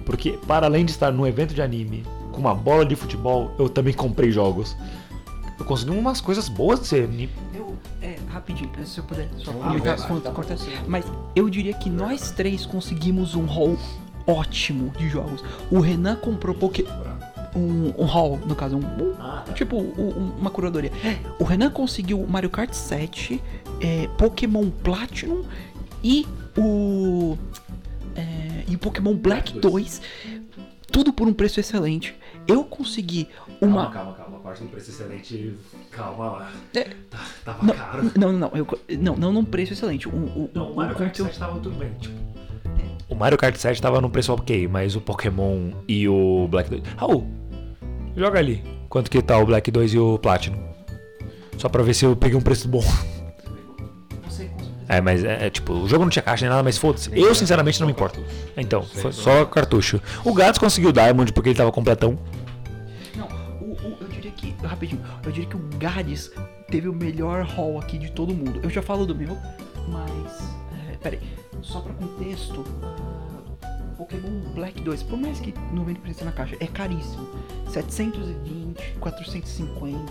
Porque, 0.05 0.39
para 0.47 0.67
além 0.67 0.85
de 0.85 0.91
estar 0.91 1.11
num 1.11 1.27
evento 1.27 1.53
de 1.53 1.61
anime 1.61 2.03
com 2.31 2.39
uma 2.39 2.55
bola 2.55 2.85
de 2.85 2.95
futebol, 2.95 3.51
eu 3.59 3.67
também 3.67 3.93
comprei 3.93 4.31
jogos. 4.31 4.73
Eu 5.59 5.65
consegui 5.65 5.91
umas 5.91 6.21
coisas 6.21 6.47
boas 6.49 6.79
de 6.81 6.87
ser. 6.87 7.09
Eu, 7.53 7.75
é, 8.01 8.17
rapidinho, 8.29 8.69
se 8.85 8.99
eu 8.99 9.03
puder 9.03 9.27
só 9.37 9.51
quando 10.07 10.21
tá 10.21 10.31
cortar. 10.31 10.53
acontecendo. 10.53 10.87
Mas 10.87 11.05
eu 11.35 11.49
diria 11.49 11.73
que 11.73 11.89
nós 11.89 12.31
três 12.31 12.65
conseguimos 12.65 13.33
um 13.35 13.45
haul 13.49 13.77
ótimo 14.27 14.91
de 14.97 15.09
jogos. 15.09 15.43
O 15.71 15.79
Renan 15.79 16.15
comprou 16.17 16.53
Poké. 16.53 16.83
Um, 17.55 17.91
um 17.97 18.05
haul, 18.05 18.37
no 18.45 18.55
caso, 18.55 18.75
um, 18.77 18.79
um- 18.81 19.13
Ah, 19.19 19.41
tá. 19.45 19.53
tipo 19.53 19.77
um- 19.77 19.89
um- 19.97 20.31
uma 20.39 20.49
curadoria. 20.51 20.91
O 21.39 21.43
Renan 21.43 21.71
conseguiu 21.71 22.23
Mario 22.27 22.49
Kart 22.51 22.71
7, 22.73 23.41
é, 23.81 24.07
Pokémon 24.17 24.69
Platinum 24.69 25.43
e 26.03 26.27
o. 26.55 27.35
é, 28.15 28.63
e 28.67 28.75
o 28.75 28.77
Pokémon 28.79 29.15
Black 29.15 29.53
Black 29.53 29.59
2. 29.59 30.01
Tudo 30.91 31.11
por 31.11 31.27
um 31.27 31.33
preço 31.33 31.59
excelente. 31.59 32.15
Eu 32.47 32.63
consegui 32.63 33.27
uma. 33.61 33.89
calma, 33.91 34.13
calma. 34.13 34.26
A 34.26 34.26
parte 34.47 34.63
do 34.63 34.69
preço 34.69 34.89
excelente. 34.89 35.55
Calma 35.91 36.25
lá. 36.31 36.51
É. 36.73 36.83
Tá- 37.09 37.19
tava 37.45 37.65
Não, 37.65 37.73
caro. 37.75 38.11
não, 38.17 38.31
não, 38.31 38.39
não, 38.39 38.51
eu, 38.55 38.67
não, 38.99 39.15
não 39.15 39.33
num 39.33 39.43
preço 39.45 39.73
excelente. 39.73 40.07
O, 40.07 40.11
o, 40.11 40.49
Não, 40.53 40.71
o 40.71 40.75
Mario 40.75 40.95
Kart 40.95 41.09
conteúdo- 41.09 41.27
7 41.29 41.39
tava 41.39 41.59
tudo 41.59 41.77
bem, 41.77 41.91
tipo. 41.99 42.15
O 43.09 43.15
Mario 43.15 43.37
Kart 43.37 43.55
7 43.55 43.81
tava 43.81 44.01
num 44.01 44.09
preço 44.09 44.33
ok, 44.33 44.67
mas 44.67 44.95
o 44.95 45.01
Pokémon 45.01 45.71
e 45.87 46.07
o 46.09 46.47
Black 46.49 46.69
2. 46.69 46.83
Raul, 46.97 47.25
joga 48.15 48.39
ali. 48.39 48.63
Quanto 48.89 49.09
que 49.11 49.21
tá 49.21 49.37
o 49.37 49.45
Black 49.45 49.69
2 49.71 49.93
e 49.93 49.99
o 49.99 50.17
Platinum? 50.19 50.57
Só 51.57 51.69
pra 51.69 51.83
ver 51.83 51.93
se 51.93 52.05
eu 52.05 52.15
peguei 52.15 52.37
um 52.37 52.41
preço 52.41 52.67
bom. 52.67 52.83
É, 54.89 55.01
mas 55.01 55.21
é, 55.23 55.47
é, 55.47 55.49
tipo, 55.49 55.73
o 55.73 55.87
jogo 55.89 56.05
não 56.05 56.09
tinha 56.09 56.23
caixa 56.23 56.45
nem 56.45 56.49
nada, 56.49 56.63
mas 56.63 56.77
foda-se. 56.77 57.09
Eu 57.13 57.35
sinceramente 57.35 57.77
não 57.81 57.87
me 57.87 57.91
importo. 57.91 58.23
Então, 58.55 58.83
foi 58.83 59.11
só 59.11 59.43
cartucho. 59.45 60.01
O 60.23 60.33
Gats 60.33 60.57
conseguiu 60.57 60.91
o 60.91 60.93
Diamond 60.93 61.33
porque 61.33 61.49
ele 61.49 61.57
tava 61.57 61.71
completão. 61.73 62.17
Rapidinho, 64.77 65.01
eu 65.25 65.31
diria 65.31 65.49
que 65.49 65.55
o 65.55 65.69
Gades 65.79 66.31
teve 66.69 66.87
o 66.87 66.93
melhor 66.93 67.47
haul 67.57 67.79
aqui 67.79 67.97
de 67.97 68.11
todo 68.11 68.31
mundo. 68.33 68.59
Eu 68.61 68.69
já 68.69 68.81
falo 68.83 69.07
do 69.07 69.15
meu, 69.15 69.35
mas. 69.87 70.53
É, 70.91 70.97
peraí, 70.97 71.19
só 71.63 71.81
pra 71.81 71.93
contexto. 71.95 72.63
ah, 72.83 72.95
Pokémon 73.97 74.53
Black 74.53 74.79
2, 74.81 75.01
por 75.03 75.17
mais 75.17 75.39
que 75.39 75.51
não 75.73 75.83
vende 75.83 75.99
preço 75.99 76.23
na 76.23 76.31
caixa, 76.31 76.55
é 76.59 76.67
caríssimo. 76.67 77.27
720, 77.71 78.97
450, 78.99 80.05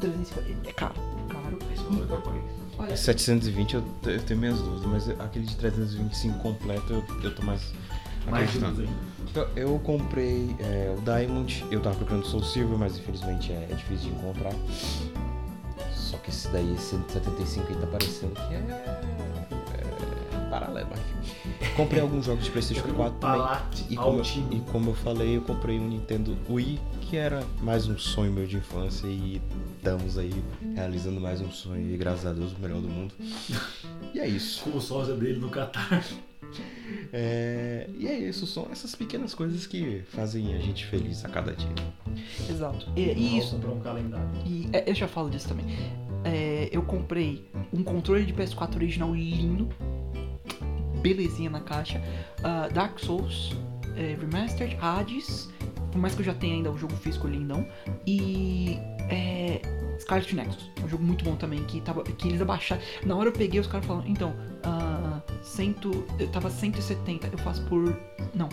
350. 0.00 0.68
É 0.68 0.72
caro, 0.74 0.94
caro. 1.30 1.58
E, 1.70 2.78
olha, 2.78 2.94
720 2.94 3.74
eu, 3.74 3.84
eu 4.04 4.22
tenho 4.22 4.38
minhas 4.38 4.58
dúvidas, 4.60 4.84
mas 4.86 5.20
aquele 5.20 5.46
de 5.46 5.56
325 5.56 6.38
completo 6.40 6.92
eu, 6.92 7.04
eu 7.22 7.34
tô 7.34 7.42
mais. 7.42 7.72
acreditando. 8.26 8.86
Eu, 9.34 9.48
eu 9.56 9.78
comprei 9.80 10.54
é, 10.58 10.94
o 10.96 11.00
Diamond, 11.00 11.64
eu 11.70 11.80
tava 11.80 11.96
procurando 11.96 12.22
o 12.22 12.26
Soul 12.26 12.42
Silver, 12.42 12.78
mas 12.78 12.98
infelizmente 12.98 13.52
é, 13.52 13.68
é 13.70 13.74
difícil 13.74 14.10
de 14.10 14.16
encontrar. 14.16 14.52
Só 15.92 16.16
que 16.18 16.30
esse 16.30 16.48
daí, 16.48 16.74
esse 16.74 16.96
175 16.96 17.68
aí 17.68 17.76
tá 17.76 17.86
parecendo 17.86 18.34
que 18.34 18.54
é. 18.54 18.58
é 18.58 19.32
paralelo, 20.52 20.88
mas. 20.90 21.70
Comprei 21.74 22.00
alguns 22.02 22.26
jogos 22.26 22.44
de 22.44 22.50
PlayStation 22.50 22.86
4 22.94 23.18
também. 23.18 23.42
E 23.88 23.96
como, 23.96 24.22
e 24.22 24.60
como 24.70 24.90
eu 24.90 24.94
falei, 24.94 25.36
eu 25.38 25.40
comprei 25.40 25.78
um 25.78 25.88
Nintendo 25.88 26.36
Wii, 26.48 26.78
que 27.00 27.16
era 27.16 27.42
mais 27.62 27.88
um 27.88 27.98
sonho 27.98 28.30
meu 28.30 28.46
de 28.46 28.58
infância 28.58 29.06
e 29.06 29.40
estamos 29.76 30.18
aí 30.18 30.32
realizando 30.74 31.20
mais 31.20 31.40
um 31.40 31.50
sonho 31.50 31.90
e 31.90 31.96
graças 31.96 32.26
a 32.26 32.32
Deus 32.32 32.52
o 32.52 32.60
melhor 32.60 32.80
do 32.80 32.88
mundo. 32.88 33.14
E 34.12 34.20
é 34.20 34.28
isso. 34.28 34.62
Com 34.64 34.76
o 34.76 34.80
sósia 34.80 35.14
dele 35.14 35.38
no 35.38 35.48
Qatar. 35.48 36.04
É, 37.14 37.90
e 37.98 38.08
é 38.08 38.18
isso, 38.18 38.46
são 38.46 38.68
essas 38.72 38.94
pequenas 38.94 39.34
coisas 39.34 39.66
que 39.66 40.02
fazem 40.08 40.54
a 40.54 40.58
gente 40.58 40.86
feliz 40.86 41.22
a 41.26 41.28
cada 41.28 41.52
dia. 41.52 41.68
exato. 42.48 42.90
E, 42.96 43.02
e 43.02 43.38
isso. 43.38 43.56
Um 43.56 43.80
calendário. 43.80 44.26
E 44.46 44.66
é, 44.72 44.88
eu 44.88 44.94
já 44.94 45.06
falo 45.06 45.28
disso 45.28 45.46
também. 45.46 45.66
É, 46.24 46.70
eu 46.72 46.80
comprei 46.80 47.46
um 47.70 47.82
controle 47.84 48.24
de 48.24 48.32
PS4 48.32 48.76
original 48.76 49.14
lindo, 49.14 49.68
belezinha 51.02 51.50
na 51.50 51.60
caixa. 51.60 52.00
ah, 52.42 52.68
Dark 52.72 52.98
Souls 52.98 53.52
é, 53.96 54.16
Remastered, 54.18 54.76
Hades, 54.80 55.50
por 55.90 55.98
mais 55.98 56.14
que 56.14 56.22
eu 56.22 56.24
já 56.24 56.34
tenha 56.34 56.54
ainda 56.54 56.70
o 56.70 56.78
jogo 56.78 56.94
físico 56.96 57.26
lindão. 57.26 57.66
E 58.06 58.78
é, 59.10 59.60
Scarlet 60.02 60.34
Nexus, 60.34 60.70
um 60.84 60.88
jogo 60.88 61.04
muito 61.04 61.24
bom 61.24 61.36
também, 61.36 61.62
que, 61.64 61.80
tava, 61.80 62.02
que 62.02 62.28
eles 62.28 62.40
abaixaram. 62.42 62.82
Na 63.06 63.14
hora 63.14 63.28
eu 63.28 63.32
peguei, 63.32 63.60
os 63.60 63.68
caras 63.68 63.86
falaram, 63.86 64.08
então, 64.08 64.34
ah, 64.64 65.20
cento, 65.42 66.04
eu 66.18 66.28
tava 66.28 66.50
170, 66.50 67.28
eu 67.28 67.38
faço 67.38 67.62
por. 67.66 67.96
Não. 68.34 68.48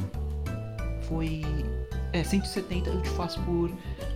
Foi. 1.03 1.41
É, 2.13 2.23
170 2.23 2.89
eu 2.89 3.01
te 3.01 3.09
faço 3.09 3.39
por 3.41 3.71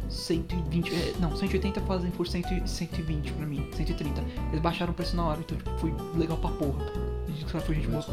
120. 0.09 0.93
é, 0.93 1.13
não, 1.19 1.35
180 1.35 1.81
fazem 1.81 2.11
por 2.11 2.27
100, 2.27 2.67
120 2.67 3.33
pra 3.33 3.45
mim, 3.45 3.67
130. 3.73 4.21
Eles 4.49 4.61
baixaram 4.61 4.91
o 4.91 4.95
preço 4.95 5.15
na 5.15 5.25
hora, 5.25 5.39
então 5.39 5.57
tipo, 5.57 5.69
foi 5.77 5.93
legal 6.15 6.37
pra 6.37 6.51
porra. 6.51 6.85
Os 7.27 7.51
caras 7.51 7.65
foi 7.65 7.75
gente 7.75 7.87
boa. 7.87 8.03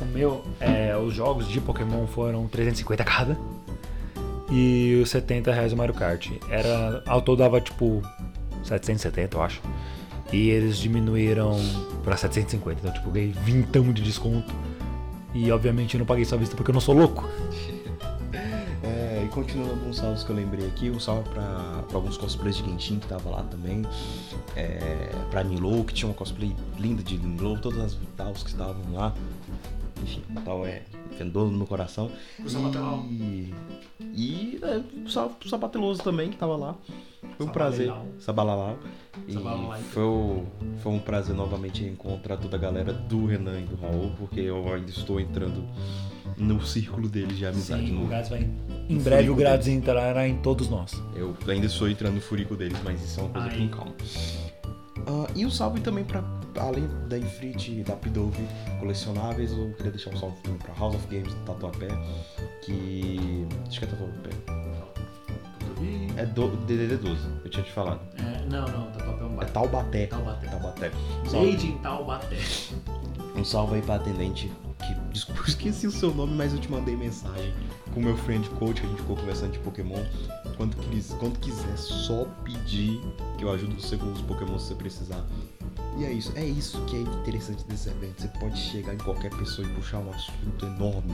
O 0.00 0.04
meu, 0.06 0.42
é, 0.58 0.96
os 0.96 1.14
jogos 1.14 1.46
de 1.48 1.60
Pokémon 1.60 2.06
foram 2.06 2.48
350 2.48 3.04
cada. 3.04 3.38
E 4.54 5.00
os 5.02 5.08
70 5.08 5.50
reais 5.50 5.72
o 5.72 5.76
Mario 5.76 5.94
Kart. 5.94 6.30
Era, 6.50 7.02
ao 7.06 7.22
todo 7.22 7.38
dava 7.38 7.58
tipo 7.58 8.02
770, 8.62 9.36
eu 9.36 9.42
acho. 9.42 9.62
E 10.30 10.50
eles 10.50 10.76
diminuíram 10.76 11.58
pra 12.04 12.18
750. 12.18 12.80
Então, 12.80 12.92
tipo, 12.92 13.10
ganhei 13.10 13.32
vintão 13.44 13.90
de 13.92 14.02
desconto. 14.02 14.52
E 15.34 15.50
obviamente 15.50 15.94
eu 15.94 16.00
não 16.00 16.06
paguei 16.06 16.26
só 16.26 16.36
vista 16.36 16.54
porque 16.54 16.70
eu 16.70 16.74
não 16.74 16.80
sou 16.80 16.94
louco. 16.94 17.26
É, 18.84 19.22
e 19.24 19.28
continuando 19.28 19.70
alguns 19.74 19.98
salvos 19.98 20.24
que 20.24 20.30
eu 20.30 20.34
lembrei 20.34 20.66
aqui, 20.66 20.90
um 20.90 20.98
salve 20.98 21.28
pra, 21.28 21.84
pra 21.86 21.96
alguns 21.96 22.16
cosplays 22.16 22.56
de 22.56 22.64
Genshin 22.64 22.98
que 22.98 23.06
tava 23.06 23.30
lá 23.30 23.44
também. 23.44 23.86
É, 24.56 25.12
pra 25.30 25.44
Nilo, 25.44 25.84
que 25.84 25.94
tinha 25.94 26.08
uma 26.08 26.14
cosplay 26.16 26.52
linda 26.80 27.00
de 27.00 27.16
Nilo, 27.16 27.56
todas 27.58 27.78
as 27.78 27.94
Vitals 27.94 28.42
que 28.42 28.50
estavam 28.50 28.82
lá. 28.92 29.14
Enfim, 30.02 30.20
tal 30.44 30.66
é 30.66 30.82
fendor 31.12 31.50
no 31.50 31.56
meu 31.58 31.66
coração. 31.66 32.10
E, 33.10 33.52
e 34.14 34.58
é, 34.62 34.80
pro 35.38 35.48
Sabateloso 35.48 36.02
também, 36.02 36.30
que 36.30 36.36
tava 36.36 36.56
lá. 36.56 36.74
Foi 37.36 37.46
um 37.46 37.50
prazer. 37.50 37.92
Sabalalau. 38.18 38.78
E 39.28 39.32
Sabalalau. 39.34 39.78
foi, 39.90 40.02
o- 40.02 40.44
foi 40.82 40.92
um 40.92 40.98
prazer 40.98 41.34
novamente 41.34 41.84
encontrar 41.84 42.36
toda 42.36 42.56
a 42.56 42.60
galera 42.60 42.92
do 42.92 43.26
Renan 43.26 43.60
e 43.60 43.64
do 43.64 43.76
Raul, 43.76 44.12
porque 44.18 44.40
eu 44.40 44.72
ainda 44.72 44.90
estou 44.90 45.20
entrando 45.20 45.64
no 46.36 46.60
círculo 46.64 47.08
deles 47.08 47.36
de 47.38 47.46
amizade. 47.46 47.86
Sim, 47.86 47.92
no- 47.92 48.04
o 48.04 48.08
vai. 48.08 48.48
Em 48.88 48.98
breve 48.98 49.30
o 49.30 49.34
Gats 49.36 49.68
entrará 49.68 50.26
em 50.26 50.36
todos 50.38 50.68
nós. 50.68 50.92
eu 51.14 51.34
ainda 51.48 51.66
estou 51.66 51.88
entrando 51.88 52.14
no 52.16 52.20
furico 52.20 52.56
deles, 52.56 52.78
mas 52.84 53.02
isso 53.02 53.20
é 53.20 53.22
uma 53.22 53.32
coisa 53.32 53.48
Ai. 53.48 53.58
com 53.58 53.68
calma. 53.68 53.92
Ah, 55.06 55.30
e 55.34 55.44
um 55.44 55.50
salve 55.50 55.80
também 55.80 56.04
para 56.04 56.22
além 56.58 56.86
da 57.08 57.18
Ifrit 57.18 57.80
e 57.80 57.82
da 57.82 57.96
Pidove 57.96 58.46
colecionáveis, 58.78 59.52
eu 59.52 59.72
queria 59.74 59.92
deixar 59.92 60.10
um 60.10 60.16
salve 60.16 60.36
também 60.42 60.58
pra 60.58 60.74
House 60.74 60.94
of 60.94 61.06
Games 61.08 61.32
do 61.34 61.40
Tatuapé, 61.44 61.88
que. 62.62 63.46
Acho 63.68 63.78
que 63.78 63.84
é 63.84 63.88
Tatuapé. 63.88 64.30
É 66.16 66.26
DDD 66.26 66.96
12, 66.98 67.28
eu 67.44 67.50
tinha 67.50 67.64
te 67.64 67.72
falado. 67.72 68.00
não, 68.48 68.66
não, 68.68 68.90
tá 68.92 69.04
top 69.04 69.20
é 69.20 69.24
um 69.24 69.42
É 69.42 69.44
Taubaté. 69.46 70.06
Taubaté. 70.06 70.46
Taubaté. 70.46 70.90
Salve, 71.28 71.66
em 71.66 71.78
Taubaté. 71.78 72.36
um 73.34 73.44
salve 73.44 73.76
aí 73.76 73.82
pra 73.82 73.96
atendente, 73.96 74.52
que 74.86 74.94
desculpa, 75.12 75.42
esqueci 75.48 75.86
o 75.86 75.90
seu 75.90 76.14
nome, 76.14 76.34
mas 76.34 76.52
eu 76.52 76.58
te 76.58 76.70
mandei 76.70 76.96
mensagem 76.96 77.52
com 77.92 78.00
o 78.00 78.02
meu 78.02 78.16
friend 78.16 78.48
coach, 78.50 78.80
a 78.80 78.86
gente 78.86 79.00
ficou 79.00 79.16
conversando 79.16 79.52
de 79.52 79.58
Pokémon. 79.60 80.02
Quando, 80.56 80.76
quando 81.18 81.38
quiser, 81.38 81.76
só 81.76 82.24
pedir 82.44 83.00
que 83.36 83.44
eu 83.44 83.50
ajudo 83.50 83.80
você 83.80 83.96
com 83.96 84.10
os 84.12 84.20
Pokémon 84.22 84.58
se 84.58 84.68
você 84.68 84.74
precisar. 84.74 85.24
E 85.98 86.04
é 86.04 86.12
isso, 86.12 86.32
é 86.36 86.44
isso 86.44 86.82
que 86.86 86.96
é 86.96 87.00
interessante 87.00 87.64
desse 87.64 87.90
evento. 87.90 88.22
Você 88.22 88.28
pode 88.28 88.58
chegar 88.58 88.94
em 88.94 88.98
qualquer 88.98 89.30
pessoa 89.30 89.66
e 89.66 89.74
puxar 89.74 89.98
um 89.98 90.10
assunto 90.10 90.64
enorme 90.64 91.12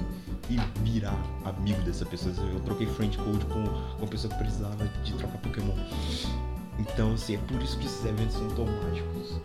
e 0.48 0.56
virar 0.82 1.18
amigo 1.44 1.80
dessa 1.82 2.06
pessoa. 2.06 2.34
Eu 2.52 2.60
troquei 2.60 2.86
friend 2.86 3.16
code 3.18 3.44
com 3.46 3.64
uma 3.98 4.06
pessoa 4.08 4.32
que 4.32 4.38
precisava 4.38 4.86
de 5.04 5.12
trocar 5.14 5.38
Pokémon. 5.38 5.74
Então, 6.78 7.14
assim, 7.14 7.34
é 7.34 7.38
por 7.38 7.60
isso 7.60 7.76
que 7.78 7.86
esses 7.86 8.04
eventos 8.04 8.36
são 8.36 8.48
tão 8.50 8.66
mágicos. 8.66 9.40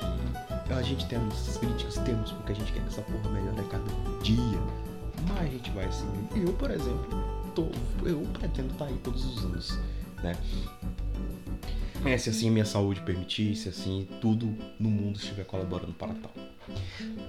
A 0.77 0.81
gente 0.81 1.05
tem 1.07 1.19
as 1.19 1.57
críticas, 1.57 1.97
temos, 1.99 2.31
porque 2.31 2.51
a 2.51 2.55
gente 2.55 2.71
quer 2.73 2.81
que 2.81 2.87
essa 2.87 3.01
porra 3.01 3.29
melhore 3.29 3.59
a 3.59 3.63
cada 3.63 4.21
dia. 4.21 4.59
Mas 5.27 5.39
a 5.39 5.45
gente 5.45 5.71
vai 5.71 5.91
seguir. 5.91 6.47
Eu, 6.47 6.53
por 6.53 6.71
exemplo, 6.71 7.07
tô, 7.53 7.67
eu 8.05 8.21
pretendo 8.33 8.71
estar 8.73 8.85
aí 8.85 8.97
todos 9.03 9.23
os 9.25 9.45
anos, 9.45 9.79
né? 10.21 10.35
É, 12.05 12.17
se 12.17 12.29
assim 12.29 12.49
minha 12.49 12.65
saúde 12.65 13.01
permitir, 13.01 13.55
se 13.55 13.69
assim 13.69 14.07
tudo 14.19 14.53
no 14.79 14.89
mundo 14.89 15.17
estiver 15.17 15.45
colaborando 15.45 15.93
para 15.93 16.13
tal. 16.15 16.31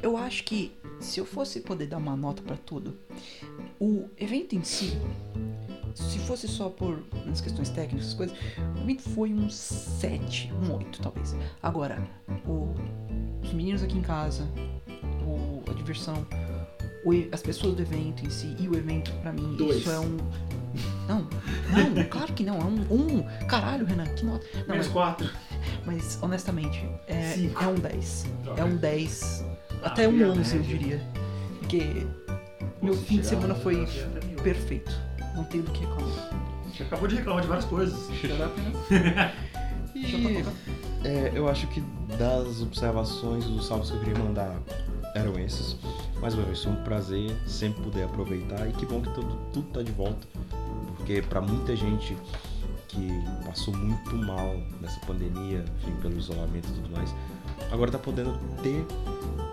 Eu 0.03 0.17
acho 0.17 0.45
que 0.45 0.73
se 1.01 1.19
eu 1.21 1.25
fosse 1.27 1.61
poder 1.61 1.87
dar 1.87 1.99
uma 1.99 2.17
nota 2.17 2.43
pra 2.43 2.57
tudo, 2.57 2.97
o 3.81 4.05
evento 4.19 4.55
em 4.55 4.63
si, 4.65 4.99
se 5.95 6.19
fosse 6.21 6.49
só 6.49 6.69
por 6.69 7.03
as 7.31 7.41
questões 7.41 7.69
técnicas, 7.71 8.07
essas 8.07 8.15
coisas, 8.15 8.37
o 8.77 8.81
evento 8.83 9.03
foi 9.11 9.33
um 9.33 9.49
7, 9.49 10.53
um 10.63 10.75
8 10.75 11.01
talvez. 11.01 11.35
Agora, 11.63 12.03
o- 12.47 12.75
os 13.43 13.53
meninos 13.53 13.83
aqui 13.83 13.97
em 13.99 14.03
casa, 14.03 14.47
o- 15.27 15.63
a 15.71 15.75
diversão, 15.75 16.27
o 17.05 17.11
as 17.33 17.43
pessoas 17.43 17.75
do 17.75 17.83
evento 17.83 18.25
em 18.27 18.31
si 18.31 18.57
e 18.59 18.67
o 18.69 18.77
evento 18.77 19.13
pra 19.21 19.33
mim, 19.33 19.57
Dois. 19.57 19.79
isso 19.79 19.91
é 19.91 19.99
um. 20.01 20.17
Não, 21.07 21.21
não, 21.95 22.05
claro 22.09 22.33
que 22.33 22.43
não. 22.43 22.59
É 22.59 22.65
um. 22.65 22.81
um. 23.19 23.47
Caralho, 23.47 23.85
Renan, 23.87 24.07
que 24.07 24.25
nota. 24.25 24.45
Não, 24.55 24.61
Menos 24.69 24.87
mas, 24.87 24.89
quatro. 24.89 25.31
Mas 25.87 26.19
honestamente, 26.23 26.89
é, 27.07 27.35
é 27.61 27.67
um 27.67 27.75
10. 27.75 28.27
Droga. 28.43 28.61
É 28.61 28.65
um 28.65 28.77
10. 28.77 29.45
Ah, 29.83 29.87
até 29.89 30.09
um 30.09 30.13
minha 30.13 30.29
11, 30.29 30.57
eu 30.57 30.63
média. 30.63 30.79
diria. 30.79 31.03
Porque 31.61 32.07
meu 32.83 32.95
fim 32.95 33.21
de 33.21 33.27
semana 33.27 33.55
foi 33.55 33.87
perfeito. 34.43 34.93
Não 35.35 35.45
tenho 35.45 35.65
do 35.65 35.71
que 35.73 35.81
reclamar. 35.81 36.31
Você 36.73 36.83
acabou 36.83 37.09
de 37.09 37.17
reclamar 37.17 37.43
de 37.43 37.49
várias 37.49 37.67
coisas. 37.67 38.09
E 39.97 40.45
é, 41.05 41.33
eu 41.35 41.49
acho 41.49 41.69
que 41.69 41.81
das 42.19 42.61
observações 42.61 43.45
dos 43.45 43.67
salvos 43.67 43.91
que 43.91 43.97
eu 43.97 44.01
queria 44.01 44.19
mandar 44.19 44.59
eram 45.15 45.39
esses. 45.39 45.77
Mais 46.21 46.35
uma 46.35 46.43
vez, 46.45 46.63
foi 46.63 46.73
um 46.73 46.83
prazer 46.83 47.31
sempre 47.47 47.83
poder 47.83 48.05
aproveitar 48.05 48.69
e 48.69 48.73
que 48.73 48.85
bom 48.85 49.01
que 49.01 49.11
tudo, 49.15 49.39
tudo 49.53 49.69
tá 49.69 49.83
de 49.83 49.93
volta. 49.93 50.27
Porque 50.97 51.23
pra 51.23 51.41
muita 51.41 51.77
gente 51.77 52.17
que 52.95 53.45
passou 53.45 53.77
muito 53.77 54.17
mal 54.17 54.57
nessa 54.81 55.01
pandemia, 55.01 55.65
enfim, 55.83 55.93
pelo 56.01 56.17
isolamento 56.17 56.69
e 56.69 56.73
tudo 56.73 56.91
mais, 56.91 57.15
agora 57.71 57.91
tá 57.91 57.99
podendo 57.99 58.39
ter, 58.63 58.85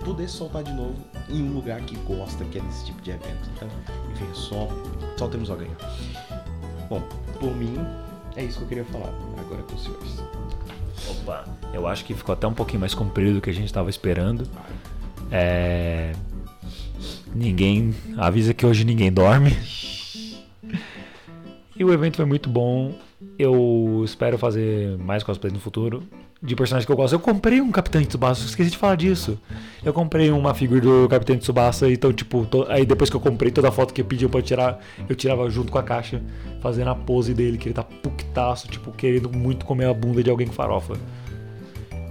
poder 0.06 0.30
soltar 0.30 0.64
de 0.64 0.72
novo 0.72 0.96
em 1.28 1.42
um 1.42 1.54
lugar 1.54 1.82
que 1.82 1.96
gosta, 1.98 2.46
que 2.46 2.60
é 2.60 2.62
desse 2.62 2.86
tipo 2.86 3.02
de 3.02 3.12
evento. 3.12 3.50
Então, 3.56 3.68
enfim, 4.12 4.28
só, 4.34 4.68
só 5.18 5.28
temos 5.28 5.50
a 5.50 5.56
ganhar. 5.56 5.78
Bom, 6.88 7.02
por 7.40 7.56
mim, 7.56 7.76
é 8.36 8.44
isso 8.44 8.60
que 8.60 8.64
eu 8.66 8.68
queria 8.68 8.86
falar. 8.86 9.14
Agora 9.38 9.62
é 9.62 9.64
com 9.64 9.76
os 9.76 9.84
senhores. 9.84 10.24
Opa, 11.10 11.46
eu 11.74 11.88
acho 11.88 12.06
que 12.06 12.14
ficou 12.14 12.34
até 12.34 12.46
um 12.48 12.54
pouquinho 12.54 12.80
mais 12.80 12.94
comprido 12.94 13.36
do 13.36 13.42
que 13.42 13.50
a 13.50 13.54
gente 13.54 13.66
estava 13.66 13.90
esperando. 13.90 14.48
É... 15.32 16.14
Ninguém. 17.34 17.96
Avisa 18.18 18.54
que 18.54 18.66
hoje 18.66 18.84
ninguém 18.84 19.12
dorme. 19.12 19.58
E 21.76 21.84
o 21.84 21.92
evento 21.92 22.18
foi 22.18 22.26
muito 22.26 22.50
bom. 22.50 22.94
Eu 23.42 24.02
espero 24.06 24.38
fazer 24.38 24.98
mais 25.00 25.24
cosplays 25.24 25.54
no 25.54 25.60
futuro. 25.60 26.04
De 26.44 26.56
personagens 26.56 26.88
que 26.88 26.92
eu 26.92 26.96
gosto. 26.96 27.14
Eu 27.14 27.20
comprei 27.20 27.62
um 27.62 27.72
Capitão 27.72 28.04
Tsubasa, 28.04 28.44
esqueci 28.44 28.72
de 28.72 28.78
falar 28.78 28.96
disso. 28.96 29.38
Eu 29.86 29.94
comprei 29.94 30.32
uma 30.32 30.56
figura 30.56 30.82
do 30.82 31.08
Capitão 31.08 31.38
Tsubasa, 31.38 31.92
então, 31.92 32.12
tipo, 32.12 32.46
to- 32.48 32.66
aí 32.68 32.84
depois 32.84 33.12
que 33.12 33.16
eu 33.16 33.20
comprei 33.20 33.52
toda 33.52 33.70
a 33.70 33.72
foto 33.72 33.94
que 33.94 34.04
pediu 34.04 34.28
pra 34.28 34.40
eu 34.40 34.44
tirar, 34.44 34.80
eu 35.08 35.16
tirava 35.16 35.48
junto 35.52 35.72
com 35.72 35.78
a 35.78 35.84
caixa, 35.84 36.20
fazendo 36.60 36.90
a 36.90 36.96
pose 36.96 37.34
dele, 37.36 37.60
que 37.60 37.68
ele 37.68 37.76
tá 37.76 37.84
puctaço, 37.84 38.68
tipo, 38.68 38.92
querendo 38.92 39.30
muito 39.32 39.66
comer 39.68 39.86
a 39.86 39.94
bunda 39.94 40.24
de 40.24 40.32
alguém 40.32 40.48
com 40.48 40.54
farofa. 40.54 40.96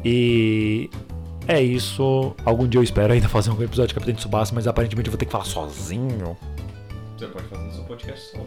E 0.05 0.89
é 1.49 1.61
isso. 1.61 2.33
Algum 2.45 2.68
dia 2.68 2.78
eu 2.78 2.85
espero 2.85 3.12
ainda 3.12 3.28
fazer 3.28 3.51
um 3.51 3.61
episódio 3.62 3.89
de 3.89 3.95
Capitão 3.95 4.14
Tsubasa, 4.14 4.53
mas 4.55 4.66
aparentemente 4.68 5.09
eu 5.09 5.12
vou 5.12 5.18
ter 5.18 5.26
que 5.26 5.33
falar 5.33 5.45
sozinho. 5.45 6.37
Você 7.18 7.26
pode 7.26 7.47
fazer 7.49 7.64
no 7.64 7.72
seu 7.72 7.83
podcast 7.85 8.31
só. 8.31 8.39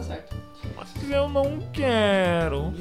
O 0.00 0.02
tá 0.02 0.14
certo. 0.14 0.36
Mas 0.76 1.10
eu 1.10 1.28
não 1.28 1.58
quero. 1.72 2.72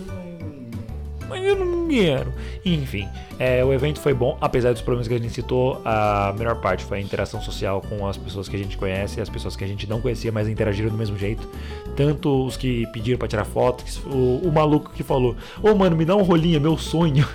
Mas 1.28 1.44
eu 1.44 1.64
não 1.64 1.88
quero. 1.88 2.34
Enfim, 2.66 3.08
é, 3.38 3.64
o 3.64 3.72
evento 3.72 4.00
foi 4.00 4.14
bom, 4.16 4.36
apesar 4.42 4.72
dos 4.74 4.82
problemas 4.82 5.08
que 5.08 5.14
a 5.14 5.18
gente 5.20 5.32
citou. 5.32 5.80
A 5.86 6.34
melhor 6.38 6.56
parte 6.60 6.84
foi 6.84 6.98
a 6.98 7.02
interação 7.02 7.40
social 7.42 7.82
com 7.88 8.08
as 8.08 8.18
pessoas 8.18 8.50
que 8.50 8.56
a 8.56 8.60
gente 8.60 8.76
conhece 8.78 9.20
e 9.20 9.22
as 9.22 9.30
pessoas 9.30 9.56
que 9.56 9.64
a 9.64 9.68
gente 9.68 9.88
não 9.88 10.02
conhecia, 10.02 10.32
mas 10.32 10.48
interagiram 10.48 10.90
do 10.90 10.98
mesmo 10.98 11.18
jeito. 11.18 11.48
Tanto 11.96 12.46
os 12.48 12.58
que 12.58 12.88
pediram 12.88 13.20
pra 13.20 13.28
tirar 13.28 13.46
foto, 13.46 13.84
que- 13.84 14.00
o, 14.10 14.42
o 14.44 14.52
maluco 14.52 14.92
que 14.92 15.04
falou: 15.04 15.36
Ô 15.62 15.76
mano, 15.76 15.96
me 15.96 16.04
dá 16.06 16.16
um 16.16 16.24
rolinho, 16.24 16.58
é 16.58 16.60
meu 16.60 16.78
sonho. 16.78 17.28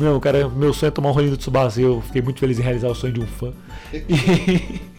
Não, 0.00 0.18
cara, 0.20 0.48
meu 0.48 0.72
sonho 0.72 0.88
é 0.88 0.90
tomar 0.90 1.10
um 1.10 1.12
rolinho 1.12 1.32
do 1.32 1.36
Tsubasa. 1.36 1.80
e 1.80 1.84
Eu 1.84 2.00
fiquei 2.00 2.22
muito 2.22 2.40
feliz 2.40 2.58
em 2.58 2.62
realizar 2.62 2.88
o 2.88 2.94
sonho 2.94 3.12
de 3.12 3.20
um 3.20 3.26
fã. 3.26 3.52
E, 3.92 4.80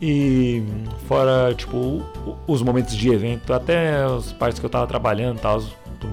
e 0.00 0.62
fora, 1.06 1.54
tipo, 1.54 2.02
os 2.46 2.62
momentos 2.62 2.96
de 2.96 3.10
evento, 3.10 3.52
até 3.52 4.02
as 4.02 4.32
partes 4.32 4.58
que 4.58 4.64
eu 4.64 4.70
tava 4.70 4.86
trabalhando 4.86 5.38
e 5.38 5.40
tal, 5.40 5.60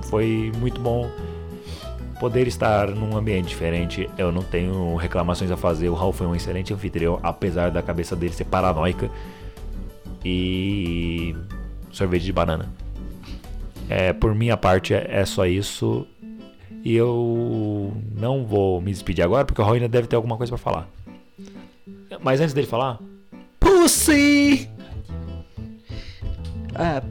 foi 0.03 0.51
muito 0.59 0.81
bom 0.81 1.09
poder 2.19 2.47
estar 2.47 2.89
num 2.89 3.15
ambiente 3.15 3.47
diferente. 3.47 4.09
Eu 4.17 4.31
não 4.31 4.41
tenho 4.41 4.95
reclamações 4.95 5.51
a 5.51 5.57
fazer. 5.57 5.87
O 5.87 5.93
Raul 5.93 6.11
foi 6.11 6.27
um 6.27 6.35
excelente 6.35 6.73
anfitrião, 6.73 7.19
apesar 7.23 7.71
da 7.71 7.81
cabeça 7.81 8.15
dele 8.15 8.33
ser 8.33 8.45
paranoica. 8.45 9.09
E 10.25 11.33
sorvete 11.91 12.23
de 12.23 12.33
banana. 12.33 12.69
É, 13.87 14.11
por 14.11 14.35
minha 14.35 14.57
parte 14.57 14.93
é 14.93 15.07
é 15.09 15.25
só 15.25 15.45
isso. 15.45 16.05
E 16.83 16.95
eu 16.95 17.93
não 18.15 18.45
vou 18.45 18.81
me 18.81 18.91
despedir 18.91 19.23
agora, 19.23 19.45
porque 19.45 19.61
o 19.61 19.63
Raul 19.63 19.75
ainda 19.75 19.87
deve 19.87 20.07
ter 20.07 20.15
alguma 20.15 20.35
coisa 20.35 20.49
pra 20.51 20.57
falar. 20.57 20.89
Mas 22.21 22.41
antes 22.41 22.53
dele 22.53 22.67
falar, 22.67 22.99
Pussy! 23.67 24.69
Ah, 26.73 27.03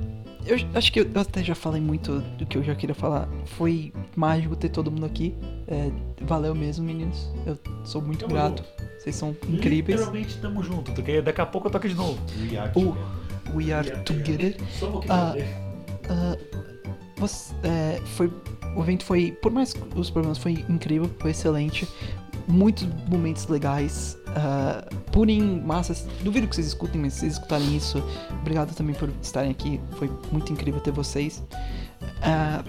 eu 0.47 0.57
acho 0.75 0.91
que 0.91 1.01
eu 1.01 1.11
até 1.21 1.45
já 1.45 1.55
falei 1.55 1.81
muito 1.83 2.21
do 2.39 2.47
que 2.47 2.57
eu 2.57 2.63
já 2.65 2.75
queria 2.75 2.95
falar. 2.95 3.29
Foi 3.45 3.93
mágico 4.17 4.57
ter 4.57 4.71
todo 4.71 4.91
mundo 4.91 5.05
aqui. 5.05 5.35
É, 5.69 5.91
valeu 6.23 6.55
mesmo, 6.55 6.85
meninos. 6.87 7.29
Eu 7.45 7.59
sou 7.85 8.01
muito 8.01 8.21
Tamo 8.21 8.33
grato. 8.33 8.65
Vocês 8.99 9.15
são 9.17 9.37
incríveis. 9.49 9.99
literalmente 10.01 10.39
tamo 10.39 10.63
junto, 10.63 10.93
porque 10.93 11.21
daqui 11.21 11.41
a 11.43 11.47
pouco 11.47 11.69
eu 11.69 11.77
aqui 11.77 11.89
de 11.89 11.95
novo. 11.95 12.19
Uh, 12.75 12.97
we 13.55 13.71
are 13.73 13.91
together. 14.05 14.57
Só 14.79 14.89
um 14.89 14.93
pouquinho 14.93 15.13
Ah, 15.15 15.33
dele. 15.33 15.49
Ah, 16.09 16.37
você- 17.19 17.55
é, 17.65 18.01
foi, 18.17 18.33
o 18.75 18.81
evento 18.81 19.05
foi, 19.05 19.33
por 19.43 19.53
mais 19.53 19.75
que 19.75 19.81
os 19.99 20.09
problemas, 20.09 20.39
foi 20.39 20.65
incrível, 20.71 21.11
foi 21.19 21.33
excelente. 21.33 21.87
Muitos 22.49 22.87
momentos 23.09 23.47
legais. 23.47 24.17
Ah, 24.37 24.84
Purim, 25.11 25.62
massas. 25.62 26.07
Duvido 26.22 26.47
que 26.47 26.55
vocês 26.55 26.66
escutem, 26.66 27.01
mas 27.01 27.14
se 27.14 27.20
vocês 27.20 27.32
escutarem 27.34 27.74
isso, 27.74 28.03
obrigado 28.41 28.74
também 28.74 28.95
por 28.95 29.11
estarem 29.22 29.51
aqui. 29.51 29.80
Foi 29.93 30.11
muito 30.30 30.53
incrível 30.53 30.80
ter 30.80 30.91
vocês. 30.91 31.43
Ah, 32.22 32.62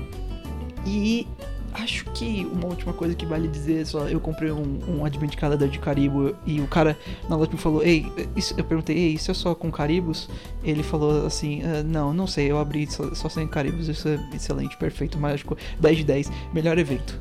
e 0.86 1.28
acho 1.74 2.06
que 2.12 2.48
uma 2.52 2.68
última 2.68 2.94
coisa 2.94 3.14
que 3.14 3.26
vale 3.26 3.48
dizer 3.48 3.86
só 3.86 4.08
eu 4.08 4.20
comprei 4.20 4.52
um, 4.52 4.80
um 4.88 5.06
Advent 5.06 5.36
Calendar 5.36 5.68
de 5.68 5.78
Caribo 5.78 6.34
e 6.46 6.60
o 6.62 6.68
cara 6.68 6.98
na 7.30 7.36
loja 7.36 7.52
me 7.52 7.58
falou, 7.58 7.84
ei, 7.84 8.12
isso, 8.36 8.56
eu 8.58 8.64
perguntei, 8.64 8.98
ei, 8.98 9.14
isso 9.14 9.30
é 9.30 9.34
só 9.34 9.54
com 9.54 9.70
caribos? 9.70 10.30
Ele 10.64 10.82
falou 10.82 11.26
assim, 11.26 11.62
"Ah, 11.64 11.84
não, 11.84 12.14
não 12.14 12.26
sei, 12.26 12.50
eu 12.50 12.58
abri 12.58 12.90
só, 12.90 13.14
só 13.14 13.28
sem 13.30 13.46
caribos, 13.48 13.90
isso 13.90 14.08
é 14.08 14.18
excelente, 14.34 14.78
perfeito, 14.78 15.20
mágico, 15.20 15.58
10 15.80 15.98
de 15.98 16.04
10, 16.06 16.32
melhor 16.54 16.78
evento. 16.78 17.20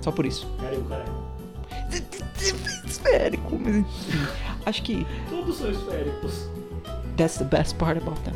Só 0.00 0.10
por 0.10 0.24
isso. 0.24 0.48
Cadê 0.60 0.76
o 0.76 0.84
cara? 0.84 0.99
Esférico, 3.10 3.58
mas 3.58 3.76
enfim, 3.76 4.26
acho 4.66 4.82
que 4.82 5.06
Todos 5.28 5.56
são 5.56 5.70
esféricos. 5.70 6.48
that's 7.16 7.38
the 7.38 7.44
best 7.44 7.76
part 7.76 7.98
about 8.00 8.20
them. 8.22 8.34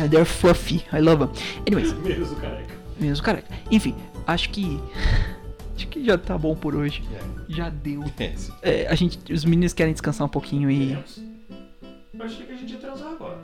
And 0.00 0.08
they're 0.08 0.24
fluffy, 0.24 0.84
I 0.92 1.00
love 1.00 1.18
them. 1.18 1.30
Anyways, 1.66 1.92
Menos 2.02 2.32
o 2.32 2.36
careca. 2.36 2.74
menos 2.98 3.20
careca. 3.20 3.48
Enfim, 3.70 3.94
acho 4.26 4.50
que 4.50 4.80
acho 5.76 5.88
que 5.88 6.04
já 6.04 6.16
tá 6.18 6.36
bom 6.38 6.54
por 6.56 6.74
hoje. 6.74 7.02
Já 7.48 7.68
deu. 7.68 8.02
É. 8.18 8.32
É, 8.62 8.88
a 8.88 8.94
gente, 8.94 9.32
os 9.32 9.44
meninos 9.44 9.72
querem 9.72 9.92
descansar 9.92 10.26
um 10.26 10.30
pouquinho 10.30 10.70
e. 10.70 10.92
Eu 10.92 12.24
achei 12.24 12.46
que 12.46 12.52
a 12.52 12.56
gente 12.56 12.72
ia 12.72 12.78
transar 12.78 13.12
agora. 13.12 13.38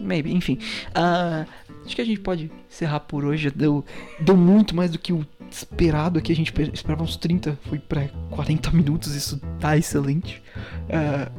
Maybe, 0.00 0.34
enfim. 0.34 0.58
Ah, 0.94 1.46
acho 1.84 1.94
que 1.96 2.02
a 2.02 2.04
gente 2.04 2.20
pode 2.20 2.50
encerrar 2.70 3.00
por 3.00 3.24
hoje. 3.24 3.50
Deu, 3.50 3.84
deu 4.20 4.36
muito 4.36 4.74
mais 4.74 4.90
do 4.90 4.98
que 4.98 5.12
o 5.12 5.26
esperado 5.50 6.18
aqui. 6.18 6.32
A 6.32 6.36
gente 6.36 6.52
pe- 6.52 6.70
esperava 6.72 7.02
uns 7.02 7.16
30, 7.16 7.58
foi 7.68 7.78
pra 7.78 8.08
40 8.30 8.70
minutos. 8.70 9.14
Isso 9.14 9.40
tá 9.60 9.76
excelente. 9.76 10.42
Ah, 10.90 11.30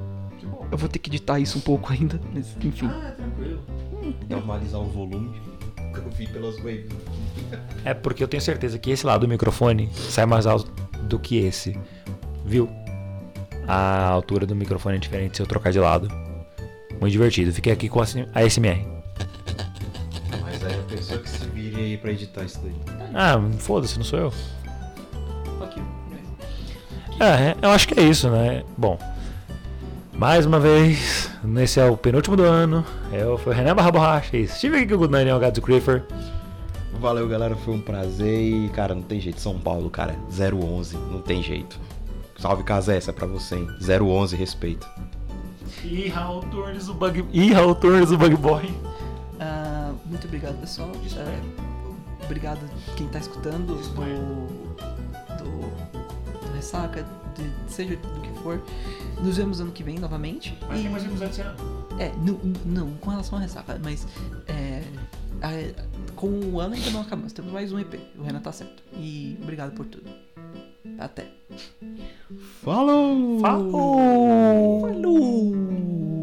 eu 0.72 0.78
vou 0.78 0.90
ter 0.90 1.00
que 1.00 1.10
editar 1.10 1.40
isso 1.40 1.58
um 1.58 1.62
pouco 1.62 1.92
ainda, 1.94 2.20
mas 2.34 2.56
enfim. 2.64 2.88
Ah, 2.88 3.12
tranquilo. 3.16 3.62
Normalizar 4.30 4.82
o 4.82 4.86
volume. 4.90 5.40
Eu 5.96 6.10
vi 6.10 6.26
pelas 6.28 6.56
waves. 6.58 6.88
É 7.86 7.94
porque 7.94 8.24
eu 8.24 8.28
tenho 8.28 8.42
certeza 8.42 8.80
que 8.80 8.90
esse 8.90 9.06
lado 9.06 9.22
do 9.22 9.28
microfone 9.28 9.92
sai 9.94 10.26
mais 10.26 10.48
alto 10.48 10.72
do 11.04 11.20
que 11.20 11.38
esse. 11.38 11.78
Viu? 12.44 12.68
A 13.68 14.08
altura 14.08 14.48
do 14.48 14.56
microfone 14.56 14.96
é 14.96 15.00
diferente 15.00 15.38
se 15.38 15.44
eu 15.44 15.46
trocar 15.46 15.72
de 15.72 15.80
lado. 15.80 16.08
Muito 17.00 17.12
divertido. 17.12 17.54
Fiquei 17.54 17.72
aqui 17.72 17.88
com 17.90 18.02
a 18.02 18.06
ASMR. 18.34 18.82
Aí 21.76 21.98
pra 21.98 22.12
editar 22.12 22.44
isso 22.44 22.60
daí. 22.64 22.76
Ah, 23.14 23.40
foda-se, 23.60 23.98
não 23.98 24.06
sou 24.06 24.20
eu. 24.20 24.32
Fuck 24.32 25.80
you. 25.80 25.86
Anyways. 26.08 27.20
É, 27.20 27.56
eu 27.62 27.70
acho 27.70 27.88
que 27.88 28.00
é 28.00 28.04
isso, 28.04 28.30
né? 28.30 28.64
Bom, 28.78 28.98
mais 30.14 30.46
uma 30.46 30.60
vez, 30.60 31.30
esse 31.62 31.80
é 31.80 31.86
o 31.86 31.98
penúltimo 31.98 32.36
do 32.36 32.44
ano. 32.44 32.86
Eu 33.12 33.38
fui 33.38 33.54
o 33.54 33.56
René 33.56 33.74
Barra 33.74 33.92
Borracha 33.92 34.38
e 34.38 34.44
estive 34.44 34.78
aqui 34.78 34.88
com 34.88 34.96
o 34.96 34.98
Good 35.00 35.12
Night, 35.12 35.32
o 35.32 35.40
Gato 35.40 35.62
Creeper. 35.62 36.06
Valeu, 37.00 37.28
galera. 37.28 37.56
Foi 37.56 37.74
um 37.74 37.82
prazer. 37.82 38.40
E, 38.40 38.70
cara, 38.70 38.96
não 38.96 39.02
tem 39.02 39.20
jeito. 39.20 39.42
São 39.42 39.60
Paulo, 39.60 39.90
cara. 39.90 40.16
011. 40.30 40.96
Não 41.12 41.22
tem 41.22 41.44
jeito. 41.44 41.78
Salve 42.38 42.64
casa 42.64 42.96
essa 42.96 43.12
é 43.12 43.14
pra 43.14 43.28
você, 43.28 43.56
hein? 43.56 43.68
011, 43.82 44.36
respeito. 44.36 44.88
E 45.84 46.08
Raul 46.08 46.44
Torres, 46.44 46.88
o 46.88 46.94
Bug... 46.94 47.26
E 47.34 47.52
Raul 47.52 47.76
Torres, 47.76 48.12
o 48.12 48.18
Bug 48.18 48.36
Boy. 48.38 48.74
Ah, 49.40 49.73
muito 50.06 50.26
obrigado, 50.28 50.60
pessoal. 50.60 50.92
Ah, 51.18 52.24
obrigado 52.26 52.60
quem 52.96 53.08
tá 53.10 53.20
escutando 53.20 53.76
do, 53.76 53.76
do, 55.38 56.46
do 56.48 56.54
Ressaca, 56.54 57.06
de- 57.36 57.72
seja 57.74 57.96
do 57.96 58.22
que 58.22 58.30
for. 58.42 58.62
Nos 59.22 59.38
vemos 59.38 59.60
ano 59.62 59.72
que 59.72 59.84
vem 59.84 60.00
novamente. 60.00 60.58
Mas 60.68 60.80
E- 60.80 60.84
tem 60.84 60.92
mais 60.92 61.04
episódio 61.06 61.32
esse 61.32 61.42
ano. 61.42 61.56
É, 62.00 62.12
não, 62.26 62.40
não 62.66 62.92
com 62.96 63.10
relação 63.12 63.38
à 63.38 63.42
ressaca, 63.42 63.80
mas 63.84 64.08
é, 64.48 64.84
a- 65.42 66.14
com 66.16 66.28
o 66.28 66.60
ano 66.60 66.76
ainda 66.76 66.90
não 66.92 67.02
acabamos. 67.02 67.34
Temos 67.34 67.52
mais 67.52 67.72
um 67.72 67.80
EP. 67.80 68.00
O 68.18 68.24
Renan 68.24 68.40
tá 68.40 68.52
certo. 68.52 68.82
E 68.98 69.38
obrigado 69.42 69.74
por 69.74 69.86
tudo. 69.86 70.10
Até. 71.00 71.28
Falou! 72.64 73.40
Falou! 73.40 74.82
Falou! 74.82 76.23